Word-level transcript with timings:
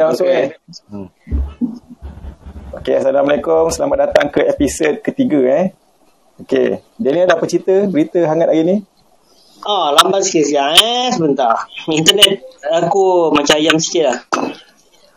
dah 0.00 0.08
masuk 0.08 0.24
Okay. 0.24 0.40
eh. 0.40 0.48
Okey, 2.80 2.94
Assalamualaikum. 2.96 3.68
Selamat 3.68 4.08
datang 4.08 4.32
ke 4.32 4.40
episod 4.48 4.96
ketiga 5.04 5.40
eh. 5.44 5.66
Okey, 6.40 6.80
Daniel 6.96 7.28
ada 7.28 7.36
apa 7.36 7.44
cerita 7.44 7.84
berita 7.84 8.16
hangat 8.24 8.48
hari 8.48 8.64
ni? 8.64 8.76
Ah, 9.60 9.92
lambat 9.92 10.24
sikit 10.24 10.48
siang 10.48 10.72
eh. 10.72 11.12
Sebentar. 11.12 11.68
Internet 11.84 12.40
aku 12.72 13.28
macam 13.28 13.60
ayam 13.60 13.76
sikit 13.76 14.04
lah. 14.08 14.18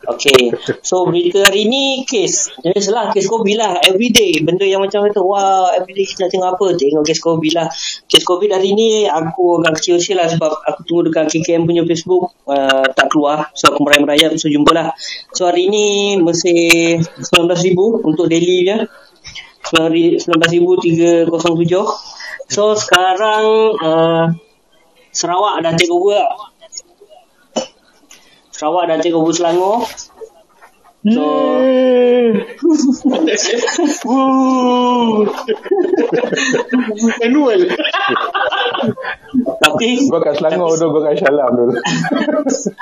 Okay. 0.04 0.52
So, 0.84 1.08
berita 1.08 1.48
hari 1.48 1.64
ni 1.72 2.04
kes. 2.04 2.60
Biasalah, 2.60 3.16
kes 3.16 3.24
COVID 3.32 3.56
lah. 3.56 3.80
Everyday. 3.80 4.36
Benda 4.44 4.68
yang 4.68 4.84
macam 4.84 5.08
itu. 5.08 5.24
Wah, 5.24 5.72
everyday 5.80 6.04
kita 6.04 6.28
nak 6.28 6.32
tengok 6.36 6.50
apa. 6.60 6.66
Tengok 6.76 7.08
kes 7.08 7.20
COVID 7.24 7.54
lah. 7.56 7.68
Kes 8.12 8.24
COVID 8.28 8.52
hari 8.52 8.76
ni 8.76 9.08
aku 9.08 9.64
agak 9.64 9.80
kecil-kecil 9.80 10.20
lah 10.20 10.28
sebab 10.28 10.52
aku 10.60 10.80
tunggu 10.84 11.08
dekat 11.08 11.32
KKM 11.32 11.64
punya 11.64 11.88
Facebook. 11.88 12.36
Uh, 12.44 12.84
tak 12.92 13.08
keluar. 13.16 13.48
So, 13.56 13.72
aku 13.72 13.80
merayap-merayap. 13.88 14.36
So, 14.36 14.52
jumpa 14.52 14.76
lah. 14.76 14.92
So, 15.32 15.48
hari 15.48 15.72
ni 15.72 16.20
masih 16.20 17.00
19,000 17.24 18.04
untuk 18.04 18.28
daily 18.28 18.68
je. 18.68 18.78
19,307. 19.64 21.32
So, 22.52 22.76
sekarang 22.76 23.46
uh, 23.80 24.36
Sarawak 25.14 25.62
dah 25.62 25.72
take 25.78 25.94
over. 25.94 26.26
Sarawak 28.54 29.02
take 29.02 29.14
over 29.18 29.34
Selangor. 29.34 29.84
So, 31.04 31.20
Manual. 37.20 37.60
tapi 39.60 39.88
Gua 40.08 40.20
kat 40.24 40.40
Selangor 40.40 40.80
dulu, 40.80 40.96
gua 40.96 41.12
kat 41.12 41.20
Shalam 41.20 41.52
dulu. 41.60 41.74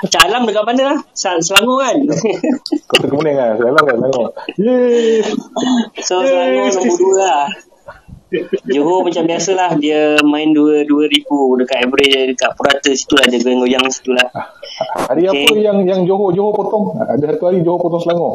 Calam 0.06 0.46
dekat 0.46 0.64
mana 0.70 0.82
lah? 0.94 0.98
Sel- 1.10 1.42
Selangor 1.42 1.82
kan? 1.82 1.96
Kota 2.86 3.06
Kemuning 3.10 3.34
lah, 3.34 3.58
Shalam 3.58 3.82
kat 3.82 3.96
Selangor. 3.98 4.28
So, 5.98 6.22
Selangor 6.22 6.66
nombor 6.78 6.96
dua 7.02 7.14
lah. 7.18 7.46
Johor 8.64 9.04
macam 9.04 9.28
biasalah 9.28 9.76
dia 9.76 10.16
main 10.24 10.56
dua 10.56 10.88
dua 10.88 11.04
ribu 11.04 11.52
dekat 11.60 11.84
average 11.84 12.32
dekat 12.32 12.56
purata 12.56 12.88
situ 12.96 13.12
lah 13.18 13.28
dia 13.28 13.36
goyang-goyang 13.44 13.84
situ 13.92 14.16
lah. 14.16 14.24
Hari 14.80 15.22
apa 15.28 15.42
Okey. 15.52 15.60
yang 15.60 15.78
yang 15.84 16.00
Johor 16.08 16.32
Johor 16.32 16.52
potong? 16.56 16.96
Ada 16.96 17.36
satu 17.36 17.44
hari 17.48 17.60
Johor 17.60 17.78
potong 17.78 18.02
Selangor. 18.02 18.34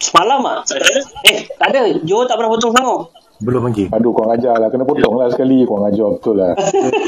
Semalam 0.00 0.40
ah? 0.48 0.58
Eh, 1.28 1.46
tak 1.54 1.68
ada. 1.70 1.80
Johor 2.02 2.24
tak 2.26 2.40
pernah 2.40 2.50
potong 2.50 2.72
Selangor. 2.74 3.00
Belum 3.40 3.62
lagi. 3.70 3.88
Aduh, 3.88 4.12
kau 4.12 4.28
ajar 4.28 4.60
lah. 4.60 4.68
Kena 4.68 4.84
potong 4.84 5.16
lah 5.16 5.32
sekali. 5.32 5.64
Kau 5.64 5.80
ajar 5.80 6.08
betul 6.12 6.34
lah. 6.36 6.52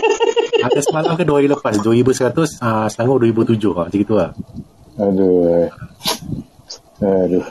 Ada 0.66 0.80
semalam 0.80 1.18
ke 1.18 1.26
dua 1.26 1.42
hari 1.42 1.50
lepas 1.50 1.74
2100 1.74 2.62
uh, 2.62 2.86
Selangor 2.86 3.18
2007 3.20 3.58
ha, 3.74 3.82
macam 3.90 3.98
itu 4.00 4.14
lah. 4.14 4.30
Aduh. 4.96 5.66
Aduh. 7.02 7.44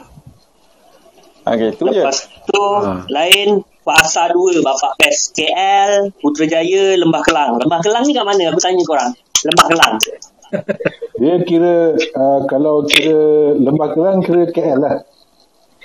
Okey, 1.42 1.70
tu 1.76 1.84
je. 1.90 2.02
Lepas 2.02 2.18
tu 2.48 2.62
Ha. 2.62 3.06
lain 3.10 3.62
Pasar 3.82 4.30
2 4.30 4.62
Bapak 4.62 4.94
Pes 4.94 5.34
KL 5.34 6.14
Putrajaya 6.22 6.94
Lembah 7.02 7.26
Kelang 7.26 7.58
Lembah 7.58 7.82
Kelang 7.82 8.06
ni 8.06 8.14
kat 8.14 8.22
mana 8.22 8.54
aku 8.54 8.62
tanya 8.62 8.78
korang 8.86 9.10
Lembah 9.42 9.66
Kelang 9.70 9.96
Dia 11.18 11.36
kira, 11.48 11.76
uh, 11.96 12.40
kalau 12.46 12.84
kira 12.86 13.56
Lembah 13.58 13.90
Kelang, 13.96 14.20
kira 14.22 14.46
KL 14.52 14.80
lah. 14.80 14.96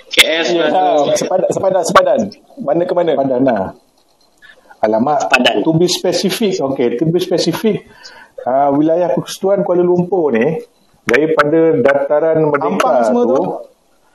KS 0.07 0.47
Ah, 0.71 1.03
sepadan, 1.13 1.49
sepadan, 1.51 1.83
sepadan. 1.83 2.19
Mana 2.59 2.83
ke 2.87 2.93
mana? 2.95 3.11
Sepadan 3.15 3.41
lah. 3.43 3.63
Alamak, 4.77 5.25
Sepadan. 5.25 5.55
to 5.65 5.71
be 5.73 5.87
specific, 5.89 6.53
okay, 6.61 6.95
to 6.95 7.03
be 7.09 7.17
specific, 7.17 7.89
uh, 8.45 8.69
wilayah 8.71 9.09
Persekutuan 9.09 9.65
Kuala 9.65 9.81
Lumpur 9.81 10.29
ni, 10.31 10.61
daripada 11.01 11.73
dataran 11.81 12.45
Merdeka 12.45 12.77
Ampang 12.77 12.97
semua 13.09 13.23
tu, 13.25 13.33
tu? 13.33 13.41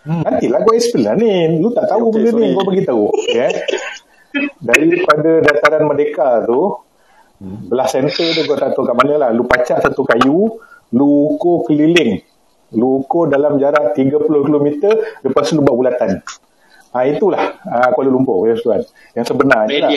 Hmm. 0.02 0.22
Nantilah 0.26 0.60
kau 0.62 0.74
explain 0.74 1.02
lah 1.06 1.14
ni. 1.14 1.32
Lu 1.62 1.70
tak 1.70 1.86
tahu 1.86 2.10
Okay, 2.10 2.26
benda 2.26 2.30
sorry. 2.34 2.42
ni, 2.42 2.54
kau 2.54 2.64
bagi 2.66 2.82
tahu. 2.82 3.04
Okay. 3.10 3.50
Daripada 4.70 5.30
dataran 5.44 5.82
Merdeka 5.86 6.28
tu, 6.46 6.60
belah 7.42 7.88
center 7.90 8.30
tu 8.34 8.46
kau 8.46 8.54
tak 8.54 8.72
tahu 8.72 8.86
kat 8.86 8.96
mana 8.96 9.14
lah. 9.18 9.30
Lu 9.34 9.44
pacak 9.44 9.82
satu 9.82 10.06
kayu, 10.06 10.62
lu 10.94 11.08
ukur 11.34 11.66
keliling. 11.66 12.22
Lu 12.72 13.04
ukur 13.04 13.28
dalam 13.28 13.58
jarak 13.60 13.92
30 13.98 14.22
km, 14.22 14.66
lepas 15.26 15.44
tu 15.44 15.58
lu 15.58 15.62
buat 15.66 15.76
bulatan. 15.76 16.22
Ah 16.92 17.08
itulah 17.08 17.56
ah, 17.64 17.88
Kuala 17.96 18.12
Lumpur 18.12 18.44
ya 18.44 18.54
tuan. 18.60 18.84
Yang 19.16 19.32
sebenarnya 19.32 19.78
lah. 19.88 19.90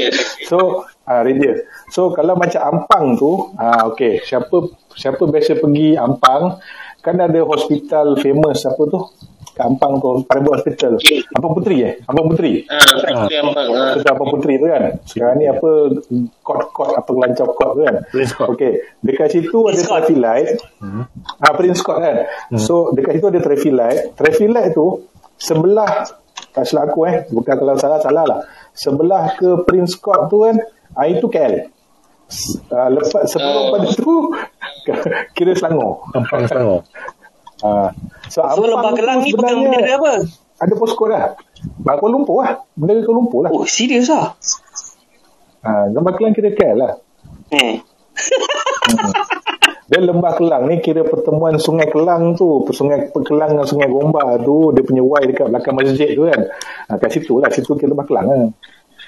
So 0.47 0.87
ah 1.03 1.21
radius. 1.27 1.67
So 1.91 2.15
kalau 2.15 2.39
macam 2.39 2.63
Ampang 2.63 3.19
tu 3.19 3.51
ah 3.59 3.91
okey, 3.91 4.23
siapa 4.23 4.71
siapa 4.95 5.27
biasa 5.27 5.59
pergi 5.59 5.99
Ampang 5.99 6.55
kan 7.03 7.19
ada 7.19 7.43
hospital 7.43 8.15
famous 8.23 8.63
apa 8.63 8.81
tu? 8.87 8.99
Kat 9.55 9.71
Ampang 9.71 10.03
tu 10.03 10.19
private 10.27 10.51
hospital. 10.59 10.99
Ampang 11.31 11.53
Puteri 11.55 11.77
eh? 11.79 11.93
Ampang 12.03 12.27
Puteri. 12.27 12.59
Ah, 12.67 12.75
Ampang. 13.39 13.67
Ah. 13.71 13.95
Hospital 13.95 14.11
Ampang 14.19 14.29
Puteri 14.35 14.53
tu 14.59 14.67
kan. 14.67 14.83
Sekarang 15.07 15.35
ni 15.39 15.45
apa 15.47 15.69
court-court 16.43 16.91
apa 16.91 17.09
lancar 17.15 17.47
court 17.49 17.71
tu 17.73 17.81
kan. 17.81 17.95
Prince 18.11 18.33
Court. 18.35 18.47
Okey, 18.51 18.71
dekat 18.99 19.27
situ 19.31 19.57
ada 19.63 19.71
Prince 19.71 19.87
traffic 19.87 20.17
light. 20.19 20.47
Ah 21.39 21.53
Prince 21.55 21.79
Court 21.79 21.99
kan. 22.03 22.15
So 22.59 22.91
dekat 22.91 23.15
situ 23.15 23.27
ada 23.31 23.39
traffic 23.39 23.71
light. 23.71 23.99
Traffic 24.13 24.47
light 24.51 24.75
tu 24.75 25.07
sebelah 25.39 26.03
tak 26.51 26.63
silap 26.63 26.91
aku 26.91 27.07
eh, 27.07 27.23
bukan 27.31 27.55
kalau 27.55 27.75
salah 27.75 27.99
salah 27.99 28.23
lah. 28.27 28.39
Sebelah 28.71 29.39
ke 29.39 29.63
Prince 29.63 29.95
Court 29.95 30.27
tu 30.27 30.43
kan, 30.43 30.59
ah 30.91 31.07
itu 31.07 31.31
KL. 31.31 31.71
Uh, 32.73 32.89
lepas 32.89 33.23
sebelum 33.29 33.69
Oh. 33.69 33.71
pada 33.71 33.87
tu 33.93 34.13
kira 35.37 35.51
Selangor. 35.53 36.03
Ampang 36.11 36.43
Selangor. 36.43 36.81
Ah. 37.65 37.89
so, 38.29 38.45
So 38.45 38.61
Lembah 38.61 38.93
Kelang 38.93 39.25
ni 39.25 39.33
pegang 39.33 39.65
bendera 39.65 39.97
apa? 39.97 40.13
Ada 40.61 40.73
poskod 40.77 41.09
lah. 41.09 41.33
Bah, 41.81 41.97
Kuala 41.97 42.13
Lumpur 42.13 42.45
lah. 42.45 42.61
Bendera 42.77 43.01
Kuala 43.01 43.17
Lumpur 43.17 43.39
lah. 43.41 43.49
Oh 43.49 43.65
serius 43.65 44.13
lah 44.13 44.37
Ah, 45.65 45.89
Lembah 45.89 46.13
Kelang 46.13 46.37
kira 46.37 46.53
KL 46.53 46.77
lah. 46.77 46.93
Eh 47.49 47.81
Dan 49.85 50.01
Lembah 50.05 50.33
Kelang 50.37 50.69
ni 50.69 50.81
kira 50.81 51.01
pertemuan 51.05 51.57
Sungai 51.57 51.89
Kelang 51.89 52.37
tu. 52.37 52.69
Sungai 52.69 53.09
Kelang 53.09 53.57
dengan 53.57 53.65
Sungai 53.65 53.89
Gombak 53.89 54.45
tu. 54.45 54.69
Dia 54.77 54.85
punya 54.85 55.01
Y 55.01 55.21
dekat 55.33 55.49
belakang 55.49 55.73
masjid 55.73 56.13
tu 56.13 56.29
kan. 56.29 56.41
Ah, 56.85 57.01
kat 57.01 57.17
situ 57.17 57.41
lah. 57.41 57.49
Situ 57.49 57.73
kira 57.73 57.93
Lembah 57.93 58.05
Kelang 58.05 58.27
lah. 58.29 58.53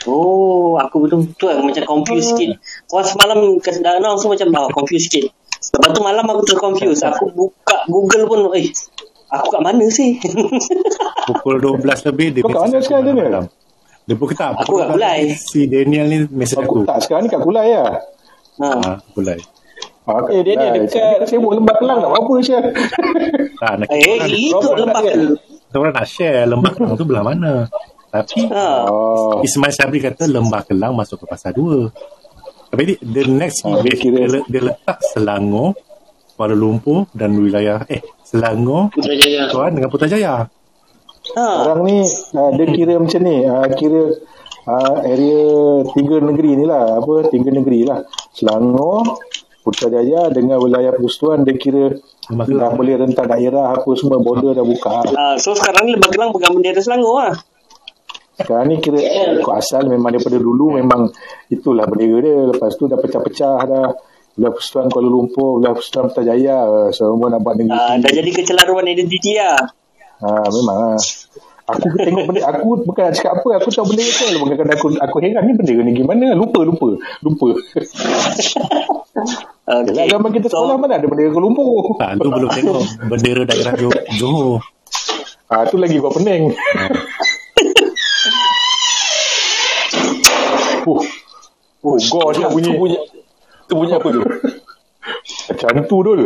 Oh, 0.06 0.78
aku 0.78 1.04
betul-betul 1.06 1.58
macam 1.62 1.84
confused 1.86 2.38
sikit. 2.38 2.62
Kau 2.86 3.02
semalam 3.02 3.58
kat 3.58 3.82
Danau 3.82 4.18
tu 4.18 4.30
macam 4.30 4.48
ah, 4.54 4.70
confused 4.70 5.10
sikit. 5.10 5.34
Lepas 5.70 5.90
tu 5.90 6.02
malam 6.02 6.26
aku 6.26 6.42
terconfused. 6.44 7.04
Aku 7.04 7.26
buka 7.30 7.84
Google 7.86 8.24
pun, 8.26 8.40
eh, 8.54 8.72
aku 9.28 9.48
kat 9.50 9.62
mana 9.62 9.86
sih? 9.88 10.16
Pukul 11.28 11.60
12 11.60 11.84
lebih 12.08 12.28
dia 12.32 12.42
Kau 12.42 12.50
kat 12.50 12.62
mana 12.64 12.78
sekarang, 12.80 13.04
Daniel? 13.06 13.46
Dia 14.04 14.16
pukul 14.16 14.34
tak. 14.34 14.56
Aku 14.58 14.74
kat 14.78 14.88
Kulai. 14.90 15.20
Si 15.34 15.68
Daniel 15.68 16.06
ni 16.06 16.18
mesej 16.30 16.56
Aku 16.58 16.82
aku. 16.82 16.88
tak 16.88 17.04
sekarang 17.04 17.24
ni 17.24 17.30
kat 17.30 17.42
Kulai 17.42 17.68
lah. 17.70 18.00
ha. 18.58 18.68
Ha, 18.72 18.92
Kulai. 19.12 19.36
Ah, 20.08 20.24
Eh, 20.30 20.40
dia 20.40 20.54
ni 20.54 20.64
Kulai. 20.64 20.88
dekat- 20.88 21.28
sibuk 21.28 21.52
Lembah 21.52 21.76
Kelang 21.76 22.00
tak 22.00 22.12
apa 22.14 22.34
Syah. 22.40 22.64
Tak, 23.60 23.74
nak 23.76 23.88
Eh, 23.90 24.18
itu 24.32 24.56
lembah 24.56 24.94
nak 24.94 25.04
Kelang. 25.04 25.36
kita 25.68 25.76
orang 25.76 25.94
nak 25.94 26.08
share 26.08 26.46
Lembah 26.46 26.72
Kelang 26.72 26.94
tu 26.94 27.04
belah 27.04 27.24
mana. 27.26 27.54
Tapi 28.08 28.48
Ha. 28.48 28.88
Oh. 28.88 29.44
Ismail 29.44 29.76
Sabri 29.76 30.00
kata 30.00 30.24
Lembah 30.26 30.64
Kelang 30.64 30.96
masuk 30.96 31.20
ke 31.20 31.26
pasar 31.28 31.52
2. 31.52 31.92
Tapi 32.68 32.84
dia, 32.84 32.98
the 33.00 33.24
next 33.32 33.64
Ah, 33.64 33.80
dia 33.80 33.92
dia, 33.92 33.96
kira- 33.96 34.28
dia, 34.28 34.42
dia 34.48 34.62
letak 34.72 34.98
Selangor, 35.02 35.72
Kuala 36.36 36.54
Lumpur 36.54 37.08
dan 37.16 37.34
wilayah 37.40 37.88
eh 37.88 38.04
Selangor, 38.22 38.92
Putrajaya. 38.92 39.48
Tuan 39.50 39.72
dengan 39.72 39.90
Putrajaya. 39.90 40.34
Ha. 41.38 41.48
Orang 41.68 41.84
ni 41.88 42.04
uh, 42.08 42.52
dia 42.56 42.66
kira 42.72 42.94
macam 43.00 43.22
ni, 43.24 43.44
uh, 43.44 43.68
kira 43.76 44.02
uh, 44.68 44.96
area 45.04 45.42
tiga 45.96 46.16
negeri 46.24 46.56
ni 46.56 46.66
lah, 46.68 47.00
apa 47.00 47.28
tiga 47.32 47.50
negeri 47.52 47.88
lah. 47.88 48.04
Selangor, 48.36 49.20
Putrajaya 49.64 50.32
dengan 50.32 50.60
wilayah 50.64 50.96
persekutuan 50.96 51.44
dia 51.44 51.56
kira 51.60 51.96
Lembah 52.28 52.44
dah 52.44 52.72
boleh 52.76 52.96
rentak 53.00 53.24
daerah 53.32 53.72
apa 53.72 53.88
semua 53.96 54.20
border 54.20 54.52
dah 54.52 54.64
buka. 54.68 55.08
Ah, 55.16 55.36
so 55.40 55.56
sekarang 55.56 55.88
ni 55.88 55.96
Lembah 55.96 56.12
Kelang 56.12 56.32
pegang 56.36 56.54
bendera 56.60 56.80
Selangor 56.84 57.16
lah. 57.24 57.36
Sekarang 58.38 58.70
ni 58.70 58.78
kira 58.78 59.02
ikut 59.42 59.54
asal 59.54 59.90
memang 59.90 60.14
daripada 60.14 60.38
dulu 60.38 60.78
memang 60.78 61.10
itulah 61.50 61.90
bendera 61.90 62.22
dia. 62.22 62.38
Lepas 62.54 62.78
tu 62.78 62.86
dah 62.86 62.98
pecah-pecah 63.02 63.58
dah. 63.66 63.88
Wilayah 64.38 64.54
persekutuan 64.54 64.88
Kuala 64.94 65.10
Lumpur, 65.10 65.58
wilayah 65.58 65.74
persekutuan 65.74 66.06
Putrajaya, 66.14 66.58
uh, 66.62 66.90
semua 66.94 67.34
nak 67.34 67.42
buat 67.42 67.58
negeri. 67.58 67.74
Ah, 67.74 67.98
dah 67.98 68.12
jadi 68.14 68.30
kecelaruan 68.30 68.86
identiti 68.86 69.34
lah. 69.34 69.58
Ha, 70.22 70.30
memang 70.46 70.78
lah. 70.78 70.98
Aku 71.68 71.84
tengok 72.00 72.32
benda 72.32 72.48
aku 72.48 72.80
bukan 72.86 73.12
nak 73.12 73.14
cakap 73.18 73.44
apa 73.44 73.60
aku 73.60 73.68
tahu 73.76 73.92
benda 73.92 74.08
tu 74.08 74.40
kadang 74.40 74.72
aku 74.72 74.88
aku 75.04 75.18
heran 75.20 75.44
ni 75.44 75.54
benda 75.58 75.74
ni 75.84 75.92
gimana 76.00 76.32
lupa 76.32 76.64
lupa 76.64 76.96
lupa 77.20 77.48
Okay. 79.68 80.00
Yalah, 80.00 80.08
zaman 80.16 80.32
kita 80.32 80.48
sekolah 80.48 80.80
mana 80.80 80.96
ada 80.96 81.12
bendera 81.12 81.28
Kuala 81.28 81.44
Lumpur 81.44 82.00
Tak, 82.00 82.24
tu 82.24 82.30
belum 82.32 82.50
tengok 82.56 82.84
bendera 83.12 83.44
daerah 83.44 83.74
Johor. 83.76 84.00
Johor. 84.16 84.58
ha, 85.52 85.68
tu 85.68 85.76
lagi 85.76 86.00
kau 86.00 86.08
pening 86.14 86.56
uh, 90.90 91.04
uh, 91.84 91.98
gol 92.00 92.30
dia 92.32 92.48
bunyi 92.48 92.68
Tu 92.68 92.74
bunyi, 92.74 92.98
tu 93.66 93.74
bunyi 93.76 93.94
apa 93.94 94.08
tu? 94.08 94.22
macam 95.50 95.84
tu 95.84 95.98
dul 96.02 96.22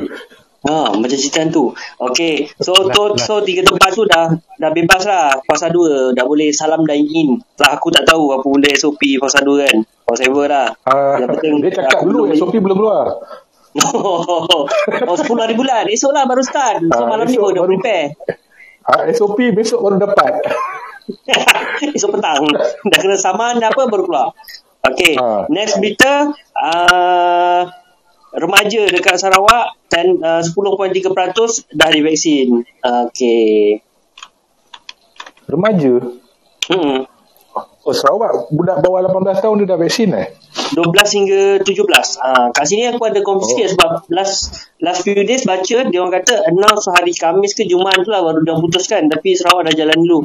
Ha, 0.61 0.93
macam 0.93 1.17
cerita 1.17 1.41
tu. 1.49 1.73
Okay. 1.97 2.45
So, 2.61 2.77
Lah, 2.77 2.93
tu, 2.93 3.01
lah. 3.09 3.17
so 3.17 3.41
tiga 3.41 3.65
tempat 3.65 3.97
tu 3.97 4.05
dah 4.05 4.29
dah 4.61 4.69
bebas 4.69 5.09
lah. 5.09 5.41
Fasa 5.41 5.73
2. 5.73 6.13
Dah 6.13 6.21
boleh 6.21 6.53
salam 6.53 6.85
dine 6.85 7.09
in. 7.09 7.29
Lah 7.57 7.73
aku 7.73 7.89
tak 7.89 8.05
tahu 8.05 8.29
apa 8.29 8.45
benda 8.45 8.69
SOP 8.69 9.01
fasa 9.17 9.41
2 9.41 9.57
kan. 9.57 9.75
Whatever 10.05 10.45
lah. 10.45 10.69
Ah, 10.85 11.17
Yang 11.17 11.29
penting 11.33 11.53
dia 11.65 11.71
cakap 11.81 12.05
dulu 12.05 12.29
SOP 12.29 12.61
belum 12.61 12.77
keluar. 12.77 13.09
oh, 13.97 14.69
10 15.17 15.17
hari 15.33 15.57
bulan. 15.57 15.89
Esok 15.89 16.13
lah 16.13 16.29
baru 16.29 16.45
start. 16.45 16.85
So, 16.85 16.93
Ah, 16.93 17.09
malam 17.09 17.25
ni 17.25 17.41
baru 17.41 17.57
dah 17.57 17.63
baru- 17.65 17.81
prepare. 17.81 18.05
Ah, 18.85 19.01
SOP 19.09 19.41
besok 19.49 19.81
baru 19.81 19.97
dapat. 19.97 20.45
Esok 21.97 22.17
petang. 22.17 22.45
Dah 22.87 22.99
kena 22.99 23.17
saman 23.17 23.57
dah 23.57 23.69
apa 23.73 23.89
baru 23.89 24.03
keluar. 24.05 24.27
Okay. 24.81 25.13
Ha. 25.17 25.45
Next 25.49 25.77
berita. 25.77 26.33
Uh, 26.57 27.65
remaja 28.31 28.87
dekat 28.87 29.19
Sarawak 29.19 29.75
dan 29.91 30.17
uh, 30.23 30.39
10.3% 30.39 31.75
dah 31.75 31.89
divaksin. 31.91 32.63
Okay. 32.81 33.83
Remaja. 35.51 35.93
Hmm. 36.71 37.03
Oh, 37.81 37.97
Sarawak 37.97 38.53
budak 38.53 38.79
bawah 38.85 39.01
18 39.03 39.41
tahun 39.41 39.55
dia 39.65 39.67
dah 39.73 39.79
vaksin 39.81 40.09
eh? 40.13 40.29
12 40.77 41.17
hingga 41.17 41.41
17. 41.65 42.21
Ah, 42.21 42.47
kat 42.53 42.65
sini 42.69 42.87
aku 42.87 43.03
ada 43.09 43.19
confuse 43.25 43.57
sikit 43.57 43.67
Oh. 43.67 43.71
sebab 43.75 43.91
last 44.13 44.69
last 44.79 45.01
few 45.03 45.17
days 45.17 45.43
baca 45.43 45.89
dia 45.89 45.99
orang 45.99 46.13
kata 46.21 46.47
announce 46.47 46.87
hari 46.93 47.11
Khamis 47.11 47.57
ke 47.57 47.67
Jumaat 47.67 48.05
tu 48.05 48.13
lah 48.13 48.23
baru 48.23 48.45
dia 48.45 48.55
putuskan 48.55 49.09
tapi 49.11 49.35
Sarawak 49.35 49.67
dah 49.67 49.75
jalan 49.75 49.97
dulu. 49.97 50.19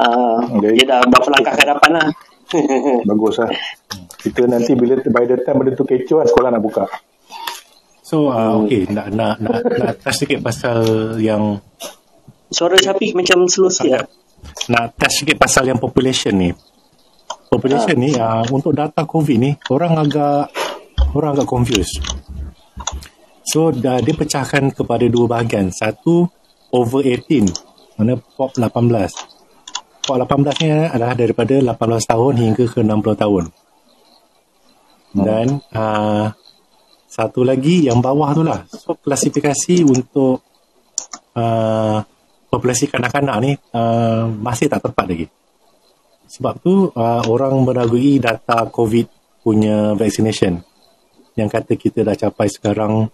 Ah, 0.00 0.40
Okay. 0.56 0.80
dia 0.80 0.84
dah 0.88 1.00
berapa 1.04 1.28
langkah 1.28 1.52
ke 1.52 1.60
hadapan 1.68 1.90
lah. 2.00 2.08
Bagus 3.08 3.36
lah. 3.36 3.50
Kita 4.16 4.48
nanti 4.48 4.72
bila 4.72 4.96
by 5.16 5.24
the 5.28 5.36
time 5.44 5.60
benda 5.60 5.76
tu 5.76 5.84
kecoh 5.84 6.24
lah, 6.24 6.26
sekolah 6.26 6.48
nak 6.48 6.62
buka. 6.64 6.84
So 8.00 8.32
uh, 8.32 8.58
okay 8.64 8.90
nak 8.90 9.14
nak 9.14 9.38
nak 9.38 9.62
nak 9.70 9.92
touch 10.02 10.26
sikit 10.26 10.42
pasal 10.42 10.82
yang 11.22 11.62
Suara 12.50 12.74
sapi 12.82 13.14
macam 13.14 13.46
slow 13.46 13.70
sikit 13.70 14.02
lah. 14.02 14.06
nak 14.66 14.98
touch 14.98 15.22
sikit 15.22 15.38
pasal 15.38 15.70
yang 15.70 15.78
population 15.78 16.34
ni. 16.34 16.50
Population 17.46 17.94
ni 17.94 18.10
uh, 18.18 18.42
untuk 18.50 18.74
data 18.74 19.06
COVID 19.06 19.36
ni 19.38 19.54
orang 19.70 19.94
agak 19.94 20.50
orang 21.14 21.38
agak 21.38 21.46
confused. 21.46 22.02
So 23.46 23.70
dah 23.70 24.02
dia 24.02 24.14
pecahkan 24.18 24.74
kepada 24.74 25.06
dua 25.06 25.30
bahagian. 25.30 25.70
Satu 25.70 26.26
over 26.74 27.06
18 27.06 27.46
mana 27.94 28.18
pop 28.18 28.50
18. 28.58 29.29
Pop 30.00 30.16
18 30.16 30.62
ni 30.64 30.68
adalah 30.70 31.14
daripada 31.14 31.54
18 31.60 32.10
tahun 32.10 32.32
hingga 32.40 32.64
ke 32.66 32.80
60 32.80 33.22
tahun. 33.22 33.44
Dan 35.10 35.58
uh, 35.74 36.30
satu 37.10 37.42
lagi 37.42 37.90
yang 37.90 37.98
bawah 37.98 38.30
tu 38.32 38.42
lah. 38.46 38.62
So 38.70 38.94
klasifikasi 38.94 39.82
untuk 39.82 40.40
uh, 41.34 41.98
populasi 42.50 42.86
kanak-kanak 42.86 43.36
ni 43.42 43.52
uh, 43.74 44.30
masih 44.30 44.70
tak 44.70 44.86
tepat 44.86 45.06
lagi. 45.10 45.26
Sebab 46.30 46.54
tu 46.62 46.88
uh, 46.94 47.22
orang 47.26 47.58
meragui 47.66 48.22
data 48.22 48.62
COVID 48.70 49.06
punya 49.42 49.98
vaccination 49.98 50.62
yang 51.34 51.48
kata 51.50 51.74
kita 51.74 52.04
dah 52.04 52.14
capai 52.14 52.46
sekarang 52.52 53.08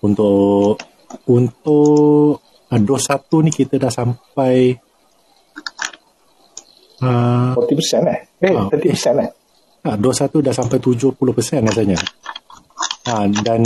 untuk 0.00 0.80
untuk 1.28 2.40
uh, 2.42 2.80
dos 2.80 3.02
satu 3.04 3.44
ni 3.44 3.52
kita 3.52 3.76
dah 3.76 3.92
sampai 3.92 4.74
uh, 7.02 7.54
40% 7.54 8.12
eh? 8.12 8.18
Eh, 8.42 8.52
Ah, 8.54 8.66
30% 8.70 9.24
eh? 9.24 9.30
Ah, 9.86 9.96
dos 9.96 10.18
satu 10.18 10.42
dah 10.42 10.52
sampai 10.52 10.82
70% 10.82 11.14
rasanya. 11.64 11.98
Ha, 13.08 13.24
dan 13.40 13.62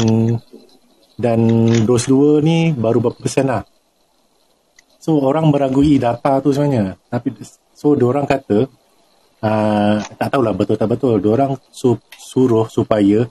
dan 1.18 1.40
dos 1.82 2.06
dua 2.06 2.38
ni 2.40 2.70
baru 2.70 3.02
berapa 3.02 3.18
persen 3.18 3.50
lah. 3.50 3.62
So 5.02 5.18
orang 5.18 5.50
meragui 5.50 5.98
data 5.98 6.38
tu 6.38 6.54
sebenarnya. 6.54 6.94
Tapi 7.10 7.34
so 7.74 7.98
orang 7.98 8.22
kata 8.22 8.70
uh, 9.42 9.96
tak 9.98 10.28
tahulah 10.30 10.54
betul 10.54 10.78
tak 10.78 10.88
betul. 10.94 11.18
Orang 11.26 11.58
su, 11.74 11.98
suruh 12.14 12.70
supaya 12.70 13.26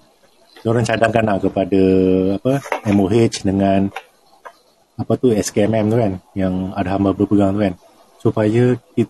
orang 0.68 0.84
cadangkan 0.86 1.26
lah 1.26 1.38
kepada 1.40 1.82
apa 2.38 2.54
MOH 2.92 3.48
dengan 3.48 3.88
apa 5.00 5.14
tu 5.18 5.34
SKMM 5.34 5.86
tu 5.90 5.98
kan 5.98 6.14
yang 6.38 6.76
ada 6.76 7.00
hamba 7.00 7.16
berpegang 7.16 7.56
tu 7.58 7.62
kan 7.66 7.74
supaya 8.22 8.78
kita, 8.94 9.10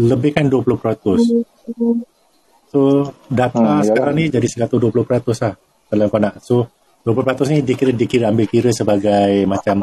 lebihkan 0.00 0.48
20%. 0.48 1.20
So 2.70 3.10
data 3.26 3.58
Hmm, 3.60 3.82
hmm, 3.82 3.86
sekarang 3.90 4.14
ni 4.16 4.24
jadi 4.30 4.46
120% 4.46 4.80
lah 5.42 5.54
kalau 5.90 6.06
kau 6.08 6.20
nak. 6.22 6.34
So 6.40 6.70
20% 7.04 7.52
ni 7.52 7.58
dikira 7.66 7.92
dikira 7.92 8.24
ambil 8.30 8.46
kira 8.46 8.70
sebagai 8.70 9.44
macam 9.44 9.82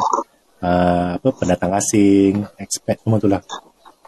uh, 0.64 1.20
apa 1.20 1.30
pendatang 1.36 1.74
asing, 1.76 2.48
expat 2.58 2.98
semua 3.04 3.18
tu 3.20 3.28
lah. 3.30 3.42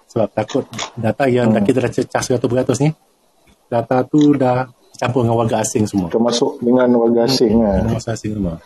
Sebab 0.09 0.27
takut 0.33 0.65
data 0.97 1.29
yang 1.29 1.53
hmm. 1.53 1.65
kita 1.65 1.85
dah 1.85 1.91
cecah 1.91 2.23
100% 2.41 2.85
ni 2.88 2.89
data 3.69 4.01
tu 4.07 4.33
dah 4.33 4.65
campur 4.97 5.21
dengan 5.23 5.38
warga 5.38 5.61
asing 5.61 5.85
semua. 5.85 6.09
Termasuk 6.09 6.59
dengan 6.63 6.89
warga 6.97 7.29
asing 7.29 7.53
lah. 7.61 7.85
Warga 7.85 8.11
asing 8.17 8.33
semua. 8.35 8.57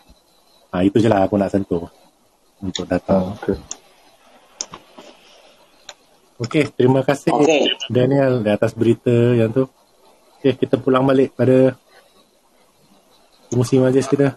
Ha, 0.73 0.81
itu 0.81 0.97
je 0.97 1.05
lah 1.05 1.27
aku 1.27 1.37
nak 1.37 1.53
sentuh 1.53 1.85
untuk 2.63 2.87
data. 2.89 3.19
Ah, 3.19 3.35
okay. 3.35 3.57
Okey, 6.43 6.75
terima 6.75 6.99
kasih 7.01 7.31
Okey. 7.31 7.71
Daniel 7.87 8.43
di 8.43 8.49
atas 8.51 8.75
berita 8.75 9.13
yang 9.33 9.49
tu. 9.49 9.63
Okey, 10.39 10.59
kita 10.59 10.75
pulang 10.75 11.07
balik 11.07 11.31
pada 11.33 11.79
fungsi 13.47 13.79
majlis 13.79 14.11
kita. 14.11 14.35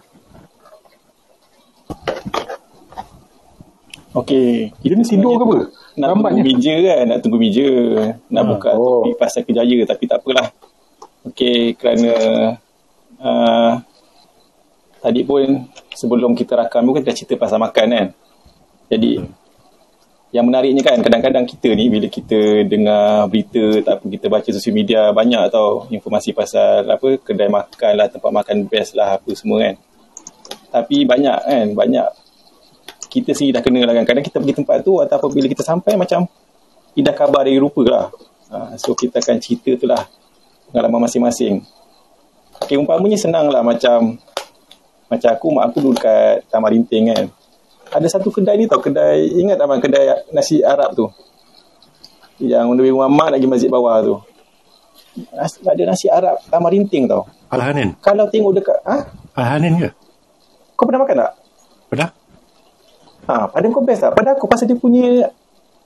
Okey. 4.15 4.71
Kita 4.81 4.93
ni 4.95 5.03
tidur 5.05 5.35
ke 5.35 5.43
apa? 5.45 5.57
Nak 5.97 6.07
Lambatnya. 6.13 6.41
tunggu 6.41 6.49
meja 6.55 6.73
kan, 6.79 7.03
nak 7.05 7.19
tunggu 7.21 7.37
meja. 7.37 7.69
Nak 8.29 8.43
Ha. 8.43 8.49
buka 8.49 8.69
Oh. 8.73 9.03
topik 9.03 9.15
pasal 9.19 9.41
kejaya 9.43 9.77
tapi 9.83 10.03
tak 10.07 10.17
apalah. 10.23 10.47
Okey, 11.27 11.75
kerana 11.75 12.13
uh, 13.19 13.71
tadi 15.03 15.21
pun 15.27 15.67
sebelum 15.91 16.33
kita 16.33 16.55
rakam 16.55 16.87
pun 16.87 16.97
kita 16.97 17.11
dah 17.11 17.17
cerita 17.17 17.33
pasal 17.35 17.59
makan 17.59 17.87
kan. 17.91 18.07
Jadi 18.87 19.11
yang 20.35 20.43
menariknya 20.43 20.83
kan 20.83 20.99
kadang-kadang 20.99 21.47
kita 21.47 21.71
ni 21.71 21.87
bila 21.87 22.11
kita 22.11 22.67
dengar 22.67 23.31
berita 23.31 23.79
apa 23.87 24.03
kita 24.03 24.27
baca 24.27 24.49
sosial 24.51 24.75
media 24.75 25.15
banyak 25.15 25.47
tau 25.47 25.87
informasi 25.87 26.35
pasal 26.35 26.83
apa 26.83 27.23
kedai 27.23 27.47
makan 27.47 27.93
lah 27.95 28.11
tempat 28.11 28.31
makan 28.35 28.67
best 28.67 28.99
lah 28.99 29.15
apa 29.15 29.31
semua 29.31 29.63
kan. 29.63 29.75
Tapi 30.67 31.07
banyak 31.07 31.37
kan 31.47 31.67
banyak 31.71 32.07
kita 33.07 33.31
sendiri 33.31 33.55
dah 33.55 33.63
kena 33.63 33.87
lah 33.87 33.93
kan. 33.95 34.03
Kadang 34.03 34.23
kita 34.27 34.37
pergi 34.43 34.55
tempat 34.59 34.83
tu 34.83 34.99
atau 34.99 35.15
apabila 35.15 35.47
kita 35.47 35.63
sampai 35.63 35.95
macam 35.95 36.27
indah 36.99 37.15
khabar 37.15 37.47
dari 37.47 37.55
rupa 37.55 37.83
lah. 37.87 38.05
Ha, 38.51 38.75
so 38.75 38.91
kita 38.91 39.23
akan 39.23 39.39
cerita 39.39 39.79
tu 39.79 39.87
lah 39.87 40.03
pengalaman 40.67 41.07
masing-masing. 41.07 41.63
Okay, 42.59 42.75
umpamanya 42.75 43.15
senang 43.15 43.47
lah 43.47 43.63
macam 43.63 44.19
macam 45.07 45.29
aku 45.31 45.47
mak 45.55 45.71
aku 45.71 45.77
dulu 45.79 45.95
dekat 45.95 46.43
Taman 46.51 46.69
Rinting 46.75 47.15
kan 47.15 47.25
ada 47.91 48.07
satu 48.07 48.29
kedai 48.29 48.55
ni 48.57 48.65
tau 48.65 48.79
kedai 48.79 49.27
ingat 49.37 49.57
abang 49.57 49.79
kedai 49.79 50.31
nasi 50.31 50.59
Arab 50.61 50.93
tu 50.93 51.05
yang 52.37 52.69
rumah 52.73 53.09
mak 53.09 53.33
lagi 53.33 53.47
masjid 53.49 53.67
bawah 53.67 53.97
tu 54.01 54.15
ada 55.65 55.81
nasi 55.83 56.05
Arab 56.07 56.37
Taman 56.47 56.69
Rinting 56.69 57.09
tau 57.09 57.25
Al-Hanin. 57.49 57.97
kalau 58.03 58.29
tengok 58.29 58.53
dekat 58.59 58.77
ha? 58.85 59.01
Al-Hanin 59.33 59.81
ke? 59.81 59.89
kau 60.77 60.85
pernah 60.85 61.01
makan 61.01 61.17
tak? 61.25 61.31
Pernah? 61.89 62.09
Ha, 63.27 63.49
pada 63.49 63.65
kau 63.73 63.81
best 63.81 64.01
tak? 64.07 64.13
Pada 64.13 64.37
aku 64.37 64.45
pasal 64.47 64.69
dia 64.69 64.77
punya 64.77 65.25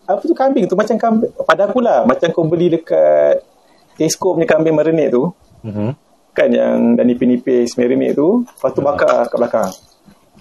apa 0.03 0.19
tu 0.21 0.33
kambing 0.35 0.65
tu 0.67 0.75
macam 0.75 0.97
kambing 0.97 1.31
pada 1.45 1.69
aku 1.69 1.79
lah 1.79 2.03
macam 2.03 2.27
kau 2.33 2.43
beli 2.43 2.73
dekat 2.73 3.39
Tesco 3.95 4.33
punya 4.35 4.47
kambing 4.49 4.75
marinate 4.75 5.13
tu 5.13 5.29
Uh-huh. 5.61 5.93
kan 6.33 6.49
yang 6.49 6.97
dah 6.97 7.05
nipis-nipis 7.05 7.77
marinate 7.77 8.17
tu 8.17 8.41
lepas 8.41 8.73
tu 8.73 8.81
bakar 8.81 9.29
kat 9.29 9.37
belakang 9.37 9.69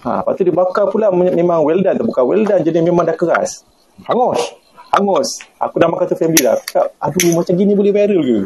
ha, 0.05 0.21
lepas 0.21 0.33
tu 0.37 0.43
dia 0.45 0.53
bakar 0.53 0.89
pula 0.89 1.09
me- 1.13 1.33
memang 1.33 1.61
well 1.65 1.79
done. 1.81 2.01
Bukan 2.01 2.23
well 2.25 2.43
done 2.45 2.61
jadi 2.61 2.81
memang 2.81 3.05
dah 3.05 3.17
keras. 3.17 3.65
Hangus. 4.05 4.57
hangus. 4.91 5.29
Aku 5.55 5.79
dah 5.79 5.87
makan 5.87 6.05
tu 6.09 6.17
family 6.19 6.43
dah. 6.43 6.59
Cakap 6.59 6.91
aduh 6.99 7.31
macam 7.31 7.53
gini 7.55 7.71
boleh 7.71 7.93
viral 7.95 8.21
ke? 8.21 8.39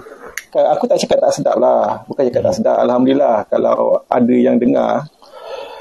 Kan, 0.53 0.65
aku 0.71 0.83
tak 0.85 0.97
cakap 1.01 1.17
tak 1.23 1.31
sedap 1.33 1.55
lah. 1.57 2.05
Bukan 2.05 2.21
cakap 2.29 2.41
tak 2.51 2.55
sedap 2.61 2.77
Alhamdulillah. 2.85 3.49
Kalau 3.49 4.05
ada 4.05 4.35
yang 4.35 4.61
dengar 4.61 5.09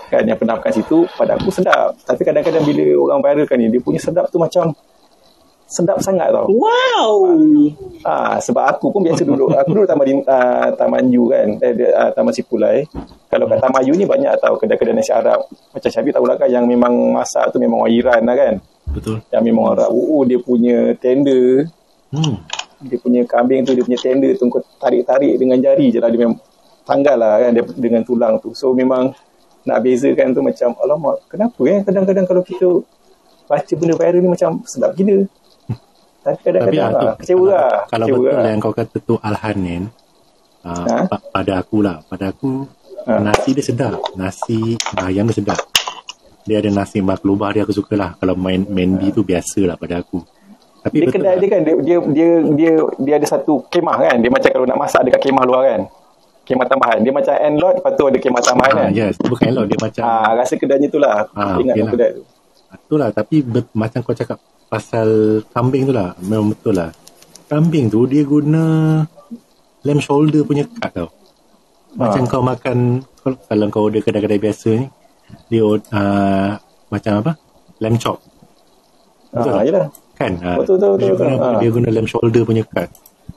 kan 0.08 0.22
yang 0.24 0.38
pernah 0.38 0.56
makan 0.56 0.72
situ 0.72 1.04
pada 1.18 1.36
aku 1.36 1.50
sedap. 1.52 1.98
Tapi 2.06 2.22
kadang-kadang 2.22 2.64
bila 2.64 2.84
orang 2.96 3.20
viralkan 3.20 3.56
ni 3.60 3.66
dia 3.68 3.80
punya 3.82 4.00
sedap 4.00 4.30
tu 4.32 4.38
macam 4.40 4.72
sedap 5.64 5.98
sangat 6.04 6.28
tau 6.30 6.46
Wow. 6.52 7.24
Ah, 8.04 8.36
sebab 8.36 8.64
aku 8.68 8.92
pun 8.92 9.00
biasa 9.00 9.24
duduk. 9.24 9.50
Aku 9.56 9.72
duduk 9.72 9.88
Taman 9.88 10.22
ah, 10.28 10.68
Taman 10.76 11.08
Yu 11.08 11.32
kan. 11.32 11.48
Eh, 11.58 11.72
dia, 11.72 11.88
ah, 11.96 12.10
Taman 12.12 12.30
Sipulai. 12.36 12.84
Kalau 13.32 13.48
kat 13.48 13.58
Taman 13.58 13.82
Yu 13.82 13.96
ni 13.96 14.04
banyak 14.04 14.30
tau 14.38 14.60
kedai-kedai 14.60 14.94
nasi 14.94 15.10
Arab. 15.10 15.48
Macam 15.48 15.88
Syafiq 15.88 16.12
tahu 16.12 16.28
lah 16.28 16.36
kan 16.36 16.48
yang 16.52 16.68
memang 16.68 16.92
masak 17.16 17.50
tu 17.50 17.58
memang 17.58 17.82
orang 17.82 17.94
Iran 17.96 18.20
lah 18.28 18.36
kan. 18.36 18.54
Betul. 18.92 19.16
Yang 19.32 19.42
memang 19.42 19.64
orang 19.74 19.90
UU 19.90 20.18
dia 20.28 20.38
punya 20.38 20.78
tender. 21.00 21.66
Hmm. 22.12 22.44
Dia 22.84 22.98
punya 23.00 23.24
kambing 23.24 23.64
tu 23.64 23.72
dia 23.72 23.82
punya 23.82 23.98
tender 23.98 24.36
tu 24.36 24.44
kau 24.52 24.60
tarik-tarik 24.78 25.40
dengan 25.40 25.58
jari 25.58 25.88
je 25.90 25.98
lah. 25.98 26.12
Dia 26.12 26.20
memang 26.20 26.38
tanggal 26.84 27.16
lah 27.16 27.40
kan 27.40 27.50
dia, 27.56 27.64
dengan 27.74 28.02
tulang 28.04 28.36
tu. 28.38 28.52
So 28.52 28.76
memang 28.76 29.16
nak 29.64 29.80
bezakan 29.80 30.36
tu 30.36 30.44
macam 30.44 30.76
alamak 30.76 31.24
kenapa 31.32 31.60
eh 31.72 31.80
kadang-kadang 31.80 32.28
kalau 32.28 32.44
kita 32.44 32.68
baca 33.48 33.72
benda 33.76 33.94
viral 33.96 34.20
ni 34.20 34.28
macam 34.28 34.60
sedap 34.68 34.92
gila 34.92 35.24
tapi 36.24 36.32
Tapi 36.34 36.44
kadang-kadang 36.46 36.80
ah, 36.80 36.90
tu, 36.90 37.04
ah, 37.04 37.14
kecewa 37.14 37.38
kalau, 37.38 37.52
lah 37.52 37.68
kalau 37.86 38.06
kecewa 38.06 38.18
betul 38.18 38.32
lah. 38.34 38.48
yang 38.48 38.58
kau 38.58 38.72
kata 38.72 38.96
tu 38.98 39.14
Al-Hanin, 39.20 39.82
uh, 40.62 40.86
Ha? 40.86 40.96
pa- 41.06 41.24
pada 41.30 41.52
aku 41.56 41.78
lah, 41.78 41.96
pada 42.02 42.24
aku 42.26 42.50
Ha. 43.04 43.20
nasi 43.20 43.52
dia 43.52 43.60
sedap. 43.62 44.00
Nasi 44.14 44.58
ayam 44.96 45.28
dia 45.28 45.36
sedap. 45.36 45.60
Dia 46.42 46.56
ada 46.58 46.70
nasi 46.70 46.98
maklubah 46.98 47.52
dia 47.52 47.62
aku 47.62 47.72
suka 47.74 47.92
lah. 47.94 48.10
Kalau 48.14 48.32
main 48.34 48.64
Mendy 48.66 49.08
tu 49.10 49.20
biasa 49.20 49.60
lah 49.62 49.76
pada 49.76 50.00
aku. 50.00 50.24
Tapi 50.80 50.94
dia 50.98 51.08
kedai 51.10 51.24
lah. 51.26 51.36
dia 51.36 51.48
kan 51.50 51.60
dia, 51.60 51.74
dia 51.78 51.96
dia 52.06 52.28
dia 52.50 52.72
dia 52.98 53.14
ada 53.14 53.26
satu 53.26 53.64
kemah 53.66 53.96
kan 53.98 54.16
dia 54.18 54.28
macam 54.28 54.48
kalau 54.50 54.64
nak 54.64 54.76
masak 54.78 55.00
dekat 55.02 55.20
kemah 55.22 55.40
luar 55.42 55.62
kan 55.66 55.80
kemah 56.42 56.66
tambahan 56.66 56.98
dia 57.00 57.08
macam 57.10 57.32
end 57.34 57.56
lot 57.56 57.72
lepas 57.74 57.92
tu 57.94 58.04
ada 58.04 58.18
kemah 58.18 58.42
tambahan 58.42 58.68
Ah, 58.70 58.76
kan 58.78 58.90
yes, 58.94 59.16
bukan 59.18 59.44
elok 59.48 59.64
dia 59.64 59.78
macam 59.78 60.02
ah 60.02 60.30
rasa 60.34 60.54
kedainya 60.54 60.88
tu 60.88 60.96
lah 60.98 61.24
Ah, 61.32 61.56
ingat 61.56 61.72
okay 61.72 61.80
lah. 61.80 61.88
kedai 61.90 62.10
tu 62.14 62.22
Betul 62.68 62.98
lah 62.98 63.08
Tapi 63.10 63.36
bet, 63.40 63.64
macam 63.72 63.98
kau 64.00 64.12
cakap 64.12 64.36
Pasal 64.74 65.08
kambing 65.54 65.86
tu 65.86 65.94
lah. 65.94 66.18
Memang 66.18 66.50
betul 66.50 66.74
lah. 66.74 66.90
Kambing 67.46 67.86
tu 67.86 68.02
dia 68.04 68.26
guna 68.26 68.64
Lamb 69.84 70.00
shoulder 70.00 70.42
punya 70.42 70.66
cut 70.66 70.90
tau. 70.90 71.08
Macam 71.94 72.22
Ah. 72.24 72.26
kau 72.26 72.42
makan 72.42 72.78
kalau- 73.22 73.38
Kalau 73.38 73.64
kau 73.70 73.86
order 73.86 74.02
kedai-kedai 74.02 74.42
biasa 74.42 74.74
ni 74.74 74.90
Dia 75.46 75.62
uh, 75.62 76.50
Macam 76.90 77.12
apa? 77.22 77.32
Lamb 77.78 77.94
chop. 77.96 78.18
Betul 79.30 79.46
ah 79.46 79.54
tak? 79.54 79.64
yalah. 79.64 79.86
Kan? 80.14 80.32
Ah, 80.40 80.54
Betul, 80.58 80.78
betul, 80.78 80.90
dia, 80.94 81.10
betul, 81.10 81.14
guna, 81.16 81.34
betul. 81.36 81.54
Dia 81.54 81.70
guna 81.70 81.88
lamb 81.90 82.08
shoulder 82.08 82.42
punya 82.42 82.62
cut 82.64 82.88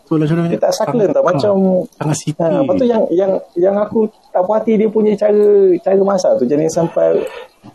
So 0.06 0.15
lamb 0.15 0.25
shoulder 0.25 0.46
dia 0.48 0.58
tak 0.58 0.74
succulent 0.74 1.12
tau 1.12 1.22
macam 1.22 1.53
Sangat 1.94 2.17
sipit 2.17 2.41
Ha, 2.41 2.58
lepas 2.58 2.74
tu 2.74 2.86
yang 2.86 3.03
yang 3.12 3.32
yang 3.53 3.75
aku 3.77 4.00
tak 4.32 4.41
puas 4.41 4.58
hati 4.58 4.74
dia 4.74 4.89
punya 4.89 5.13
cara 5.13 5.46
cara 5.77 6.01
masak 6.01 6.32
tu 6.38 6.46
jenis 6.46 6.70
sampai 6.72 7.22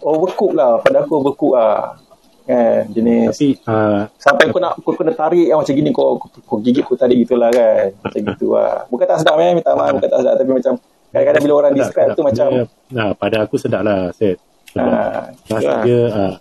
overcook 0.00 0.52
lah. 0.52 0.78
Pada 0.80 1.02
aku 1.02 1.12
overcook 1.20 1.54
lah 1.54 1.94
kan 2.42 2.84
jenis 2.90 3.32
Tapi 3.32 3.48
uh, 3.64 4.02
sampai 4.18 4.44
kau 4.50 4.58
nak 4.58 4.74
kau 4.80 4.92
kena 4.92 5.12
tarik 5.12 5.46
yang 5.46 5.62
macam 5.62 5.74
gini 5.74 5.90
kau, 5.90 6.18
kau, 6.18 6.28
kau 6.42 6.58
gigit 6.58 6.82
kau 6.82 6.94
tarik 6.94 7.22
gitulah 7.22 7.48
kan 7.48 7.94
macam 8.02 8.20
gitu 8.34 8.46
lah 8.54 8.82
bukan 8.86 9.06
tak 9.06 9.18
sedap 9.22 9.36
eh 9.38 9.52
minta 9.52 9.72
maaf 9.72 9.92
bukan 9.94 10.08
tak 10.08 10.20
sedap 10.20 10.34
tapi 10.36 10.50
macam 10.52 10.74
kadang-kadang 11.12 11.42
bila 11.44 11.54
orang 11.54 11.72
sedap, 11.72 11.80
describe 11.84 12.06
sedap. 12.08 12.16
tu 12.16 12.22
macam 12.24 12.48
dia, 12.48 12.62
nah, 12.88 13.08
Pada 13.12 13.36
aku 13.44 13.54
sedap 13.56 13.82
lah 13.84 14.00
Set 14.10 14.36
Sebab 14.72 14.88
Ah, 14.88 15.28
Nasi 15.28 15.60
itulah. 15.60 15.82
dia 15.84 16.00
uh, 16.08 16.34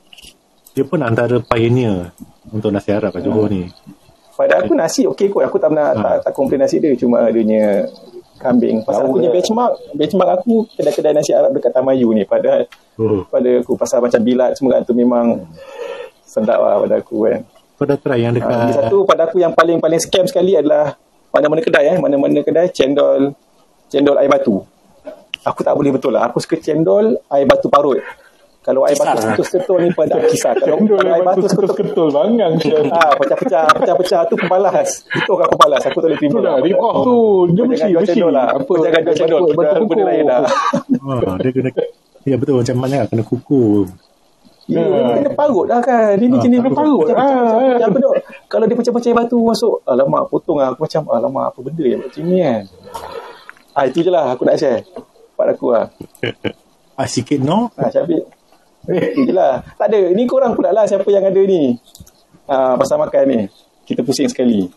Dia 0.71 0.83
pun 0.87 0.99
antara 1.03 1.35
pioneer 1.37 2.15
Untuk 2.47 2.71
nasi 2.71 2.89
Arab 2.89 3.11
kat 3.11 3.21
Johor 3.21 3.51
ni 3.51 3.67
pada 4.31 4.57
aku 4.57 4.73
nasi 4.73 5.05
okey 5.05 5.29
kot 5.29 5.45
aku 5.45 5.61
tak 5.61 5.69
pernah 5.69 5.91
Ha. 5.91 6.01
tak, 6.01 6.15
tak 6.25 6.33
komplain 6.33 6.63
nasi 6.63 6.79
dia 6.79 6.95
cuma 6.97 7.29
adanya 7.29 7.85
kambing. 8.41 8.81
Pasal 8.81 9.05
Tahu 9.05 9.07
aku 9.07 9.15
punya 9.21 9.29
dia. 9.29 9.35
benchmark 9.37 9.71
benchmark 9.93 10.29
aku 10.41 10.55
kedai-kedai 10.73 11.13
nasi 11.13 11.31
Arab 11.31 11.53
dekat 11.53 11.71
Tamayu 11.71 12.09
ni. 12.11 12.25
Padahal 12.25 12.65
oh. 12.97 13.23
pada 13.29 13.49
aku 13.61 13.73
pasal 13.77 14.01
macam 14.01 14.21
bilat 14.25 14.57
semua 14.57 14.75
kan 14.75 14.83
tu 14.83 14.93
memang 14.97 15.45
sedap 16.25 16.57
lah 16.57 16.81
pada 16.81 16.95
aku 16.99 17.29
kan. 17.29 17.45
Kau 17.77 17.85
dah 17.85 17.97
try 17.97 18.19
yang 18.21 18.33
Ha, 18.33 18.37
dekat 18.41 18.49
lagi 18.49 18.73
satu 18.77 18.97
pada 19.05 19.21
aku 19.29 19.37
yang 19.41 19.53
paling 19.53 19.77
paling 19.77 20.01
scam 20.01 20.25
sekali 20.25 20.57
adalah 20.57 20.97
mana-mana 21.29 21.61
kedai 21.61 21.85
eh. 21.93 21.97
Mana-mana 22.01 22.41
kedai 22.41 22.73
cendol 22.73 23.37
cendol 23.87 24.17
air 24.17 24.29
batu. 24.29 24.65
Aku 25.41 25.61
tak 25.65 25.73
boleh 25.73 25.93
betul 25.93 26.13
lah. 26.13 26.29
Aku 26.29 26.41
suka 26.41 26.57
cendol 26.57 27.17
air 27.29 27.45
batu 27.45 27.69
parut 27.69 28.01
kalau 28.61 28.85
air 28.85 28.93
batu 28.93 29.09
Kisar. 29.11 29.25
seketul-seketul 29.33 29.77
ni 29.81 29.89
pada 29.91 30.15
kisah 30.21 30.53
kalau, 30.53 30.77
kalau 30.79 31.11
air 31.11 31.25
batu 31.25 31.45
seketul 31.45 31.73
ketul 31.73 32.07
bangang 32.09 32.53
ah 32.89 33.09
pecah-pecah 33.17 33.65
pecah-pecah 33.73 34.21
tu 34.29 34.35
pemalas 34.37 34.89
itu 35.03 35.31
aku 35.31 35.53
pemalas 35.55 35.81
aku 35.81 35.97
tak 35.97 36.07
boleh 36.07 36.19
terima 36.19 36.37
Itulah, 36.37 36.55
rip 36.61 36.77
off 36.77 36.95
tu. 37.01 37.17
Dia 37.51 37.63
mesti, 37.63 37.89
mesti. 37.91 38.19
lah 38.23 38.47
Apa, 38.53 38.61
Kau 38.63 38.77
jangan 38.79 39.01
jual 39.01 39.09
batu- 39.09 39.17
cendol 39.17 39.41
batu 39.51 39.83
benda, 39.83 40.03
lain 40.05 40.23
lah 40.23 40.41
oh, 41.01 41.35
Dia 41.37 41.49
kena 41.49 41.69
Ya 42.21 42.35
betul 42.37 42.53
macam 42.55 42.75
mana 42.77 42.95
lah 43.01 43.07
Kena 43.09 43.23
kukur 43.23 43.89
Ya, 44.69 44.77
yeah. 44.79 45.19
kena 45.19 45.31
parut 45.33 45.65
lah 45.67 45.81
kan. 45.83 46.15
Dia 46.15 46.31
ni 46.31 46.37
Ah, 46.37 46.39
jenis 46.39 46.63
kena 46.63 46.71
parut. 46.71 47.03
Ah, 47.09 47.17
ah. 47.17 47.75
macam 47.75 47.87
apa 47.91 47.97
dok? 47.99 48.15
Kalau 48.47 48.65
dia 48.69 48.77
pecah-pecah 48.77 49.11
batu 49.11 49.37
masuk, 49.41 49.83
alamak 49.83 50.31
potong 50.31 50.63
lah. 50.63 50.71
Aku 50.71 50.87
macam, 50.87 51.11
alamak 51.11 51.51
apa 51.51 51.59
benda 51.59 51.83
yang 51.83 51.99
macam 51.99 52.23
ni 52.23 52.39
kan. 52.39 52.63
Ah, 53.75 53.83
itu 53.83 53.99
je 53.99 54.07
lah 54.07 54.31
aku 54.31 54.47
nak 54.47 54.55
share. 54.55 54.87
Pada 55.35 55.51
aku 55.51 55.75
lah. 55.75 55.91
ah, 56.95 57.03
Sikit 57.03 57.43
no 57.43 57.67
Ha, 57.75 57.91
Syabit. 57.91 58.23
Itu 58.91 59.21
je 59.29 59.33
lah. 59.33 59.63
Tak 59.79 59.87
ada. 59.87 59.99
Ni 60.11 60.23
korang 60.27 60.53
pula 60.53 60.75
lah 60.75 60.83
siapa 60.85 61.07
yang 61.07 61.23
ada 61.23 61.41
ni. 61.41 61.75
Ah, 62.49 62.75
pasal 62.75 62.99
makan 62.99 63.23
ni. 63.27 63.39
Kita 63.87 64.03
pusing 64.03 64.27
sekali. 64.27 64.67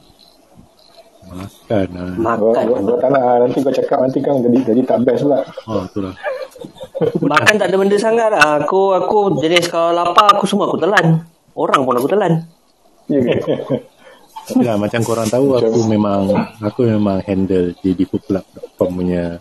Makan 1.25 1.87
lah 1.97 2.37
Gua, 2.37 2.53
Makan. 2.53 2.65
gua, 2.69 2.79
gua 2.85 2.97
tak 3.01 3.11
nak 3.17 3.25
nanti 3.41 3.59
kau 3.65 3.73
cakap 3.73 3.99
nanti 4.05 4.19
kan 4.21 4.45
jadi 4.45 4.59
jadi 4.61 4.81
tak 4.85 4.99
best 5.09 5.25
pula. 5.25 5.41
Oh 5.67 5.83
tu 5.89 6.05
lah 6.05 6.15
Makan 7.25 7.55
tak 7.59 7.67
ada 7.73 7.77
benda 7.81 7.97
sangat 7.97 8.29
lah. 8.31 8.61
Aku 8.63 8.95
aku 8.95 9.41
jenis 9.41 9.67
kalau 9.73 9.97
lapar 9.97 10.37
aku 10.37 10.45
semua 10.47 10.69
aku 10.69 10.79
telan. 10.79 11.25
Orang 11.57 11.89
pun 11.89 11.97
aku 11.97 12.09
telan. 12.13 12.45
Ya 13.09 13.21
ke? 13.21 13.35
Ya, 14.61 14.77
macam 14.77 15.01
korang 15.01 15.25
tahu 15.33 15.57
aku 15.57 15.89
memang 15.89 16.29
aku 16.61 16.85
memang 16.85 17.25
handle 17.25 17.73
JD 17.81 18.05
Food 18.05 18.29
Club.com 18.29 18.93
punya 18.93 19.41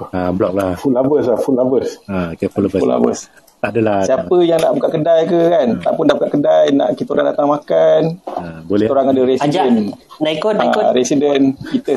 uh, 0.00 0.30
blog 0.32 0.56
lah. 0.56 0.80
Food 0.80 0.96
lovers 0.96 1.26
lah, 1.28 1.38
food 1.38 1.56
lovers. 1.60 1.90
Ha, 2.08 2.32
careful 2.40 2.64
lovers. 2.64 2.80
Full 2.80 2.94
hours. 2.94 3.20
Tak 3.60 3.70
adalah. 3.70 4.00
Siapa 4.02 4.36
yang 4.40 4.56
nak 4.56 4.72
buka 4.72 4.88
kedai 4.88 5.20
ke 5.24 5.40
kan? 5.46 5.68
Tak 5.78 5.92
pun 5.92 6.04
dah 6.04 6.16
buka 6.16 6.28
kedai. 6.30 6.72
Nak 6.72 6.96
kita 6.96 7.12
orang 7.12 7.28
datang 7.28 7.46
makan. 7.46 8.00
Ha, 8.24 8.64
boleh. 8.64 8.88
Kita 8.88 8.92
orang 8.92 9.06
ada 9.06 9.20
Ajak. 9.20 9.28
resident. 9.28 9.76
Nak 10.16 10.32
ikut, 10.34 10.52
nak 10.54 10.66
ikut. 10.66 10.82
Ah, 10.82 10.92
resident 10.92 11.42
kita 11.66 11.92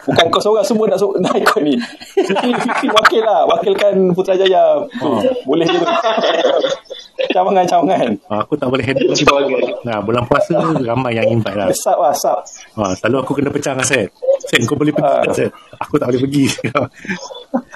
bukan 0.00 0.26
kau 0.26 0.40
seorang 0.40 0.64
semua 0.64 0.88
nak, 0.88 0.96
so- 0.96 1.12
nak 1.14 1.36
ikut 1.36 1.60
ni 1.60 1.76
Fifi, 1.76 2.88
wakil 2.88 3.20
lah 3.20 3.44
wakilkan 3.44 4.10
Putrajaya 4.10 4.80
oh. 4.80 5.20
boleh 5.44 5.62
je 5.62 5.76
tu 5.76 5.86
cawangan 7.36 7.68
cawangan 7.68 8.08
Ha, 8.24 8.40
aku 8.40 8.56
tak 8.56 8.72
boleh 8.72 8.80
handle 8.80 9.12
lagi. 9.12 9.54
Nah, 9.84 10.00
bulan 10.00 10.24
puasa 10.24 10.56
ramai 10.80 11.14
yang 11.14 11.28
invite 11.28 11.52
lah. 11.52 11.68
sub 11.76 12.00
lah 12.00 12.16
sub 12.16 12.40
Ha, 12.74 12.96
selalu 12.96 13.16
aku 13.20 13.32
kena 13.36 13.52
pecah 13.52 13.76
dengan 13.76 13.84
Set. 13.84 14.08
Set, 14.40 14.64
kau 14.64 14.74
boleh 14.74 14.90
pergi 14.90 15.04
Ah. 15.06 15.20
tak, 15.22 15.34
Set? 15.36 15.50
Aku 15.78 15.94
tak 15.94 16.06
boleh 16.08 16.20
pergi. 16.22 16.44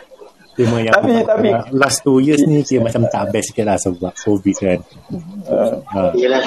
Cuma 0.55 0.79
yang 0.79 0.95
Tapi- 0.95 1.27
tapi- 1.27 1.53
last 1.75 2.07
two 2.07 2.23
years 2.23 2.43
ni 2.47 2.63
kira 2.63 2.87
macam 2.87 3.11
tak 3.11 3.35
best 3.35 3.51
sikit 3.51 3.67
lah 3.67 3.75
sebab 3.75 4.15
COVID 4.15 4.57
kan. 4.57 4.79
Ha, 5.51 6.15
Yelah. 6.15 6.47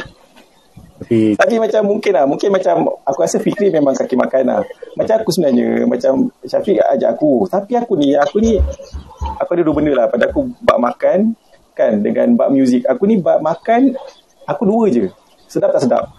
tapi 0.97 1.37
tapi 1.37 1.55
macam 1.61 1.81
mungkin 1.85 2.09
lah 2.15 2.25
mungkin 2.25 2.49
macam 2.49 2.89
aku 3.05 3.19
rasa 3.21 3.37
Fikri 3.37 3.69
memang 3.69 3.93
kaki 3.93 4.15
makan 4.17 4.43
lah. 4.47 4.61
Macam 4.97 5.21
aku 5.21 5.29
sebenarnya 5.29 5.85
macam 5.85 6.31
Syafiq 6.41 6.79
ajak 6.81 7.19
aku. 7.19 7.45
Tapi 7.51 7.77
aku 7.77 7.93
ni 7.99 8.15
aku 8.17 8.39
ni 8.41 8.57
aku 9.37 9.49
ada 9.53 9.61
dua 9.61 9.75
benda 9.75 9.93
lah. 9.93 10.05
Pada 10.09 10.31
aku 10.31 10.49
bab 10.63 10.79
makan 10.79 11.35
kan 11.77 12.01
dengan 12.01 12.33
bab 12.33 12.49
muzik 12.49 12.87
aku 12.89 13.05
ni 13.05 13.19
bab 13.21 13.43
makan 13.43 13.93
aku 14.47 14.63
dua 14.65 14.87
je. 14.89 15.05
Sedap 15.45 15.75
tak 15.75 15.83
sedap 15.85 16.09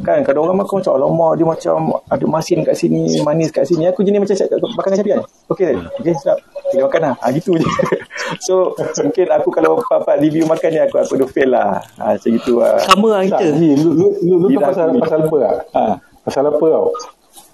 kan 0.00 0.20
kalau 0.24 0.48
orang 0.48 0.60
makan 0.60 0.80
macam 0.80 0.92
alamak 0.96 1.32
dia 1.36 1.46
macam 1.46 1.74
ada 2.08 2.24
masin 2.24 2.58
kat 2.64 2.76
sini 2.76 3.20
manis 3.20 3.52
kat 3.52 3.64
sini 3.68 3.88
aku 3.88 4.00
jenis 4.00 4.20
macam 4.24 4.36
cakap, 4.36 4.56
makan 4.60 4.88
dengan 4.88 4.98
Syafiq 5.00 5.12
kan 5.12 5.22
okey 5.52 5.72
okey 6.00 6.12
sedap 6.16 6.38
kita 6.72 6.82
makan 6.88 7.00
lah 7.04 7.14
ha, 7.20 7.26
gitu 7.32 7.50
je 7.56 7.68
so 8.46 8.72
mungkin 9.04 9.26
aku 9.28 9.48
kalau 9.52 9.76
part-part 9.84 10.18
review 10.20 10.44
makan 10.48 10.68
ni 10.72 10.80
aku 10.80 10.96
aku 11.00 11.12
ada 11.20 11.26
fail 11.28 11.50
lah 11.52 11.80
ha, 12.00 12.16
macam 12.16 12.30
gitu 12.32 12.52
lah 12.60 12.80
Sama 12.80 13.08
lah 13.12 13.20
Tak, 13.28 13.40
kita. 13.44 13.46
Ji, 13.60 13.68
lu, 13.76 13.90
lu, 13.92 14.06
lu, 14.24 14.34
lu 14.44 14.48
tahu 14.56 14.64
pasal, 14.72 14.86
ni. 14.92 14.98
pasal 15.04 15.18
apa 15.24 15.36
tak? 15.40 15.56
ha, 15.76 15.82
Pasal 16.24 16.42
apa 16.48 16.64
tau? 16.64 16.86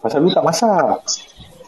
Pasal 0.00 0.18
lu 0.22 0.28
tak 0.30 0.44
masak. 0.46 0.94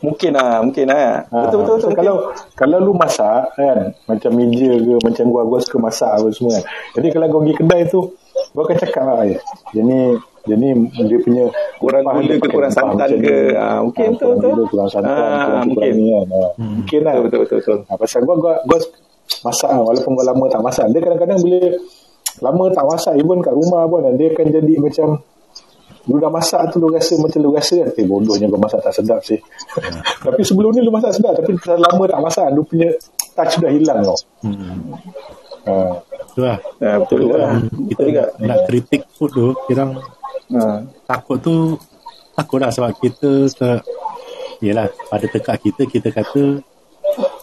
mungkin 0.03 0.35
lah 0.35 0.59
mungkin 0.67 0.87
lah 0.91 1.23
Ha, 1.31 1.37
betul 1.47 1.59
betul 1.63 1.75
betul 1.79 1.93
kalau 1.95 2.15
kalau 2.59 2.77
lu 2.83 2.93
masak 2.95 3.55
kan 3.55 3.95
macam 4.11 4.31
meja 4.35 4.71
ke 4.75 4.95
macam 4.99 5.25
gua 5.31 5.43
gua 5.47 5.59
suka 5.63 5.79
masak 5.79 6.11
apa 6.11 6.27
semua 6.35 6.59
kan. 6.59 6.65
Jadi 6.99 7.07
kalau 7.15 7.27
kau 7.31 7.39
pergi 7.39 7.55
kedai 7.55 7.83
tu 7.87 8.01
gua 8.51 8.63
akan 8.67 8.77
cakap 8.83 9.05
lah 9.07 9.23
ya. 9.23 9.39
Dia 9.71 9.83
ni 9.87 10.01
dia 10.43 10.57
ni 10.59 10.69
dia 11.07 11.19
punya 11.23 11.45
Kurang 11.79 12.03
gula 12.07 12.35
ke, 12.39 12.47
kurang 12.47 12.71
santan 12.71 13.11
ke. 13.19 13.59
Ah, 13.59 13.83
mungkin 13.83 14.07
Ah, 14.07 14.15
betul, 14.15 14.33
kurang 14.39 14.55
betul. 14.55 14.67
kurang 14.71 14.89
santan 14.91 15.11
Ah, 15.11 15.19
kurang, 15.19 15.65
mungkin. 15.67 15.75
kurang 15.75 15.95
ni 15.99 16.07
kan. 16.15 16.27
Ha. 16.31 16.41
Mungkin 16.63 17.01
lah. 17.03 17.15
betul 17.27 17.39
betul 17.43 17.57
betul 17.59 17.79
Ha, 17.87 17.93
pasal 17.99 18.21
gua, 18.23 18.35
gua, 18.39 18.55
gua 18.67 18.79
masak 19.43 19.71
lah, 19.75 19.83
walaupun 19.83 20.11
gua 20.15 20.25
lama 20.31 20.45
tak 20.47 20.63
masak. 20.63 20.87
Dia 20.95 21.01
kadang-kadang 21.03 21.39
bila 21.43 21.59
lama 22.39 22.65
tak 22.71 22.85
masak, 22.87 23.13
even 23.19 23.39
kat 23.43 23.55
rumah 23.55 23.83
pun 23.91 24.07
dia 24.15 24.27
akan 24.31 24.47
jadi 24.51 24.75
macam 24.79 25.09
lu 26.03 26.19
dah 26.19 26.31
masak 26.35 26.67
tu 26.75 26.83
lu 26.83 26.91
rasa 26.91 27.15
macam 27.15 27.39
lu 27.47 27.55
rasa 27.55 27.79
kan 27.79 27.95
eh 27.95 28.03
bodohnya 28.03 28.51
gua 28.51 28.59
masak 28.59 28.83
tak 28.83 28.91
sedap 28.91 29.23
sih 29.23 29.39
tapi 30.27 30.43
sebelum 30.43 30.75
ni 30.75 30.83
lu 30.83 30.91
masak 30.91 31.15
sedap 31.15 31.39
tapi 31.39 31.55
pasal 31.55 31.79
lama 31.79 32.03
tak 32.11 32.19
masak 32.19 32.47
lu 32.51 32.67
punya 32.67 32.91
touch 33.39 33.63
dah 33.63 33.71
hilang 33.71 34.03
tau 34.03 34.19
hmm, 34.43 34.83
ha. 35.71 35.95
tu 36.35 36.43
lah. 36.43 36.59
ha, 36.59 36.99
betul 36.99 37.31
juga 37.31 37.55
Kita 37.55 37.71
betul 37.87 38.07
juga 38.11 38.23
nak, 38.35 38.47
nak 38.51 38.59
kritik 38.67 39.03
food 39.15 39.31
tu, 39.31 39.47
kita 39.71 39.95
ha. 40.57 40.85
takut 41.09 41.39
tu 41.41 41.77
takut 42.37 42.59
lah 42.61 42.71
sebab 42.73 42.93
kita 43.01 43.49
yelah 44.63 44.87
pada 45.11 45.27
tekak 45.27 45.59
kita 45.61 45.83
kita 45.91 46.09
kata 46.15 46.63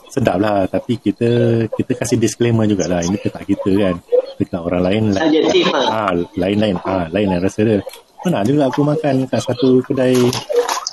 sedap 0.10 0.42
lah 0.42 0.66
tapi 0.66 0.98
kita 0.98 1.30
kita 1.70 1.92
kasih 1.94 2.18
disclaimer 2.18 2.66
jugalah 2.66 3.04
ini 3.06 3.20
tekak 3.22 3.46
kita 3.46 3.72
kan 3.78 3.96
tekak 4.42 4.62
orang 4.64 4.82
lain 4.82 5.04
lah 5.14 5.22
Subjektif 5.28 5.66
lah. 5.70 6.10
ah 6.10 6.12
lain-lain 6.34 6.76
ah 6.82 7.06
lain 7.14 7.28
lain 7.30 7.42
rasa 7.44 7.60
dia 7.62 7.78
pernah 8.20 8.42
juga 8.42 8.68
aku 8.72 8.82
makan 8.82 9.30
kat 9.30 9.42
satu 9.44 9.84
kedai 9.86 10.18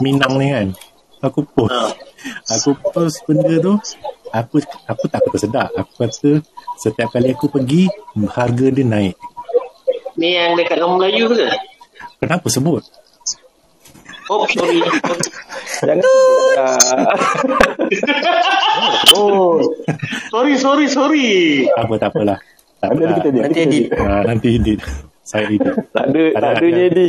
Minang 0.05 0.37
ni 0.37 0.53
kan 0.53 0.69
aku 1.25 1.41
post 1.49 1.73
Ah. 1.73 1.91
aku 2.53 2.77
post 2.93 3.25
benda 3.25 3.57
tu 3.57 3.73
aku 4.37 4.61
aku 4.87 5.05
tak 5.09 5.21
kata 5.25 5.39
sedap. 5.41 5.69
Aku 5.73 5.93
kata 6.05 6.31
setiap 6.77 7.09
kali 7.13 7.33
aku 7.33 7.49
pergi 7.49 7.89
harga 8.29 8.67
dia 8.69 8.85
naik. 8.85 9.17
Ni 10.17 10.37
yang 10.37 10.57
dekat 10.57 10.81
orang 10.81 11.01
Melayu 11.01 11.33
ke? 11.33 11.49
Kenapa 12.17 12.47
sebut? 12.49 12.83
Oh, 14.27 14.43
sorry. 14.51 14.83
Jangan 15.85 16.03
sebut 16.03 16.51
lah. 16.59 17.15
Oh. 19.15 19.63
Sorry, 20.33 20.55
sorry, 20.59 20.87
sorry. 20.91 21.29
Tak 21.71 21.85
apa, 21.87 21.95
tak 22.01 22.11
apalah. 22.11 22.39
Tak 22.77 22.89
Nanti 22.91 23.03
apalah. 23.05 23.17
kita 23.17 23.29
edit. 23.31 23.43
Nanti 23.47 23.61
edit. 23.61 23.85
edit. 23.87 23.87
Ah, 24.03 24.23
nanti 24.27 24.49
edit. 24.59 24.81
Saya 25.23 25.45
edit. 25.47 25.61
tak 25.95 26.05
ada, 26.11 26.23
tak 26.35 26.43
Ada, 26.43 26.67
ada. 26.67 27.05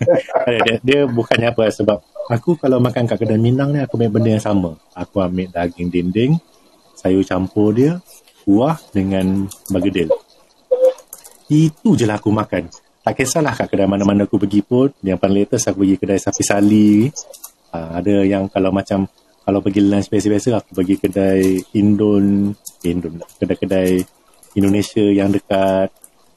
Ada, 0.48 0.56
dia, 0.64 0.76
dia 0.80 1.00
bukannya 1.04 1.48
apa 1.52 1.68
sebab 1.68 1.98
aku 2.28 2.56
kalau 2.56 2.80
makan 2.80 3.04
kat 3.04 3.20
kedai 3.20 3.36
Minang 3.36 3.72
ni 3.72 3.80
aku 3.80 3.96
ambil 3.96 4.20
benda 4.20 4.30
yang 4.36 4.44
sama. 4.44 4.76
Aku 4.92 5.20
ambil 5.20 5.48
daging 5.48 5.88
dinding, 5.88 6.32
sayur 6.96 7.24
campur 7.24 7.72
dia, 7.72 8.00
kuah 8.44 8.76
dengan 8.92 9.44
bergedil. 9.68 10.08
Itu 11.48 11.96
je 11.96 12.04
lah 12.04 12.20
aku 12.20 12.28
makan. 12.28 12.68
Tak 13.08 13.24
kisahlah 13.24 13.56
kat 13.56 13.72
kedai 13.72 13.88
mana-mana 13.88 14.28
aku 14.28 14.36
pergi 14.36 14.60
pun. 14.60 14.92
Yang 15.00 15.16
paling 15.16 15.36
latest 15.40 15.64
aku 15.72 15.80
pergi 15.80 15.96
kedai 15.96 16.20
sapi 16.20 16.44
sali. 16.44 17.08
Ha, 17.72 18.04
ada 18.04 18.20
yang 18.20 18.52
kalau 18.52 18.68
macam 18.68 19.08
kalau 19.48 19.64
pergi 19.64 19.80
lunch 19.80 20.12
biasa-biasa 20.12 20.60
aku 20.60 20.76
pergi 20.76 21.00
kedai 21.00 21.40
Indon, 21.80 22.52
Indon 22.84 23.16
kedai-kedai 23.40 24.04
Indonesia 24.60 25.00
yang 25.08 25.32
dekat 25.32 25.88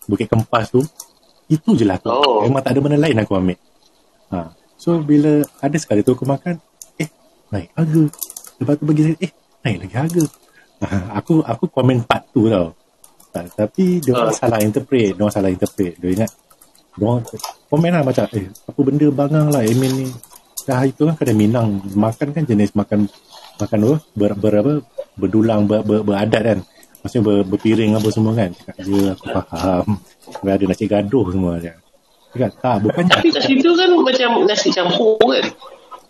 Bukit 0.08 0.32
Kempas 0.32 0.72
tu. 0.72 0.80
Itu 1.52 1.76
je 1.76 1.84
lah 1.84 2.00
aku. 2.00 2.08
Oh. 2.08 2.40
Memang 2.48 2.64
tak 2.64 2.72
ada 2.72 2.80
benda 2.80 3.04
lain 3.04 3.20
aku 3.20 3.36
ambil. 3.36 3.60
Ha. 4.32 4.56
So 4.80 5.04
bila 5.04 5.44
ada 5.60 5.76
sekali 5.76 6.08
tu 6.08 6.16
aku 6.16 6.24
makan, 6.24 6.56
eh 7.04 7.12
naik 7.52 7.68
harga. 7.76 8.04
Lepas 8.64 8.80
tu 8.80 8.84
saya, 8.96 9.16
eh 9.20 9.32
naik 9.68 9.78
lagi 9.84 9.96
harga. 10.08 10.24
Ha, 10.88 11.20
aku 11.20 11.44
aku 11.44 11.68
komen 11.68 12.08
part 12.08 12.32
tu 12.32 12.48
tau. 12.48 12.72
Tak, 13.36 13.60
tapi 13.60 14.00
dia 14.00 14.16
orang 14.16 14.32
Ah. 14.32 14.40
salah 14.40 14.60
interpret. 14.64 15.20
Dia 15.20 15.24
orang 15.28 15.36
salah 15.36 15.52
interpret. 15.52 16.00
Dia 16.00 16.16
ingat, 16.16 16.32
dia 16.92 17.06
orang 17.08 17.24
komen 17.72 17.92
lah 17.96 18.04
macam, 18.04 18.26
eh 18.36 18.46
apa 18.52 18.80
benda 18.84 19.08
bangang 19.12 19.48
lah 19.48 19.64
Emin 19.64 19.92
ni. 19.96 20.08
Dah 20.68 20.84
itu 20.86 21.08
kan 21.08 21.16
kedai 21.18 21.34
Minang. 21.34 21.82
Makan 21.96 22.36
kan 22.36 22.44
jenis 22.46 22.76
makan 22.76 23.08
makan 23.58 23.80
apa? 23.88 23.96
Ber, 24.14 24.32
ber, 24.38 24.54
apa? 24.62 24.74
Berdulang, 25.18 25.66
ber, 25.66 25.82
ber, 25.82 26.04
beradat 26.06 26.42
kan. 26.44 26.60
Maksudnya 27.02 27.24
ber, 27.26 27.36
berpiring 27.48 27.98
apa 27.98 28.08
semua 28.14 28.34
kan. 28.38 28.52
Cakap 28.54 28.76
je 28.86 29.00
aku 29.10 29.26
faham. 29.32 29.86
Sampai 30.22 30.52
ada 30.54 30.64
nasi 30.70 30.86
gaduh 30.86 31.26
semua. 31.34 31.54
Cakap, 31.58 31.80
Cakap, 32.32 32.52
tak 32.62 32.78
bukannya. 32.86 33.12
Tapi 33.12 33.28
kat 33.34 33.44
situ 33.44 33.70
kan 33.76 33.90
macam 33.92 34.30
nasi 34.46 34.70
campur 34.72 35.18
kan? 35.20 35.46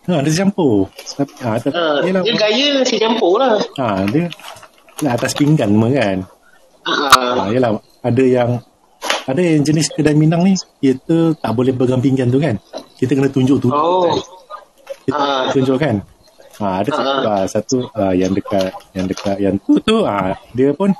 Ha, 0.02 0.14
nasi 0.20 0.36
campur. 0.38 0.90
Tapi, 0.92 1.32
ha, 1.40 1.50
tapi, 1.62 1.72
Ha, 1.72 1.84
yelah, 2.04 2.22
dia 2.26 2.34
gaya 2.36 2.66
nasi 2.76 2.96
campur 2.98 3.34
lah. 3.40 3.56
ha, 3.78 4.02
dia 4.10 4.26
dia 5.00 5.08
atas 5.14 5.32
pinggan 5.34 5.72
semua 5.72 5.88
kan. 5.90 6.18
Ha. 6.86 6.92
Ha, 6.92 7.42
yelah, 7.50 7.70
ada 8.02 8.22
yang 8.26 8.50
ada 9.22 9.40
yang 9.40 9.62
jenis 9.62 9.92
kedai 9.92 10.14
Minang 10.14 10.42
ni 10.42 10.54
kita 10.78 11.36
tak 11.38 11.52
boleh 11.54 11.70
pegang 11.70 12.02
pinggan 12.02 12.28
tu 12.28 12.38
kan. 12.38 12.58
Kita 12.98 13.14
kena 13.14 13.28
tunjuk-tunjuk. 13.28 13.74
Oh. 13.74 14.10
Kan? 14.10 14.18
Kita 15.02 15.18
Ah. 15.18 15.44
tunjuk 15.50 15.78
kan. 15.78 15.96
Ha, 16.62 16.84
ada 16.84 16.88
satu, 16.92 17.10
Ah. 17.10 17.26
ah, 17.26 17.44
satu 17.48 17.76
ah, 17.92 18.14
yang 18.14 18.30
dekat 18.30 18.70
yang 18.92 19.06
dekat 19.08 19.36
yang 19.40 19.54
tu 19.58 19.80
tu 19.82 20.04
ah, 20.04 20.36
dia 20.52 20.70
pun 20.70 20.94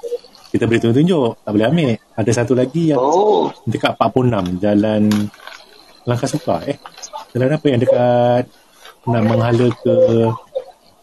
kita 0.50 0.66
boleh 0.66 0.80
tunjuk-tunjuk, 0.82 1.42
tak 1.42 1.50
boleh 1.50 1.66
ambil. 1.68 1.90
Ada 2.12 2.30
satu 2.42 2.52
lagi 2.52 2.92
yang 2.92 3.00
Oh. 3.00 3.48
dekat 3.64 3.94
46 3.96 4.58
jalan 4.58 5.02
Langkah 6.02 6.26
Suka 6.26 6.66
eh. 6.66 6.76
Jalan 7.30 7.54
apa 7.54 7.66
yang 7.70 7.78
dekat 7.78 8.44
nak 9.06 9.22
menghala 9.22 9.66
ke 9.70 9.94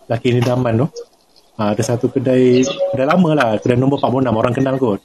Laki 0.08 0.30
Nidaman 0.36 0.84
tu. 0.84 0.88
Ha, 1.56 1.76
ada 1.76 1.84
satu 1.84 2.08
kedai 2.08 2.64
dah 2.96 3.06
lama 3.08 3.30
lah 3.36 3.50
kedai 3.60 3.76
nombor 3.76 4.00
46 4.00 4.32
orang 4.32 4.54
kenal 4.56 4.76
kot. 4.76 5.00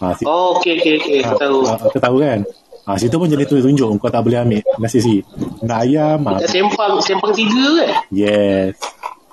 Ha, 0.00 0.16
si, 0.16 0.24
Oh, 0.24 0.56
okey, 0.56 0.80
okey, 0.80 0.92
okey. 0.96 1.18
Aku 1.28 1.36
tahu. 1.36 1.58
Ha, 1.68 1.72
aku 1.76 1.98
tahu 2.00 2.16
kan. 2.24 2.40
Ha, 2.88 2.96
situ 2.96 3.14
pun 3.20 3.28
jadi 3.28 3.44
tunjuk-tunjuk 3.44 4.00
kau 4.00 4.08
tak 4.08 4.24
boleh 4.24 4.40
ambil 4.40 4.60
nasi 4.80 4.98
si. 5.04 5.20
Nak 5.60 5.78
ayam. 5.84 6.24
Ha, 6.24 6.40
Sempang, 6.48 6.96
Sempang 7.04 7.32
tiga 7.36 7.84
kan? 7.84 7.90
yes. 8.08 8.74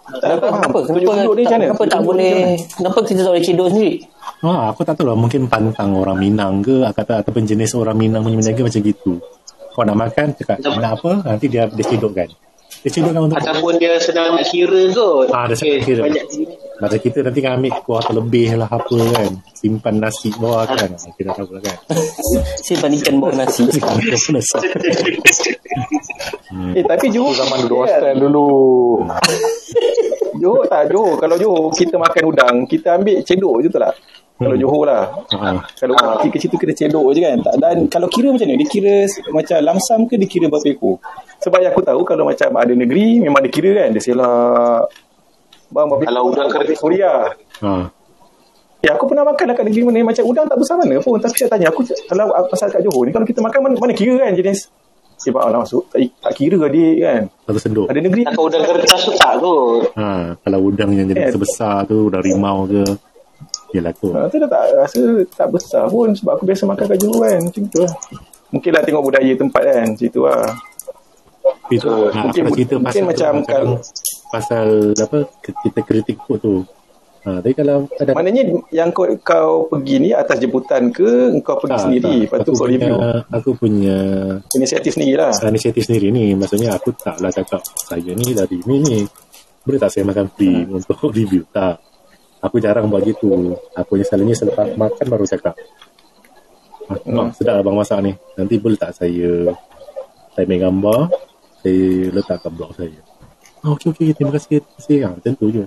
Tak 0.07 0.39
faham. 0.39 0.71
Kenapa? 0.71 0.79
Kenapa, 0.87 0.99
ni 1.35 1.43
macam 1.43 1.59
mana? 1.59 1.65
kenapa 1.67 1.83
tak 1.83 2.01
boleh? 2.03 2.35
Kenapa 2.79 2.99
kita 3.03 3.19
tak 3.27 3.31
boleh 3.35 3.43
cedok 3.43 3.67
sendiri 3.75 3.93
Ha, 4.39 4.51
aku 4.71 4.81
tak 4.87 4.95
tahu 4.95 5.11
lah 5.11 5.17
mungkin 5.19 5.51
pantang 5.51 5.91
orang 5.99 6.15
Minang 6.15 6.63
ke 6.63 6.79
kata 6.95 7.19
ataupun 7.25 7.43
jenis 7.43 7.75
orang 7.75 7.97
Minang 7.99 8.23
punya 8.23 8.39
meniaga 8.39 8.63
macam 8.63 8.81
gitu. 8.87 9.19
Kau 9.75 9.83
nak 9.83 9.97
makan 9.99 10.31
cakap 10.39 10.63
nak 10.63 11.03
apa 11.03 11.11
nanti 11.27 11.51
dia 11.51 11.67
dia 11.67 11.83
cedokkan. 11.83 12.27
Dia 12.87 12.89
cedokkan 12.93 13.21
untuk 13.27 13.35
Ataupun 13.35 13.73
dia 13.83 13.99
sedang 13.99 14.31
nak 14.31 14.47
kira 14.47 14.81
kot. 14.95 15.27
Ah, 15.27 15.43
dia 15.51 15.59
Okey, 15.59 15.75
sedang 15.75 15.83
kira. 15.83 16.01
Banyak 16.07 16.23
Macam 16.77 16.99
kita 17.01 17.25
nanti 17.25 17.39
kan 17.41 17.57
ambil 17.57 17.73
kuah 17.81 18.01
terlebih 18.05 18.53
lah 18.53 18.69
apa 18.69 18.97
kan. 19.17 19.31
Simpan 19.57 19.97
nasi 19.97 20.29
bawah 20.37 20.65
kan. 20.69 20.93
Kita 20.93 21.33
tahu 21.33 21.57
lah 21.57 21.61
kan. 21.65 21.77
Simpan 22.61 22.93
ikan 23.01 23.15
bawah 23.17 23.33
nasi 23.33 23.65
Plus. 23.77 24.49
Eh, 26.77 26.83
tapi 26.85 27.05
Johor 27.09 27.33
Zaman 27.33 27.65
dulu 27.65 27.75
kan? 27.81 27.89
hostel 27.89 28.15
dulu. 28.21 28.49
Johor 30.37 30.63
tak 30.69 30.83
Johor. 30.93 31.17
Kalau 31.17 31.35
Johor 31.41 31.73
kita 31.73 31.95
makan 31.97 32.23
udang, 32.29 32.55
kita 32.69 33.01
ambil 33.01 33.25
cedok 33.25 33.55
je 33.65 33.69
tu 33.73 33.79
lah. 33.81 33.93
Kalau 34.37 34.53
Hmm. 34.53 34.61
Johor 34.61 34.83
lah. 34.85 35.03
Ha. 35.33 35.49
Kalau 35.81 35.97
uh. 35.97 36.21
kecil 36.21 36.53
tu 36.53 36.61
kena 36.61 36.77
cedok 36.77 37.09
je 37.17 37.25
kan. 37.25 37.41
Tak, 37.41 37.55
dan 37.57 37.77
kalau 37.89 38.05
kira 38.05 38.29
macam 38.29 38.45
ni, 38.45 38.61
dia 38.61 38.69
kira 38.69 39.09
macam 39.33 39.57
lamsam 39.65 40.05
ke 40.05 40.13
dia 40.21 40.29
kira 40.29 40.45
berapa 40.45 40.69
ekor? 40.69 41.01
Sebab 41.41 41.57
yang 41.57 41.73
aku 41.73 41.81
tahu 41.81 42.01
kalau 42.05 42.29
macam 42.29 42.53
ada 42.53 42.73
negeri 42.77 43.17
memang 43.17 43.41
dia 43.41 43.49
kira 43.49 43.69
kan. 43.73 43.97
Dia 43.97 44.03
selak 44.05 45.06
Bang, 45.67 45.85
berapa 45.87 46.03
Kalau 46.05 46.21
udang 46.27 46.47
kena- 46.47 46.73
Suria. 46.73 47.13
Ha. 47.61 47.71
Ya, 48.77 48.93
aku 48.93 49.09
pernah 49.09 49.25
makan 49.25 49.51
dekat 49.51 49.65
negeri 49.65 49.83
mana 49.83 50.05
macam 50.05 50.23
udang 50.23 50.45
tak 50.45 50.55
besar 50.55 50.77
mana 50.77 51.01
pun. 51.01 51.17
Tapi 51.17 51.33
saya 51.33 51.49
tanya, 51.49 51.67
aku 51.67 51.81
kalau 52.07 52.25
pasal 52.47 52.69
kat 52.69 52.81
Johor 52.81 53.03
ni, 53.03 53.11
kalau 53.11 53.25
kita 53.25 53.41
makan 53.41 53.59
mana, 53.59 53.73
mana 53.75 53.91
kira 53.91 54.21
kan 54.21 54.31
jenis. 54.31 54.69
Sebab 55.17 55.41
Allah 55.41 55.65
masuk, 55.65 55.89
tak, 55.89 55.97
tak 56.21 56.33
kira 56.35 56.55
ke 56.55 56.67
dia 56.69 56.89
kan. 57.01 57.21
Satu 57.43 57.59
senduk. 57.59 57.85
Ada 57.89 57.99
negeri 57.99 58.21
Tak 58.21 58.37
udang 58.37 58.63
kertas 58.63 59.01
tu 59.01 59.11
tak 59.13 59.33
kot. 59.41 59.81
Ha. 59.97 60.07
Kalau 60.37 60.59
udang 60.63 60.93
yang 60.93 61.09
jadi 61.09 61.25
Eh. 61.25 61.33
sebesar 61.33 61.83
tu, 61.83 62.07
udang 62.07 62.21
rimau 62.21 62.63
ke. 62.63 62.85
Yelah 63.73 63.91
tu. 63.91 64.13
Ha, 64.13 64.29
tu 64.29 64.37
dah 64.37 64.47
tak 64.47 64.63
rasa 64.77 65.01
tak 65.27 65.47
besar 65.51 65.83
pun 65.89 66.13
sebab 66.13 66.37
aku 66.37 66.43
biasa 66.45 66.63
makan 66.63 66.85
kat 66.87 66.97
Johor 67.01 67.19
kan. 67.19 67.39
Macam 67.43 67.63
tu 67.65 67.79
lah. 67.81 67.93
Mungkin 68.47 68.71
lah 68.71 68.81
tengok 68.81 69.03
budaya 69.03 69.33
tempat 69.33 69.61
kan. 69.65 69.85
Macam 69.89 70.07
tu 70.07 70.21
lah. 70.23 70.45
Itu 71.67 71.87
Uh, 71.89 72.07
ha, 72.07 72.19
mungkin- 72.23 72.45
mungkin 72.45 72.65
pasal 72.79 73.03
macam 73.03 73.31
tu, 73.33 73.43
kadang 73.43 73.71
pasal 74.27 74.67
apa 74.93 75.27
kita 75.41 75.79
kritik 75.81 76.17
food 76.21 76.39
tu. 76.39 76.55
Ha, 77.21 77.43
tapi 77.43 77.51
kalau 77.53 77.91
ada 77.91 78.15
Maknanya 78.15 78.43
yang 78.71 78.87
kau, 78.89 79.03
kau 79.19 79.67
pergi 79.67 79.99
ni 79.99 80.09
atas 80.11 80.39
jemputan 80.39 80.87
ke 80.89 81.35
kau 81.41 81.59
pergi 81.59 81.75
sendiri? 81.77 82.13
lepas 82.23 82.39
tu 82.39 82.55
aku 82.55 82.55
kau 82.55 82.63
punya, 82.63 82.79
review. 82.79 82.95
aku 83.27 83.49
punya 83.53 83.97
inisiatif 84.49 84.95
sendiri 84.95 85.15
lah 85.19 85.35
inisiatif 85.43 85.83
sendiri 85.83 86.07
ni. 86.07 86.31
Maksudnya 86.33 86.71
aku 86.71 86.95
taklah 86.95 87.27
cakap 87.27 87.59
saya 87.83 88.15
ni 88.15 88.31
dari 88.31 88.63
ni 88.63 88.75
ni. 88.79 88.97
Boleh 89.59 89.75
tak 89.77 89.91
saya 89.91 90.07
makan 90.07 90.31
free 90.31 90.63
Hmm. 90.63 90.79
untuk 90.79 90.95
review? 91.17 91.43
Tak. 91.51 91.83
Aku 92.39 92.63
jarang 92.63 92.87
buat 92.87 93.03
gitu. 93.03 93.27
Aku 93.75 93.87
punya 93.91 94.05
selalunya 94.07 94.31
selepas 94.31 94.71
makan 94.71 95.05
baru 95.05 95.25
cakap. 95.27 95.55
Ah, 96.87 96.95
Hmm. 97.03 97.11
mak 97.11 97.35
sedap 97.35 97.59
abang 97.59 97.75
masak 97.75 97.99
ni. 97.99 98.15
Nanti 98.39 98.55
boleh 98.55 98.79
tak 98.79 98.95
saya 98.95 99.51
saya 100.31 100.45
ambil 100.45 100.59
gambar 100.63 100.99
saya 101.59 101.83
letak 102.13 102.39
kat 102.39 102.51
blog 102.53 102.71
saya 102.71 102.95
oh, 103.65 103.73
okey 103.77 103.93
okey 103.95 104.13
terima 104.13 104.35
kasih. 104.35 104.61
Terima 104.61 104.75
kasih. 104.77 104.97
Ha, 105.01 105.09
macam 105.15 105.31
tu 105.33 105.45
je. 105.49 105.63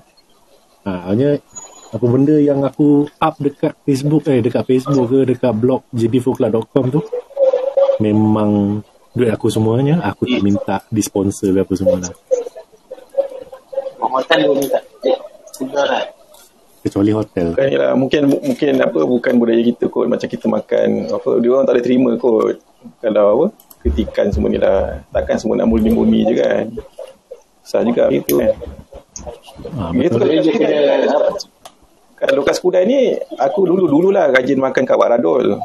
Ha, 0.85 0.91
hanya 1.11 1.41
apa 1.91 2.07
benda 2.07 2.39
yang 2.39 2.63
aku 2.63 3.11
up 3.19 3.35
dekat 3.43 3.75
Facebook 3.83 4.23
eh 4.31 4.39
dekat 4.39 4.63
Facebook 4.63 5.11
ke 5.11 5.27
dekat 5.27 5.51
blog 5.59 5.83
jb4club.com 5.91 6.87
tu 6.87 7.03
memang 7.99 8.79
duit 9.11 9.35
aku 9.35 9.51
semuanya 9.51 9.99
aku 10.07 10.23
tak 10.23 10.39
minta 10.39 10.77
disponsor 10.87 11.51
ke 11.51 11.61
apa 11.67 11.75
semua 11.75 11.99
lah 11.99 12.15
Makan 14.11 14.43
dulu 14.43 14.59
minta. 14.59 14.79
Eh, 15.07 15.15
lah. 15.71 16.03
kecuali 16.83 17.15
hotel. 17.15 17.55
Bukan 17.55 17.79
lah. 17.79 17.95
Mungkin 17.95 18.23
mungkin 18.27 18.73
apa 18.83 19.01
bukan 19.07 19.33
budaya 19.39 19.63
kita 19.63 19.87
kot. 19.87 20.11
Macam 20.11 20.27
kita 20.27 20.51
makan 20.51 21.15
apa 21.15 21.31
dia 21.39 21.51
orang 21.55 21.63
tak 21.63 21.75
boleh 21.79 21.87
terima 21.87 22.11
kot. 22.19 22.59
Kalau 22.99 23.27
apa 23.39 23.47
kritikan 23.87 24.35
semua 24.35 24.51
ni 24.51 24.59
lah. 24.59 24.99
Takkan 25.15 25.39
semua 25.39 25.63
nak 25.63 25.71
murni-murni 25.71 26.27
je 26.27 26.35
kan 26.43 26.67
susah 27.65 27.81
juga 27.85 28.05
gitu 28.11 28.41
kan 28.41 28.55
ha, 29.77 29.93
Itu 29.95 30.17
betul 30.17 30.21
kalau 30.21 30.33
Dia 30.33 30.43
je 30.45 30.53
kena 30.55 30.79
kalau 32.21 32.45
kat 32.45 32.55
Skudai 32.61 32.85
ni 32.85 33.17
aku 33.41 33.65
dulu 33.65 33.89
dululah 33.89 34.29
rajin 34.29 34.61
makan 34.61 34.85
kat 34.85 34.93
Wak 34.93 35.09
Radul. 35.09 35.57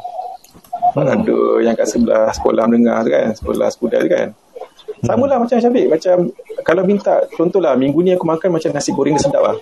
Wak 0.96 1.04
Radul 1.04 1.60
yang 1.60 1.76
kat 1.76 1.84
sebelah 1.84 2.32
sekolah 2.32 2.64
menengah 2.64 3.04
tu 3.04 3.10
kan, 3.12 3.28
sekolah 3.36 3.68
Skudai 3.68 4.00
tu 4.00 4.08
kan. 4.08 4.32
Sama 5.04 5.28
lah 5.28 5.36
macam 5.36 5.60
Syafiq 5.60 5.92
Macam 5.92 6.32
Kalau 6.64 6.80
minta 6.88 7.20
Contohlah 7.36 7.76
minggu 7.76 8.00
ni 8.00 8.16
aku 8.16 8.24
makan 8.24 8.56
Macam 8.56 8.70
nasi 8.72 8.96
goreng 8.96 9.18
dia 9.20 9.28
sedap 9.28 9.44
lah 9.44 9.56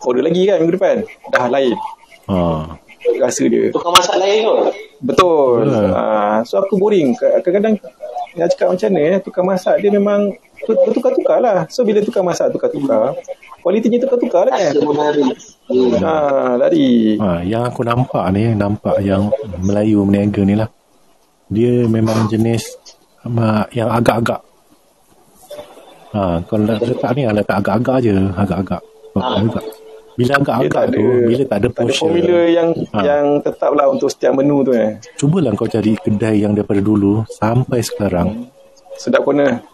Order 0.00 0.24
lagi 0.24 0.48
kan 0.48 0.56
minggu 0.56 0.80
depan 0.80 1.04
Dah 1.28 1.52
lain 1.52 1.76
ha. 2.30 2.64
Rasa 3.20 3.44
dia 3.44 3.68
tukar 3.74 3.92
masak 3.92 4.16
lain 4.16 4.48
kot. 4.48 4.72
Betul 5.04 5.68
Hmm. 5.68 5.92
ha, 5.92 6.02
So 6.48 6.64
aku 6.64 6.80
boring 6.80 7.12
Kadang-kadang 7.12 7.76
Nak 8.38 8.46
cakap 8.54 8.66
macam 8.74 8.88
mana 8.92 9.00
eh, 9.02 9.18
Tukar 9.18 9.42
masak 9.42 9.74
dia 9.82 9.90
memang 9.90 10.30
tu- 10.62 10.80
Bertukar-tukar 10.86 11.38
lah 11.42 11.66
So 11.66 11.82
bila 11.82 11.98
tukar 12.02 12.22
masak 12.22 12.54
Tukar-tukar 12.54 13.16
kualitinya 13.60 13.98
tukar-tukar 14.08 14.48
lah 14.48 14.56
kan. 14.56 14.74
Hmm. 15.70 15.92
Ha, 16.02 16.12
lari. 16.56 17.14
Ha, 17.20 17.44
yang 17.46 17.62
aku 17.68 17.84
nampak 17.86 18.24
ni, 18.34 18.56
nampak 18.56 18.98
yang 19.04 19.30
Melayu 19.60 20.02
meniaga 20.02 20.42
ni 20.42 20.56
lah. 20.58 20.68
Dia 21.46 21.86
memang 21.86 22.26
jenis 22.26 22.64
yang 23.70 23.88
agak-agak. 23.92 24.40
Ha, 26.10 26.42
kalau 26.42 26.64
letak 26.66 27.10
ni, 27.14 27.22
letak 27.28 27.56
agak-agak 27.62 27.96
je. 28.02 28.14
Agak-agak. 28.34 28.82
Agak-agak. 29.14 29.64
Bila 30.20 30.32
agak-agak 30.36 30.68
tak 30.70 30.84
ada, 30.84 30.94
tu, 30.94 31.04
bila 31.24 31.42
tak 31.42 31.56
ada 31.56 31.66
tak 31.66 31.72
ada 31.72 31.76
portion. 31.80 32.04
formula 32.06 32.38
yang 32.46 32.68
Ha. 32.90 32.98
yang 33.00 33.24
tetap 33.40 33.70
lah 33.72 33.86
untuk 33.86 34.08
setiap 34.08 34.32
menu 34.34 34.60
tu 34.60 34.72
eh. 34.72 35.00
Cubalah 35.16 35.50
kau 35.52 35.64
cari 35.66 35.96
kedai 35.96 36.36
yang 36.38 36.52
daripada 36.52 36.80
dulu 36.80 37.24
sampai 37.26 37.80
sekarang. 37.80 38.48
Sedap 38.94 39.22
corner. 39.22 39.64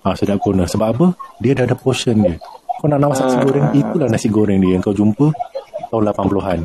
Ah 0.00 0.12
sedap 0.12 0.38
corner. 0.38 0.66
Sebab 0.66 0.88
apa? 0.88 1.06
Dia 1.38 1.54
dah 1.54 1.64
ada 1.64 1.76
portion 1.76 2.18
dia. 2.18 2.34
Kau 2.74 2.86
nak 2.86 2.98
nak 2.98 3.08
masak 3.10 3.24
nasi 3.24 3.36
Ah. 3.36 3.44
goreng, 3.44 3.66
itulah 3.72 4.08
nasi 4.08 4.28
goreng 4.28 4.58
dia 4.58 4.70
yang 4.72 4.82
kau 4.82 4.90
jumpa 4.92 5.30
tahun 5.88 6.02
80-an. 6.04 6.60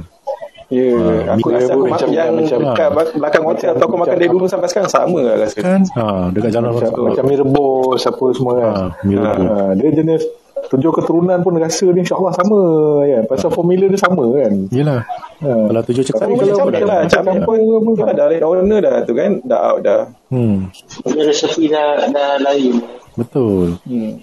Ya, 0.67 0.99
Ha, 1.23 1.31
aku 1.31 1.47
rasa 1.47 1.71
aku 1.71 1.87
macam- 1.87 2.11
yang 2.11 2.35
macam- 2.35 2.59
dekat 2.59 2.89
belakang 3.15 3.43
hotel 3.45 3.69
atau 3.71 3.85
aku 3.87 3.95
makan 3.95 4.15
dari 4.17 4.27
dulu 4.27 4.45
sampai 4.45 4.67
sekarang 4.67 4.91
sama 4.91 5.19
lah 5.21 5.35
rasa. 5.37 5.55
Kan? 5.57 5.81
Ha, 5.87 6.03
dekat 6.27 6.51
jalan 6.51 6.75
Macam, 6.75 6.91
macam 7.07 7.23
mie 7.23 7.39
rebus 7.39 8.01
apa 8.03 8.25
semua 8.35 8.53
kan. 8.53 8.67
Ha, 8.67 8.83
mie 9.01 9.15
rebus. 9.15 9.47
Ha, 9.47 9.71
dia 9.73 9.89
jenis 9.93 10.21
tujuh 10.67 10.91
keturunan 10.91 11.39
pun 11.41 11.55
rasa 11.55 11.87
dia 11.87 12.01
insyaAllah 12.01 12.33
sama 12.35 12.59
kan. 13.03 13.23
Pasal 13.25 13.49
formula 13.49 13.85
dia 13.87 13.95
sama 13.95 14.23
kan. 14.35 14.53
Yelah. 14.67 15.01
Ha. 15.37 15.49
Kalau 15.69 15.81
tujuh 15.85 16.01
ni 16.01 16.09
kalau 16.09 16.25
kalau 16.35 16.55
camik 16.57 16.83
lah, 16.83 16.99
camik 17.05 17.39
pun 17.45 17.59
dah 17.95 18.11
dah 18.11 18.25
red 18.27 18.41
owner 18.41 18.79
dah 18.81 18.95
tu 19.05 19.13
kan, 19.13 19.31
dah 19.45 19.59
out 19.63 19.79
dah. 19.81 20.01
Hmm, 20.27 20.67
resepi 21.05 21.69
dah, 21.69 22.09
dah 22.09 22.41
lain. 22.41 22.81
betul. 23.13 23.77
Hmm. 23.85 24.17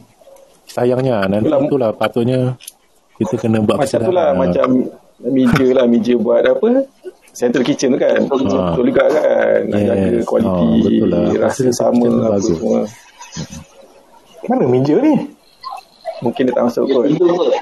Sayangnya 0.65 1.23
nanti 1.25 1.47
Itulah. 1.47 1.61
itulah 1.63 1.91
patutnya 1.95 2.41
kita 3.15 3.35
kena 3.39 3.63
buat 3.63 3.79
Macam 3.79 4.01
tu 4.03 4.11
lah, 4.11 4.35
macam 4.35 4.67
meja 5.23 5.67
lah, 5.71 5.87
meja 5.87 6.19
buat 6.19 6.43
apa, 6.43 6.83
central 7.31 7.63
kitchen 7.63 7.95
tu 7.95 7.99
kan. 8.03 8.19
Ha. 8.19 8.35
Betul 8.75 8.85
juga 8.91 9.05
kan, 9.07 9.61
Yes. 9.71 9.87
jaga 9.87 10.19
kualiti, 10.27 10.51
Ha, 10.51 10.83
betul 10.83 11.09
lah. 11.09 11.27
rasa 11.47 11.63
sama 11.71 12.07
apa 12.11 12.27
bagus. 12.37 12.59
semua. 12.59 12.81
Mana 14.45 14.65
meja 14.67 14.95
ni? 14.99 15.15
Mungkin 16.25 16.43
dia 16.49 16.55
tak 16.57 16.65
masuk 16.65 16.83
Dia 16.89 16.95
kot. 16.97 17.05
tidur 17.13 17.31
kot. 17.37 17.53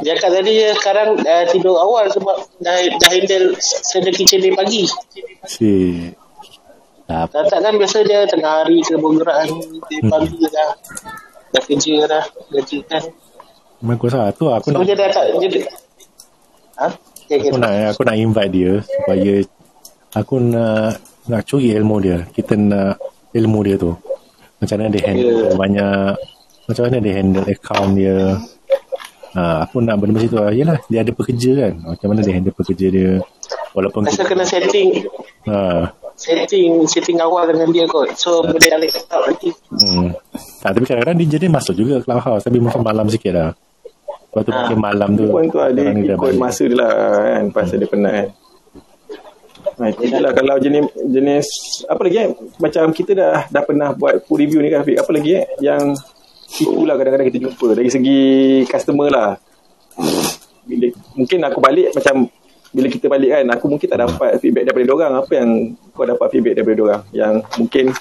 Dia 0.00 0.14
kat 0.16 0.30
tadi 0.30 0.52
dia 0.54 0.70
sekarang 0.72 1.08
dah 1.20 1.42
tidur 1.50 1.76
awal 1.76 2.06
sebab 2.08 2.36
dah, 2.62 2.76
dah 2.96 3.10
handle 3.10 3.58
central 3.60 4.14
kitchen 4.14 4.40
dia 4.40 4.54
pagi. 4.54 4.86
Si. 5.44 5.72
Tak 7.06 7.30
Tak 7.30 7.58
kan 7.60 7.74
biasa 7.74 8.02
dia 8.02 8.26
tengah 8.26 8.62
hari 8.62 8.82
ke 8.82 8.94
bergerak 8.96 9.46
dia 9.86 9.98
Hmm. 10.00 10.10
pagi 10.10 10.38
dah 10.46 10.70
dah 11.50 11.62
kerja 11.62 11.94
dah 12.06 12.24
kerja 12.50 12.78
kan. 12.86 13.02
Bagus 13.78 14.12
lah. 14.14 14.30
Tu 14.32 14.46
aku 14.46 14.66
So 14.70 14.80
nak 14.80 14.86
dia 14.86 14.96
dah 14.96 15.08
tak 15.10 15.24
dia 15.36 15.66
Ha? 16.76 16.88
Okay, 17.26 17.36
okay. 17.40 17.48
aku 17.50 17.58
nak 17.58 17.72
aku 17.90 18.02
nak 18.04 18.16
invite 18.16 18.52
dia 18.52 18.72
supaya 18.84 19.32
aku 20.14 20.34
nak 20.38 21.02
nak 21.26 21.40
curi 21.42 21.74
ilmu 21.74 21.96
dia. 21.98 22.18
Kita 22.30 22.54
nak 22.54 23.02
ilmu 23.34 23.58
dia 23.66 23.76
tu. 23.76 23.92
Macam 24.56 24.76
mana 24.78 24.88
dia 24.88 25.02
handle 25.04 25.26
Yeah. 25.26 25.56
banyak 25.58 26.10
macam 26.66 26.82
mana 26.86 26.96
dia 26.98 27.12
handle 27.16 27.46
account 27.46 27.90
dia. 27.94 28.18
Ha, 29.36 29.68
aku 29.68 29.84
nak 29.84 30.00
benda 30.00 30.16
macam 30.16 30.30
tu 30.32 30.38
lah. 30.40 30.48
Yelah, 30.50 30.78
dia 30.88 31.04
ada 31.04 31.12
pekerja 31.12 31.50
kan. 31.68 31.72
Macam 31.94 32.06
mana 32.08 32.20
dia 32.24 32.34
handle 32.34 32.56
pekerja 32.56 32.86
dia. 32.88 33.12
Walaupun 33.76 34.08
Rasa 34.08 34.24
kena 34.24 34.48
setting 34.48 35.04
ha, 35.52 35.92
setting 36.16 36.88
setting 36.88 37.20
awal 37.20 37.44
dengan 37.44 37.68
dia 37.68 37.84
kot. 37.84 38.16
So 38.16 38.40
boleh 38.40 38.56
balik 38.72 38.90
tetap 38.96 39.20
nanti. 39.28 39.52
hmm. 39.52 40.16
tak, 40.64 40.72
tapi 40.72 40.84
kadang-kadang 40.88 41.16
dia 41.20 41.28
jadi 41.36 41.46
masuk 41.52 41.76
juga 41.76 42.00
clubhouse. 42.00 42.48
Tapi 42.48 42.56
mungkin 42.56 42.80
malam 42.80 43.06
sikit 43.12 43.32
lah. 43.36 43.50
Lepas 44.32 44.42
tu 44.48 44.52
Ha. 44.52 44.58
mungkin 44.64 44.78
malam 44.80 45.10
tu. 45.16 45.28
Pun 45.28 45.44
tu 45.52 45.60
ada 45.60 45.80
ikut 45.80 46.16
balik. 46.16 46.40
masa 46.40 46.64
dia 46.64 46.76
lah 46.80 46.92
kan, 47.20 47.44
pasal 47.52 47.76
dia 47.80 47.88
penat 47.88 48.12
kan. 48.16 48.28
Ha, 49.76 49.92
itulah 49.92 50.32
kalau 50.32 50.56
jenis 50.56 50.88
jenis 51.12 51.46
apa 51.84 52.00
lagi 52.00 52.16
eh 52.24 52.28
macam 52.56 52.84
kita 52.96 53.12
dah 53.12 53.44
dah 53.52 53.62
pernah 53.64 53.92
buat 53.92 54.24
food 54.24 54.40
review 54.40 54.64
ni 54.64 54.72
kan 54.72 54.80
Afiq 54.80 54.96
apa 54.96 55.10
lagi 55.12 55.36
eh 55.36 55.44
yang 55.60 55.92
itulah 56.46 56.94
kadang-kadang 56.94 57.28
kita 57.28 57.38
jumpa. 57.42 57.66
Dari 57.74 57.90
segi 57.90 58.20
customer 58.70 59.08
lah. 59.10 59.30
Bila 60.66 60.86
mungkin 61.14 61.38
aku 61.46 61.58
balik 61.62 61.94
macam 61.94 62.26
bila 62.74 62.86
kita 62.92 63.06
balik 63.08 63.30
kan 63.32 63.46
aku 63.56 63.64
mungkin 63.72 63.88
tak 63.88 64.04
dapat 64.04 64.36
feedback 64.42 64.68
daripada 64.68 64.90
orang 64.92 65.12
apa 65.16 65.32
yang 65.32 65.50
kau 65.96 66.04
dapat 66.04 66.26
feedback 66.28 66.54
daripada 66.60 66.80
orang 66.84 67.02
yang 67.14 67.34
mungkin 67.56 67.94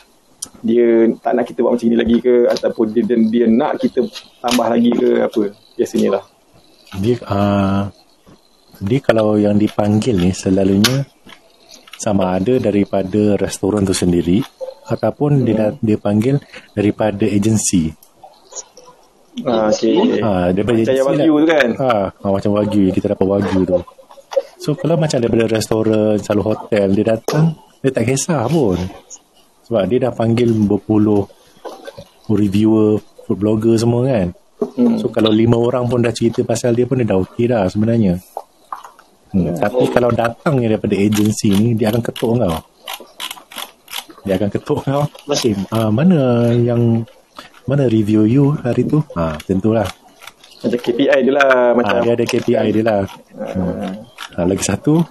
dia 0.65 1.08
tak 1.21 1.31
nak 1.38 1.45
kita 1.45 1.62
buat 1.62 1.77
macam 1.77 1.88
ni 1.89 1.97
lagi 1.97 2.17
ke? 2.21 2.36
Ataupun 2.49 2.86
dia, 2.91 3.03
dia, 3.05 3.17
dia 3.17 3.45
nak 3.45 3.77
kita 3.81 4.05
tambah 4.41 4.67
lagi 4.67 4.91
ke? 4.93 5.10
Apa? 5.21 5.41
Biasanya 5.77 6.10
lah. 6.19 6.23
Dia 7.01 7.15
uh, 7.25 7.84
dia 8.81 8.99
kalau 8.99 9.39
yang 9.39 9.55
dipanggil 9.55 10.17
ni 10.17 10.31
selalunya 10.36 11.05
sama 11.95 12.36
ada 12.36 12.60
daripada 12.60 13.39
restoran 13.39 13.88
tu 13.88 13.95
sendiri 13.95 14.43
ataupun 14.86 15.47
dia 15.47 15.55
dah- 15.55 15.79
dia 15.81 15.97
panggil 15.97 16.38
daripada 16.75 17.25
agensi. 17.25 17.89
Ah, 19.43 19.67
okay. 19.67 20.23
Ha, 20.23 20.55
daripada 20.55 20.79
Macam 20.79 20.95
yang 20.95 21.07
wagyu 21.11 21.33
tu 21.43 21.47
kan? 21.51 21.69
Ha, 21.75 21.93
ha, 22.07 22.25
macam 22.31 22.49
wagyu 22.55 22.87
kita 22.95 23.05
dapat 23.11 23.25
wagyu 23.27 23.61
tu. 23.67 23.79
So 24.63 24.71
kalau 24.79 24.95
macam 24.95 25.19
daripada 25.19 25.51
restoran, 25.51 26.15
selalu 26.23 26.43
hotel 26.55 26.87
dia 26.95 27.05
datang, 27.19 27.59
dia 27.83 27.91
tak 27.91 28.07
kisah 28.07 28.47
pun. 28.47 28.79
Sebab 29.67 29.83
dia 29.91 30.07
dah 30.07 30.11
panggil 30.15 30.55
berpuluh 30.55 31.27
reviewer, 32.31 32.97
food 33.27 33.37
blogger 33.37 33.75
semua 33.75 34.07
kan. 34.07 34.27
Hmm. 34.79 34.95
So 34.97 35.11
kalau 35.11 35.29
lima 35.29 35.59
orang 35.59 35.91
pun 35.91 35.99
dah 35.99 36.15
cerita 36.15 36.41
pasal 36.47 36.71
dia 36.71 36.87
pun 36.87 37.03
dia 37.03 37.11
dah 37.11 37.19
okey 37.19 37.51
dah 37.51 37.67
sebenarnya. 37.67 38.17
Hmm. 39.35 39.51
Tapi 39.51 39.91
kalau 39.91 40.15
datangnya 40.15 40.77
daripada 40.77 40.95
agensi 40.95 41.51
ni 41.51 41.75
dia 41.75 41.91
akan 41.91 42.01
ketuk 42.01 42.39
kau. 42.39 42.57
Dia 44.23 44.39
akan 44.39 44.49
ketuk 44.49 44.79
kau. 44.81 45.03
Okay, 45.27 45.53
uh, 45.75 45.91
mana 45.91 46.49
yang 46.55 47.03
mana 47.65 47.89
review 47.89 48.25
you 48.25 48.45
hari 48.62 48.86
tu? 48.86 49.01
Ha, 49.17 49.38
tentulah. 49.45 49.86
Macam 50.65 50.80
KPI 50.82 51.19
dia 51.25 51.34
lah 51.34 51.49
Ha, 51.51 51.73
macam 51.78 51.95
dia 52.01 52.13
ada 52.17 52.25
KPI 52.25 52.67
dia 52.73 52.84
lah. 52.86 53.01
Hmm. 53.34 53.93
Ha, 54.38 54.45
lagi 54.45 54.63
satu 54.65 55.01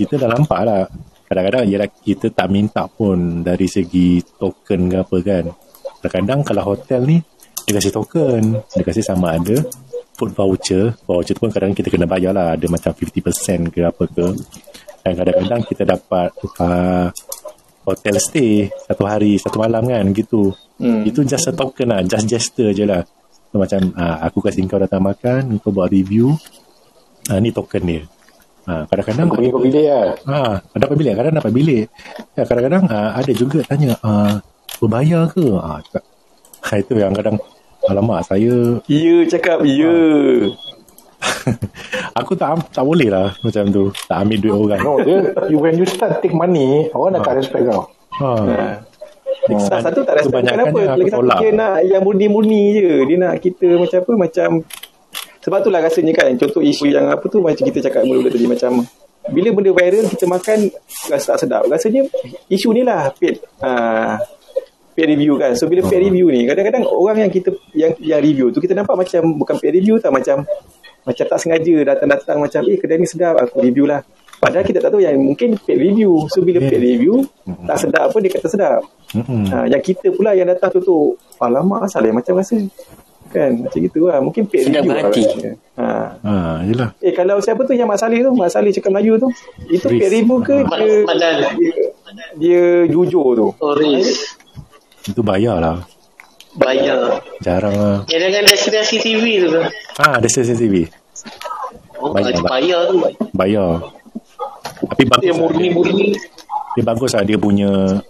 kita 0.00 0.16
dah 0.16 0.32
nampak 0.32 0.60
lah 0.64 0.88
kadang-kadang 1.28 1.68
ialah 1.68 1.88
kita 1.92 2.32
tak 2.32 2.48
minta 2.48 2.88
pun 2.88 3.44
dari 3.44 3.68
segi 3.68 4.24
token 4.24 4.88
ke 4.88 4.96
apa 4.96 5.16
kan 5.20 5.44
kadang-kadang 6.00 6.40
kalau 6.40 6.62
hotel 6.72 7.04
ni 7.04 7.20
dia 7.68 7.76
kasih 7.76 7.92
token 7.92 8.64
dia 8.72 8.82
kasih 8.82 9.04
sama 9.04 9.36
ada 9.36 9.60
food 10.16 10.32
voucher 10.32 10.96
voucher 11.04 11.36
tu 11.36 11.40
pun 11.44 11.52
kadang 11.52 11.76
kita 11.76 11.92
kena 11.92 12.08
bayar 12.08 12.32
lah 12.32 12.56
ada 12.56 12.66
macam 12.66 12.96
50% 12.96 13.70
ke 13.70 13.80
apa 13.84 14.04
ke 14.08 14.26
dan 15.04 15.12
kadang-kadang 15.16 15.62
kita 15.68 15.82
dapat 15.84 16.30
uh, 16.58 17.06
hotel 17.84 18.16
stay 18.20 18.68
satu 18.86 19.04
hari 19.08 19.36
satu 19.40 19.60
malam 19.60 19.84
kan 19.86 20.04
gitu 20.12 20.52
Hmm. 20.80 21.04
itu 21.04 21.20
just 21.28 21.44
a 21.44 21.52
token 21.52 21.92
lah 21.92 22.00
just 22.00 22.24
gesture 22.24 22.72
je 22.72 22.88
lah 22.88 23.04
so, 23.52 23.60
macam 23.60 23.92
uh, 24.00 24.16
aku 24.24 24.40
kasih 24.40 24.64
kau 24.64 24.80
datang 24.80 25.04
makan 25.04 25.60
kau 25.60 25.68
buat 25.76 25.92
review 25.92 26.32
uh, 27.28 27.36
ni 27.36 27.52
token 27.52 27.84
dia 27.84 28.02
uh, 28.64 28.88
kadang-kadang 28.88 29.28
Aku 29.28 29.36
pergi 29.36 29.52
kau 29.52 29.60
bilik 29.60 29.84
lah. 29.84 30.08
Ah, 30.24 30.54
dapat 30.72 30.96
bilik. 30.96 31.14
Kadang 31.20 31.34
dapat 31.36 31.52
bilik. 31.52 31.84
Ya, 32.32 32.42
kadang-kadang 32.48 32.84
ah, 32.88 33.10
ada 33.18 33.32
juga 33.34 33.60
tanya, 33.66 33.98
ah, 34.00 34.40
berbayar 34.78 35.28
ke? 35.28 35.44
Ah, 35.58 35.78
cakap, 35.84 36.02
ah, 36.64 36.76
itu 36.82 36.92
yang 36.96 37.12
kadang, 37.12 37.36
alamak, 37.88 38.20
saya, 38.24 38.80
Ya 38.88 39.16
cakap 39.28 39.64
ya 39.68 39.92
aku 42.20 42.32
tak 42.36 42.56
tak 42.72 42.84
boleh 42.84 43.08
lah 43.12 43.32
macam 43.44 43.64
tu. 43.68 43.92
Tak 44.08 44.16
ambil 44.24 44.38
duit 44.40 44.54
orang. 44.54 44.80
No, 44.80 44.94
dia, 45.04 45.16
you, 45.52 45.58
when 45.60 45.76
you 45.76 45.86
start 45.86 46.20
take 46.24 46.32
money, 46.32 46.88
orang 46.96 47.20
dah 47.20 47.22
tak 47.22 47.36
respect 47.40 47.68
kau. 47.68 47.88
Ha. 48.20 48.30
Salah 49.48 49.82
satu 49.88 50.04
tak 50.04 50.20
respect 50.20 50.44
Kenapa 50.44 50.78
Lagi 50.96 51.08
satu 51.08 51.32
dia 51.40 51.50
nak 51.56 51.80
Yang 51.80 52.02
murni-murni 52.04 52.62
je 52.76 52.92
Dia 53.08 53.16
nak 53.16 53.34
kita 53.40 53.66
macam 53.80 53.98
apa 54.04 54.12
Macam 54.28 54.48
Sebab 55.40 55.58
tu 55.64 55.70
lah 55.72 55.80
rasanya 55.80 56.12
kan 56.12 56.28
Contoh 56.36 56.60
isu 56.60 56.92
yang 56.92 57.08
apa 57.08 57.24
tu 57.24 57.40
Macam 57.40 57.64
kita 57.64 57.80
cakap 57.80 58.04
mula-mula 58.04 58.28
tadi 58.28 58.44
Macam 58.44 58.84
Bila 59.32 59.48
benda 59.56 59.70
viral 59.72 60.04
Kita 60.12 60.24
makan 60.28 60.58
Rasa 61.08 61.24
tak 61.34 61.38
sedap 61.40 61.62
Rasanya 61.72 62.04
Isu 62.52 62.68
ni 62.76 62.84
lah 62.84 63.08
Paid 63.16 63.40
uh, 63.64 64.20
Paid 64.92 65.08
review 65.16 65.40
kan 65.40 65.56
So 65.56 65.64
bila 65.72 65.88
paid 65.88 66.04
review 66.04 66.28
ni 66.28 66.44
Kadang-kadang 66.44 66.84
orang 66.84 67.24
yang 67.24 67.32
kita 67.32 67.56
Yang 67.72 67.96
yang 68.04 68.20
review 68.20 68.52
tu 68.52 68.60
Kita 68.60 68.76
nampak 68.76 68.92
macam 68.92 69.24
Bukan 69.40 69.56
paid 69.56 69.72
review 69.72 69.96
tak 69.96 70.12
Macam 70.12 70.44
Macam 71.02 71.24
tak 71.26 71.38
sengaja 71.38 71.76
Datang-datang 71.86 72.36
macam 72.38 72.60
Eh 72.64 72.76
kedai 72.76 72.96
ni 72.96 73.04
sedap 73.04 73.38
Aku 73.38 73.60
review 73.60 73.84
lah 73.84 74.00
Padahal 74.36 74.64
kita 74.64 74.80
tak 74.80 74.88
tahu 74.90 75.04
yang 75.04 75.20
mungkin 75.20 75.52
paid 75.58 75.76
review. 75.76 76.24
So 76.32 76.40
bila 76.40 76.64
paid 76.64 76.80
review, 76.80 77.28
tak 77.60 77.76
sedap 77.76 78.08
apa 78.08 78.16
dia 78.18 78.32
kata 78.32 78.48
sedap. 78.48 78.80
Mm-mm. 79.12 79.52
Ha, 79.52 79.68
yang 79.68 79.84
kita 79.84 80.16
pula 80.16 80.32
yang 80.32 80.48
datang 80.48 80.72
tu 80.72 80.80
tu 80.80 80.96
alamak 81.36 81.84
asal 81.84 82.00
dia 82.00 82.08
macam 82.08 82.40
rasa 82.40 82.56
kan 83.28 83.52
macam 83.60 83.78
gitu 83.78 84.08
lah 84.08 84.16
mungkin 84.18 84.48
paid 84.48 84.64
Sedap 84.64 84.80
review 84.80 84.96
lah 84.96 85.02
berhati. 85.04 85.22
ha. 85.76 85.86
Ha, 86.18 86.32
yelah. 86.64 86.88
eh 86.98 87.12
kalau 87.12 87.36
siapa 87.38 87.62
tu 87.62 87.76
yang 87.76 87.84
Mak 87.84 88.00
Saleh 88.00 88.24
tu 88.24 88.32
Mak 88.32 88.48
Saleh 88.48 88.72
cakap 88.72 88.90
Melayu 88.90 89.20
tu 89.20 89.28
itu 89.68 89.84
Riz. 89.84 90.00
paid 90.00 90.10
review 90.10 90.38
ke 90.40 90.56
Mat- 90.64 90.80
dia, 90.80 90.96
dia 91.52 91.70
dia 92.40 92.62
jujur 92.86 93.26
tu 93.36 93.46
Oris. 93.60 94.40
Itu 95.04 95.20
bayar 95.20 95.60
lah. 95.60 95.76
Banyak. 96.58 97.22
Jarang 97.44 97.74
lah. 97.78 97.98
Yang 98.10 98.20
dengan 98.26 98.42
destinasi 98.50 98.96
TV 98.98 99.24
tu. 99.46 99.50
Ah, 100.02 100.18
ada 100.18 100.26
CCTV. 100.26 100.90
Oh, 102.00 102.16
banyak, 102.16 102.40
Pak. 102.42 102.48
bayar 102.48 102.80
tu. 102.88 102.96
Bayar. 103.36 103.70
Tapi 104.88 105.04
bagus 105.04 105.22
Dia 105.22 105.32
lah. 105.36 105.38
murni-murni. 105.38 106.06
Dia 106.74 106.82
bagus 106.82 107.10
lah. 107.12 107.22
Dia 107.22 107.36
punya 107.36 108.00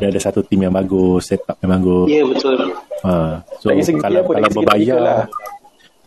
dia 0.00 0.08
ada 0.08 0.20
satu 0.20 0.40
tim 0.40 0.64
yang 0.64 0.72
bagus, 0.72 1.28
setup 1.28 1.60
yang 1.60 1.76
bagus. 1.76 2.08
Ya, 2.08 2.22
betul. 2.24 2.56
Ha, 3.04 3.44
so 3.60 3.68
segi 3.68 4.00
kalau 4.00 4.24
apa? 4.24 4.32
kalau 4.32 4.48
segi 4.48 4.56
berbayar 4.64 4.98
lah. 4.98 5.20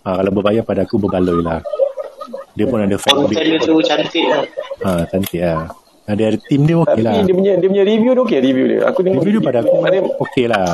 ha, 0.01 0.09
kalau 0.17 0.31
berbayar 0.33 0.63
pada 0.65 0.81
aku 0.81 0.97
berbaloi 0.97 1.45
lah. 1.45 1.61
Dia 2.57 2.65
pun 2.65 2.81
ada 2.81 2.97
fan 2.97 3.13
Konten 3.13 3.37
dia 3.37 3.59
tu 3.61 3.77
cantik 3.85 4.25
lah. 4.25 4.41
Ha, 4.81 5.05
cantik 5.05 5.41
lah. 5.45 5.69
Ada 6.09 6.23
ada 6.33 6.37
tim 6.41 6.63
dia 6.65 6.75
okey 6.81 6.89
Tapi 6.89 7.03
lah. 7.03 7.13
dia 7.21 7.35
punya 7.35 7.53
dia 7.59 7.67
punya 7.69 7.83
review 7.85 8.11
tu 8.17 8.21
okey 8.25 8.39
review 8.41 8.65
dia. 8.65 8.79
Aku 8.89 8.99
tengok 9.05 9.21
Review 9.21 9.39
dia 9.39 9.45
pada 9.45 9.59
aku 9.61 9.75
Mana 9.77 9.97
okey 10.01 10.45
lah. 10.49 10.67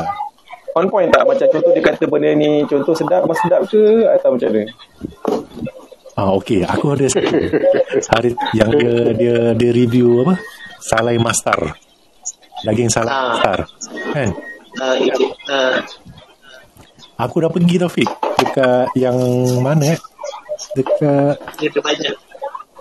On 0.73 0.85
point 0.87 1.09
tak 1.09 1.23
macam 1.23 1.47
contoh 1.47 1.71
dia 1.71 1.81
kata 1.81 2.03
benda 2.05 2.31
ni 2.33 2.65
contoh 2.65 2.93
sedap 2.93 3.23
mas 3.23 3.37
sedap 3.39 3.61
ke 3.65 3.81
atau 4.09 4.33
macam 4.33 4.49
mana? 4.49 4.71
Ah 6.13 6.29
okey, 6.33 6.61
aku 6.61 6.93
ada 6.93 7.09
satu. 7.09 7.25
hari 8.11 8.29
yang 8.53 8.69
dia 8.71 8.93
dia 9.11 9.35
dia 9.53 9.71
review 9.71 10.21
apa? 10.21 10.37
Salai 10.79 11.17
mastar. 11.17 11.57
Daging 12.61 12.87
salai 12.87 13.09
Ah. 13.09 13.23
mastar. 13.31 13.59
Kan? 14.13 14.29
Uh, 14.73 14.95
itu, 14.97 15.25
uh, 15.47 15.77
Aku 17.15 17.37
dah 17.37 17.53
pergi 17.53 17.77
tau 17.77 17.85
Fik 17.85 18.09
Dekat 18.41 18.89
yang 18.97 19.13
mana 19.61 19.93
eh 19.93 19.99
Dekat 20.73 21.37
banyak. 21.77 22.13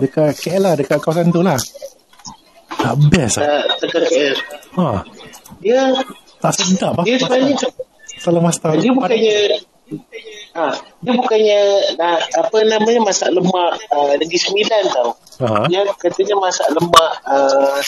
Dekat 0.01 0.33
KL 0.35 0.63
lah 0.63 0.73
Dekat 0.73 0.97
kawasan 0.99 1.29
tu 1.29 1.45
lah 1.45 1.61
Tak 2.73 2.97
best 3.13 3.37
lah 3.37 3.45
Uh, 3.45 3.65
tekan 3.77 4.03
KL. 4.09 4.37
ha, 4.81 5.05
Dia, 5.61 5.93
Tak 6.43 6.53
sedap 6.53 6.93
lah 6.99 7.05
dia 7.07 7.17
sebenarnya 7.17 7.55
Salah 8.19 8.43
mastar 8.43 8.75
dia 8.77 8.91
bukannya 8.91 9.35
ha, 10.53 10.73
dia 11.01 11.13
bukannya 11.13 11.61
uh, 11.97 12.19
apa 12.39 12.57
namanya 12.65 13.01
masak 13.03 13.31
lemak 13.31 13.73
uh, 13.89 14.15
Negeri 14.17 14.39
Sembilan 14.39 14.83
tau. 14.89 15.11
ha, 15.43 15.65
Dia 15.67 15.85
katanya 15.97 16.37
masak 16.39 16.69
lemak 16.71 17.13
uh, 17.25 17.79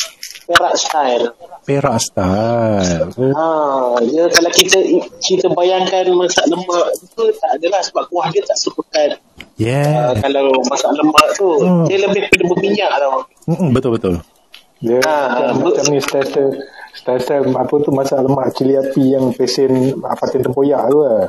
Perak 0.45 0.75
style. 0.77 1.25
Perak 1.65 1.97
style 1.97 3.09
oh, 3.17 3.33
Ha, 3.33 3.47
dia 4.05 4.25
kalau 4.29 4.51
kita 4.53 4.79
kita 5.19 5.47
bayangkan 5.51 6.05
masak 6.13 6.45
lemak 6.47 6.87
tu 7.17 7.25
tak 7.35 7.51
adalah 7.57 7.81
sebab 7.81 8.05
kuah 8.09 8.29
dia 8.29 8.45
tak 8.45 8.59
sepekat 8.59 9.17
Yeah 9.57 10.13
uh, 10.13 10.15
kalau 10.19 10.51
masak 10.67 10.93
lemak 10.93 11.27
tu 11.35 11.49
Hmm. 11.59 11.87
dia 11.87 11.97
lebih 12.01 12.27
pada 12.29 12.45
berminyak 12.45 12.91
tau. 12.93 13.25
Mm-mm, 13.49 13.71
Betul-betul 13.73 14.21
Dia 14.85 15.01
Ah, 15.09 15.57
macam, 15.57 15.73
macam 15.73 15.85
ni 15.89 15.99
style-style 15.99 16.53
style-style 16.93 17.49
apa 17.57 17.75
tu 17.81 17.91
masak 17.91 18.21
lemak 18.21 18.53
cili 18.53 18.77
api 18.77 19.17
yang 19.17 19.33
pesen 19.33 19.97
patin 19.99 20.45
tempoyak 20.45 20.93
tu 20.93 21.01
lah. 21.01 21.25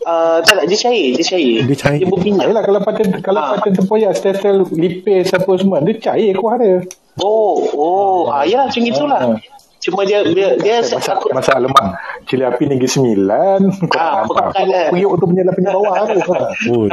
Uh, 0.00 0.40
tak 0.40 0.64
tak 0.64 0.66
dia 0.68 0.78
cair, 0.80 1.12
dia 1.12 1.24
cair. 1.24 1.60
Dia 1.64 1.76
cair. 1.76 2.00
Dia 2.00 2.08
berminyak. 2.08 2.44
Yalah 2.48 2.64
kalau 2.64 2.80
patin 2.80 3.08
kalau 3.20 3.40
Ah. 3.40 3.56
patin 3.56 3.72
tempoyak 3.76 4.12
style-style 4.12 4.64
lipis 4.72 5.32
apa 5.32 5.50
semua 5.56 5.80
dia 5.80 5.96
cair 5.96 6.32
kuah 6.36 6.56
dia. 6.60 6.84
Oh, 7.20 7.56
oh, 7.76 8.18
ah 8.28 8.44
ya 8.44 8.68
macam 8.68 8.80
itulah. 8.84 9.20
Ah. 9.20 9.36
Cuma 9.80 10.04
dia 10.04 10.20
dia 10.20 10.60
dia 10.60 10.84
masak, 10.84 11.16
aku 11.16 11.32
masak 11.32 11.56
lemak 11.56 11.96
cili 12.28 12.44
api 12.44 12.68
Negeri 12.68 12.88
Sembilan. 12.88 13.60
Ah, 13.96 14.28
pekat 14.28 14.68
lah. 14.68 14.86
Tu 14.92 15.24
punya 15.24 15.42
punya 15.48 15.70
bawah 15.72 15.96
tu. 16.04 16.20
oh, 16.68 16.84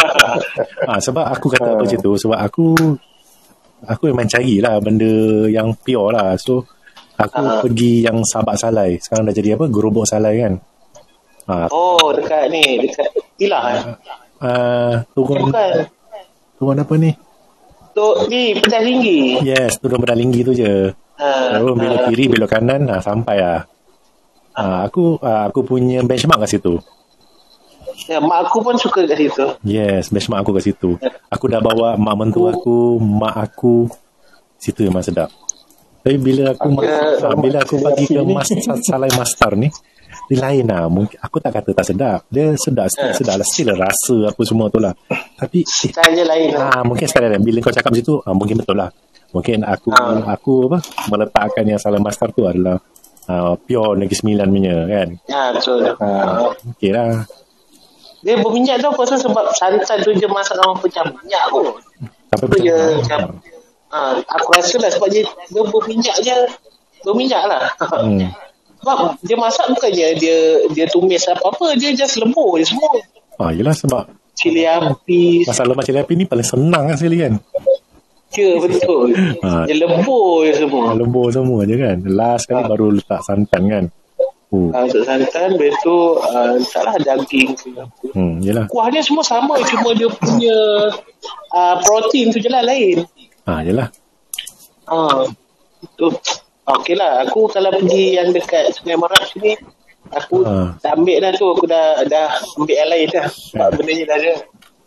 ah, 0.88 1.00
Sebab 1.00 1.26
aku 1.28 1.52
kata 1.52 1.76
apa 1.76 1.84
macam 1.84 2.00
tu 2.00 2.12
Sebab 2.16 2.40
aku 2.40 2.68
Aku 3.86 4.10
memang 4.10 4.26
carilah 4.26 4.82
Benda 4.82 5.06
yang 5.46 5.76
pure 5.78 6.10
lah 6.10 6.34
So 6.36 6.66
Aku 7.14 7.34
Ah. 7.38 7.62
pergi 7.62 8.02
yang 8.02 8.22
sabak 8.22 8.58
salai 8.58 8.98
Sekarang 8.98 9.26
dah 9.26 9.34
jadi 9.34 9.58
apa 9.58 9.66
Gerobok 9.68 10.06
salai 10.06 10.38
kan 10.38 10.54
ah, 11.46 11.66
Oh, 11.70 12.10
dekat 12.10 12.50
ni, 12.50 12.82
dekat 12.82 13.10
Pilah 13.36 13.64
eh. 13.70 13.82
ah, 14.40 14.94
Turun 15.12 15.50
Bukan. 15.50 15.72
Turun 16.58 16.78
apa 16.78 16.94
ni 16.96 17.12
Tu 17.94 18.08
ni 18.30 18.54
pedas 18.54 18.82
tinggi. 18.82 19.42
Yes 19.42 19.78
Turun 19.78 19.98
pedang 19.98 20.18
linggi 20.18 20.42
tu 20.42 20.54
je 20.54 20.72
Ha. 21.18 21.58
Turun 21.58 21.74
belok 21.74 22.14
kiri 22.14 22.30
Belok 22.30 22.46
kanan 22.48 22.86
ah, 22.88 23.02
Sampai 23.02 23.42
lah 23.42 23.66
ah, 24.54 24.86
Aku 24.86 25.18
ah, 25.18 25.50
Aku 25.50 25.66
punya 25.66 26.06
benchmark 26.06 26.46
kat 26.46 26.54
situ 26.54 26.78
Ya, 28.06 28.22
mak 28.22 28.46
aku 28.46 28.62
pun 28.62 28.78
suka 28.78 29.04
kat 29.04 29.18
situ. 29.18 29.46
Yes 29.66 30.14
Benchmark 30.14 30.46
aku 30.46 30.54
kat 30.54 30.70
situ 30.70 31.02
Aku 31.28 31.50
dah 31.50 31.58
bawa 31.58 31.98
Mak 31.98 32.16
mentua 32.16 32.54
aku 32.54 33.02
Mak 33.02 33.36
aku 33.36 33.90
Situ 34.56 34.86
memang 34.86 35.02
sedap 35.02 35.34
Tapi 36.06 36.16
bila 36.16 36.54
aku 36.54 36.78
ah, 36.78 37.34
Bila 37.34 37.58
aku 37.66 37.82
api 37.82 38.06
ke 38.06 38.22
mas, 38.22 38.54
Salai 38.86 39.10
Mastar 39.12 39.58
ni 39.58 39.74
Dia 40.30 40.38
lain 40.46 40.70
lah 40.70 40.86
Mungkin, 40.86 41.18
Aku 41.18 41.42
tak 41.42 41.58
kata 41.58 41.74
tak 41.74 41.86
sedap 41.90 42.20
Dia 42.30 42.54
sedap 42.54 42.86
Still 42.88 43.18
sedap 43.18 43.36
lah 43.42 43.48
Still 43.50 43.74
rasa 43.74 44.18
apa 44.30 44.42
semua 44.46 44.70
tu 44.70 44.78
lah 44.78 44.94
Tapi 45.34 45.66
eh, 45.66 45.66
Style 45.66 46.14
dia 46.14 46.26
lain. 46.26 46.54
lah. 46.54 46.70
Ah, 46.78 46.84
mungkin 46.86 47.10
sekali 47.10 47.34
lain. 47.34 47.42
Bila 47.42 47.58
kau 47.62 47.74
cakap 47.74 47.90
macam 47.90 48.06
tu, 48.06 48.16
ah, 48.22 48.34
mungkin 48.34 48.56
betul 48.58 48.78
lah. 48.78 48.90
Mungkin 49.34 49.62
aku 49.62 49.90
Ah. 49.92 50.22
aku 50.32 50.70
apa 50.70 50.78
meletakkan 51.10 51.66
yang 51.66 51.78
salah 51.78 52.00
master 52.00 52.30
tu 52.32 52.48
adalah 52.48 52.80
uh, 53.28 53.54
pure 53.60 53.94
Negeri 54.00 54.16
Sembilan 54.18 54.48
punya 54.48 54.76
kan. 54.88 55.08
Ya, 55.28 55.42
betul. 55.52 55.84
Ah. 56.00 56.50
Okey 56.74 56.90
lah. 56.90 57.22
Dia 58.28 58.36
berminyak 58.44 58.84
tau 58.84 58.92
pasal 58.92 59.24
sebab 59.24 59.56
santan 59.56 60.04
tu 60.04 60.12
je 60.12 60.28
masak 60.28 60.60
dalam 60.60 60.76
pecah 60.76 61.08
minyak 61.08 61.48
tu. 61.48 61.64
Sampai 62.28 62.48
Tu 62.52 62.58
je 62.68 62.76
macam 63.00 63.40
ha, 63.88 64.20
aku 64.20 64.48
rasa 64.52 64.76
lah 64.84 64.92
sebab 64.92 65.08
dia, 65.08 65.24
dia 65.48 65.64
berminyak 65.64 66.18
je 66.20 66.36
berminyak 67.08 67.48
lah. 67.48 67.72
Hmm. 67.80 68.28
sebab 68.84 69.16
dia 69.24 69.40
masak 69.40 69.72
bukannya 69.72 70.20
dia 70.20 70.60
dia 70.76 70.86
tumis 70.92 71.24
apa-apa 71.32 71.80
dia 71.80 71.96
just 71.96 72.20
lembur 72.20 72.60
je 72.60 72.68
semua. 72.68 73.00
Ah, 73.40 73.56
yelah 73.56 73.72
sebab 73.72 74.12
Cili 74.36 74.68
api 74.68 75.48
masalah 75.48 75.74
macam 75.74 75.96
api 75.96 76.14
ni 76.14 76.26
paling 76.28 76.44
senang 76.46 76.84
kan 76.92 77.00
sekali 77.00 77.18
kan. 77.24 77.40
Ya 78.36 78.60
betul 78.60 79.16
Ha. 79.48 79.66
Dia 79.66 79.88
lembur 79.88 80.44
je 80.46 80.54
semua 80.62 80.92
Lembur 80.94 81.32
semua 81.32 81.64
je 81.64 81.80
kan. 81.80 81.98
Last 82.06 82.46
kali 82.46 82.60
Ah. 82.60 82.68
baru 82.68 82.92
letak 82.92 83.24
santan 83.24 83.64
kan. 83.72 83.84
Oh. 84.48 84.72
ha, 84.72 84.84
Untuk 84.84 85.04
santan 85.04 85.54
Lepas 85.54 85.76
tu 85.84 85.92
uh, 86.16 86.56
Letaklah 86.56 86.96
daging 86.98 87.52
ke 87.52 87.68
apa. 87.76 88.06
Hmm, 88.16 88.40
yelah. 88.40 88.64
Kuah 88.66 88.88
dia 88.88 89.02
semua 89.02 89.20
sama 89.20 89.60
Cuma 89.62 89.92
dia 89.92 90.08
punya 90.08 90.56
uh, 91.52 91.76
Protein 91.82 92.32
tu 92.32 92.40
je 92.40 92.48
lah 92.48 92.62
lain 92.62 93.04
Ah, 93.44 93.60
yelah. 93.60 93.92
ha. 94.86 95.28
Tu 95.94 96.08
Okey 96.64 96.96
lah 96.96 97.24
Aku 97.24 97.48
kalau 97.48 97.70
pergi 97.70 98.16
yang 98.16 98.32
dekat 98.32 98.72
Sungai 98.72 98.96
Merak 98.96 99.20
sini 99.26 99.60
Aku 100.10 100.40
Ah. 100.42 100.72
tak 100.78 100.96
ambil 100.96 101.20
dah 101.20 101.32
tu 101.34 101.48
Aku 101.50 101.64
dah 101.64 102.00
dah 102.04 102.28
ambil 102.56 102.72
yang 102.74 102.88
lain 102.88 103.08
dah 103.10 103.28
Sebab 103.28 103.68
benda 103.74 103.92
ni 103.94 104.04
dah 104.04 104.16
ada 104.16 104.34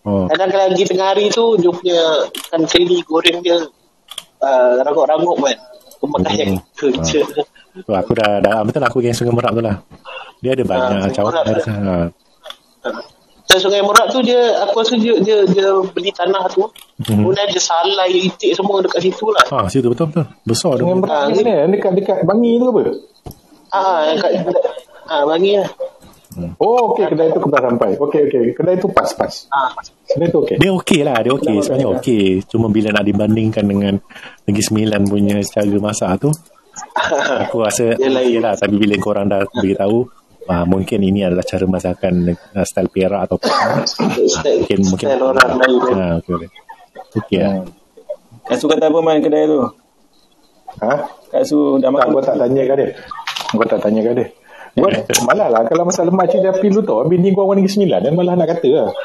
Oh. 0.00 0.24
Kadang 0.24 0.48
kalau 0.48 0.72
pergi 0.72 0.84
tengah 0.86 1.12
hari 1.12 1.28
tu 1.28 1.60
Dia 1.60 1.68
punya 1.68 2.00
Ikan 2.24 2.64
keli 2.64 3.04
goreng 3.04 3.44
dia 3.44 3.60
uh, 4.40 4.72
Rangup-rangup 4.80 5.36
kan 5.38 5.60
Pemakaian 6.00 6.56
Hmm. 6.56 6.64
tu 6.72 6.88
je 7.04 7.20
Tu 7.72 7.92
aku 7.92 8.12
dah, 8.12 8.38
dah 8.38 8.60
betul 8.62 8.80
lah 8.80 8.88
aku 8.88 8.98
yang 8.98 9.14
Sungai 9.14 9.30
Merak 9.30 9.52
tu 9.52 9.62
lah. 9.62 9.76
Dia 10.38 10.52
ada 10.52 10.64
banyak 10.64 10.88
Ah, 10.90 11.00
macam 11.06 11.22
Sungai 11.24 11.44
Merak. 11.46 11.66
ha. 11.66 11.94
Dan 13.44 13.58
Sungai 13.58 13.82
Merak 13.82 14.06
tu 14.08 14.18
dia 14.22 14.40
Aku 14.62 14.78
rasa 14.78 14.94
dia 14.94 15.14
Dia, 15.18 15.42
dia 15.44 15.68
beli 15.84 16.10
tanah 16.10 16.46
tu 16.48 16.64
Mhm. 17.00 17.26
Kemudian 17.26 17.46
dia 17.46 17.58
salai 17.58 18.30
Itik 18.30 18.54
semua 18.54 18.78
dekat 18.78 19.02
situ 19.02 19.26
lah 19.28 19.42
Ah, 19.48 19.66
situ 19.66 19.86
betul 19.86 20.06
betul. 20.06 20.26
Besar 20.44 20.78
tu. 20.78 20.84
Dengan 20.84 21.02
Ah, 21.02 21.02
berat 21.02 21.22
ni 21.30 21.42
mana? 21.42 21.66
Dekat 21.66 21.92
dekat 21.94 22.18
Bangi 22.22 22.52
tu 22.56 22.66
apa? 22.68 22.82
Ah, 23.70 23.98
yang 24.06 24.18
kat 24.18 24.30
Ah, 25.04 25.22
bangi 25.26 25.58
lah. 25.58 25.66
Oh, 26.56 26.94
okey 26.94 27.10
kedai 27.10 27.34
tu 27.34 27.42
aku 27.42 27.50
dah 27.50 27.58
sampai. 27.58 27.98
Okey 27.98 28.30
okey. 28.30 28.54
Kedai 28.54 28.78
tu 28.78 28.86
pas 28.86 29.10
pas. 29.10 29.32
Ah. 29.50 29.74
Kedai 30.06 30.30
tu 30.30 30.38
okey. 30.40 30.56
Dia 30.56 30.70
okey 30.70 31.02
lah, 31.02 31.18
dia 31.18 31.34
okey. 31.34 31.58
Sebenarnya 31.58 31.90
okey. 31.98 32.46
Cuma 32.46 32.70
bila 32.70 32.94
nak 32.94 33.02
dibandingkan 33.02 33.66
dengan 33.66 33.98
Negeri 34.46 34.62
Sembilan 34.62 35.00
punya 35.10 35.42
cara 35.42 35.66
masak 35.82 36.10
tu, 36.22 36.30
aku 37.46 37.56
rasa 37.62 37.94
Dia 37.96 38.40
lah. 38.40 38.54
Tapi 38.58 38.74
bila 38.76 38.94
korang 38.98 39.26
dah 39.30 39.46
beritahu, 39.50 40.06
ah, 40.50 40.64
mungkin 40.66 41.00
ini 41.02 41.22
adalah 41.26 41.46
cara 41.46 41.64
masakan 41.66 42.34
uh, 42.34 42.64
style 42.66 42.90
Perak 42.90 43.20
atau 43.30 43.38
Style, 43.86 44.66
mungkin 44.66 44.78
mungkin 44.90 45.06
style 45.06 45.22
orang 45.22 45.50
lain. 45.58 45.94
Ah, 45.94 46.12
okey 46.22 46.32
okey. 46.34 46.50
Okey 47.18 47.38
lah. 47.42 47.62
Kak 48.50 48.58
Su 48.58 48.66
kata 48.66 48.90
apa 48.90 48.98
main 48.98 49.22
kedai 49.22 49.46
tu? 49.46 49.62
Ha? 50.82 50.92
Kak 51.30 51.42
Su 51.46 51.78
dah 51.78 51.86
Tak, 51.86 51.94
makan. 51.94 52.10
gua 52.14 52.22
tak 52.22 52.36
tanya 52.38 52.62
kat 52.66 52.76
dia. 52.78 52.88
Gua 53.54 53.66
tak 53.66 53.80
tanya 53.82 54.00
kat 54.02 54.14
dia. 54.18 54.26
Gua 54.78 54.90
malah 55.30 55.48
lah 55.50 55.62
kalau 55.66 55.82
masa 55.86 56.06
lemak 56.06 56.30
cili 56.30 56.46
api 56.46 56.66
lu 56.70 56.82
tau, 56.82 57.06
bini 57.06 57.30
gua 57.30 57.46
orang 57.46 57.62
Negeri 57.62 57.74
Sembilan 57.74 58.00
dan 58.06 58.12
malah 58.18 58.34
nak 58.34 58.48
kata 58.50 58.70
lah. 58.74 58.90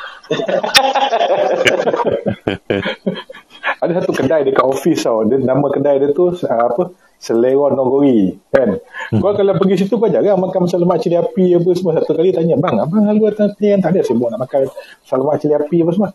Ada 3.86 4.02
satu 4.02 4.12
kedai 4.18 4.42
dekat 4.50 4.66
office 4.66 5.06
tau. 5.06 5.22
Dia, 5.30 5.38
nama 5.38 5.70
kedai 5.70 6.02
dia 6.02 6.10
tu 6.10 6.34
uh, 6.34 6.34
apa? 6.42 6.90
Selera 7.26 7.74
Nogori 7.78 8.38
kan. 8.54 8.78
Gua 9.18 9.34
kalau 9.34 9.58
pergi 9.58 9.82
situ 9.82 9.98
gua 9.98 10.14
jarang 10.14 10.38
makan 10.38 10.70
masa 10.70 10.78
lemak 10.78 11.02
cili 11.02 11.18
api 11.18 11.58
apa 11.58 11.70
semua. 11.74 11.98
Satu 11.98 12.14
kali 12.14 12.30
tanya, 12.30 12.54
"Bang, 12.62 12.78
abang 12.78 13.02
lalu 13.02 13.34
yang 13.58 13.82
tak 13.82 13.98
ada 13.98 14.06
sibuk 14.06 14.30
nak 14.30 14.46
makan 14.46 14.70
lemak 15.10 15.36
cili 15.42 15.54
api 15.58 15.78
apa 15.82 15.92
semua?" 15.98 16.10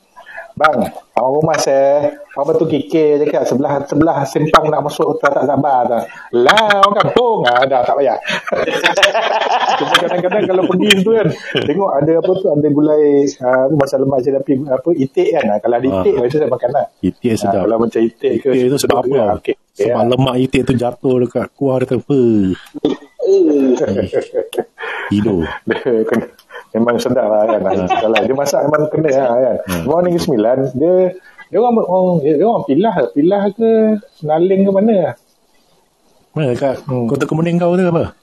Bang, 0.61 0.77
orang 1.17 1.33
rumah 1.33 1.57
saya, 1.57 2.05
orang 2.37 2.53
betul 2.53 2.69
kikir 2.69 3.17
cakap 3.19 3.49
sebelah 3.49 3.81
sebelah 3.83 4.19
simpang 4.25 4.69
nak 4.69 4.85
masuk 4.85 5.17
tak, 5.17 5.33
tak 5.33 5.49
sabar 5.49 5.89
dah. 5.89 6.03
Lah, 6.37 6.85
orang 6.85 7.01
kampung. 7.01 7.49
Ah, 7.49 7.65
dah 7.65 7.81
tak 7.81 7.97
payah. 7.97 8.21
Cuma 9.81 9.95
kadang-kadang 9.97 10.45
kalau 10.45 10.63
pergi 10.69 11.01
tu 11.01 11.17
kan, 11.17 11.33
tengok 11.65 11.91
ada 11.97 12.13
apa 12.13 12.33
tu, 12.37 12.47
ada 12.47 12.69
gulai 12.69 13.05
uh, 13.41 13.73
masa 13.73 13.97
lemak 13.97 14.21
saya 14.21 14.37
tapi 14.37 14.53
apa, 14.61 14.89
itik 14.93 15.29
kan. 15.33 15.45
Ah, 15.49 15.59
Kalau 15.59 15.75
ada 15.75 15.87
itik, 15.89 16.13
Ah. 16.13 16.21
biasa 16.21 16.37
saya 16.37 16.51
makan 16.53 16.71
lah. 16.77 16.85
Itik 17.01 17.31
Ah, 17.31 17.37
sedap. 17.41 17.63
kalau 17.65 17.77
macam 17.81 18.01
itik 18.05 18.33
ke. 18.37 18.49
Itik 18.53 18.69
tu 18.69 18.77
sebab 18.77 18.97
apa? 19.01 19.17
Ah, 19.17 19.33
okey. 19.41 19.55
Sebab 19.73 19.97
Ya. 19.97 20.09
lemak 20.13 20.37
itik 20.37 20.63
tu 20.63 20.73
jatuh 20.77 21.17
dekat 21.25 21.47
kuah 21.57 21.81
dia 21.81 21.89
tu. 21.89 22.05
Apa? 22.05 22.21
Memang 26.71 26.97
sedap 27.03 27.27
lah 27.27 27.45
kan. 27.51 27.61
Kalau 28.03 28.19
dia 28.23 28.35
masak 28.35 28.61
memang 28.67 28.83
kena 28.89 29.11
lah 29.11 29.39
kan. 29.43 29.57
Hmm. 29.67 29.85
Orang 29.91 30.03
Negeri 30.07 30.23
Sembilan, 30.23 30.57
dia 30.75 30.95
dia 31.51 31.59
orang, 31.59 31.83
orang, 31.83 32.17
dia 32.23 32.47
orang 32.47 32.63
pilah, 32.63 32.95
pilah 33.11 33.43
ke 33.51 33.71
senaling 34.23 34.61
ke 34.63 34.71
mana 34.71 34.95
lah. 35.03 35.15
Mana 36.31 36.55
dekat 36.55 36.79
Hmm. 36.87 37.11
kota 37.11 37.27
kemuning 37.27 37.59
kau 37.59 37.75
tu 37.75 37.83
apa? 37.83 38.15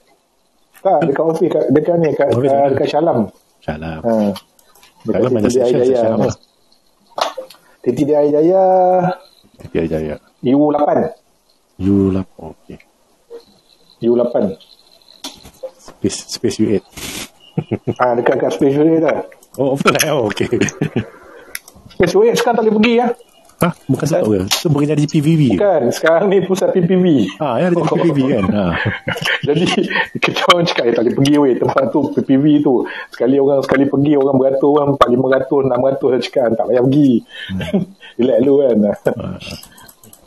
Tak, 0.78 0.98
dekat 1.04 1.24
ofis, 1.26 1.48
kat, 1.50 1.64
dekat 1.74 1.96
ni, 1.98 2.08
kat, 2.14 2.30
Office, 2.32 2.48
uh, 2.48 2.56
office. 2.56 2.70
dekat 2.72 2.88
Syalam. 2.88 3.18
Salah. 3.60 3.94
Ha. 4.00 4.12
Dekat 5.04 5.20
mana 5.28 5.44
Titi 5.44 5.58
section, 5.58 5.80
Jaya. 5.82 6.08
apa? 6.14 6.28
Titi 7.82 8.02
Dia 8.06 8.20
Jaya, 8.24 8.64
Tiada 9.74 9.86
Jaya. 9.90 10.14
U8. 10.40 10.90
U8. 11.82 12.26
Okay. 12.38 12.78
U8. 14.00 14.34
Space, 15.76 16.18
space 16.30 16.56
U8. 16.62 16.84
Ah, 17.98 18.12
dekat 18.14 18.36
kat 18.38 18.50
Space 18.54 18.76
Way 18.78 19.02
tu. 19.02 19.14
Oh, 19.58 19.74
betul 19.74 19.92
lah. 19.98 20.04
Oh, 20.14 20.30
okay. 20.30 20.46
Space 21.94 22.14
Way 22.14 22.34
sekarang 22.38 22.62
tak 22.62 22.64
boleh 22.68 22.76
pergi 22.78 22.94
ya. 23.02 23.06
ha? 23.58 23.68
Bukan 23.90 24.06
tutup 24.06 24.28
ke? 24.30 24.38
Tu 24.46 24.66
bukan 24.70 24.86
jadi 24.86 25.04
PVV 25.10 25.42
ke? 25.50 25.58
Bukan, 25.58 25.82
sekarang 25.90 26.26
ni 26.30 26.38
pusat 26.46 26.70
PPV. 26.70 27.06
Ha, 27.42 27.58
ya 27.58 27.66
ada 27.70 27.74
jadi 27.74 27.90
PVV 27.90 28.18
kan? 28.30 28.44
Ha. 28.54 28.66
Jadi 29.48 29.64
kita 30.20 30.40
orang 30.52 30.66
cakap 30.68 30.84
eh, 30.86 30.92
tak 30.92 31.02
boleh 31.08 31.14
pergi 31.16 31.34
weh 31.40 31.54
tempat 31.56 31.84
tu 31.88 32.00
PPV 32.12 32.44
tu. 32.60 32.84
Sekali 33.10 33.40
orang 33.40 33.64
sekali 33.64 33.84
pergi 33.88 34.12
orang 34.14 34.36
beratur 34.36 34.70
orang 34.76 34.88
4 34.94 35.08
500 35.08 35.72
600 35.72 36.10
saya 36.12 36.20
cakap 36.20 36.48
tak 36.58 36.66
payah 36.68 36.82
pergi. 36.84 37.10
Relax 38.20 38.38
dulu 38.44 38.56
kan. 38.60 38.76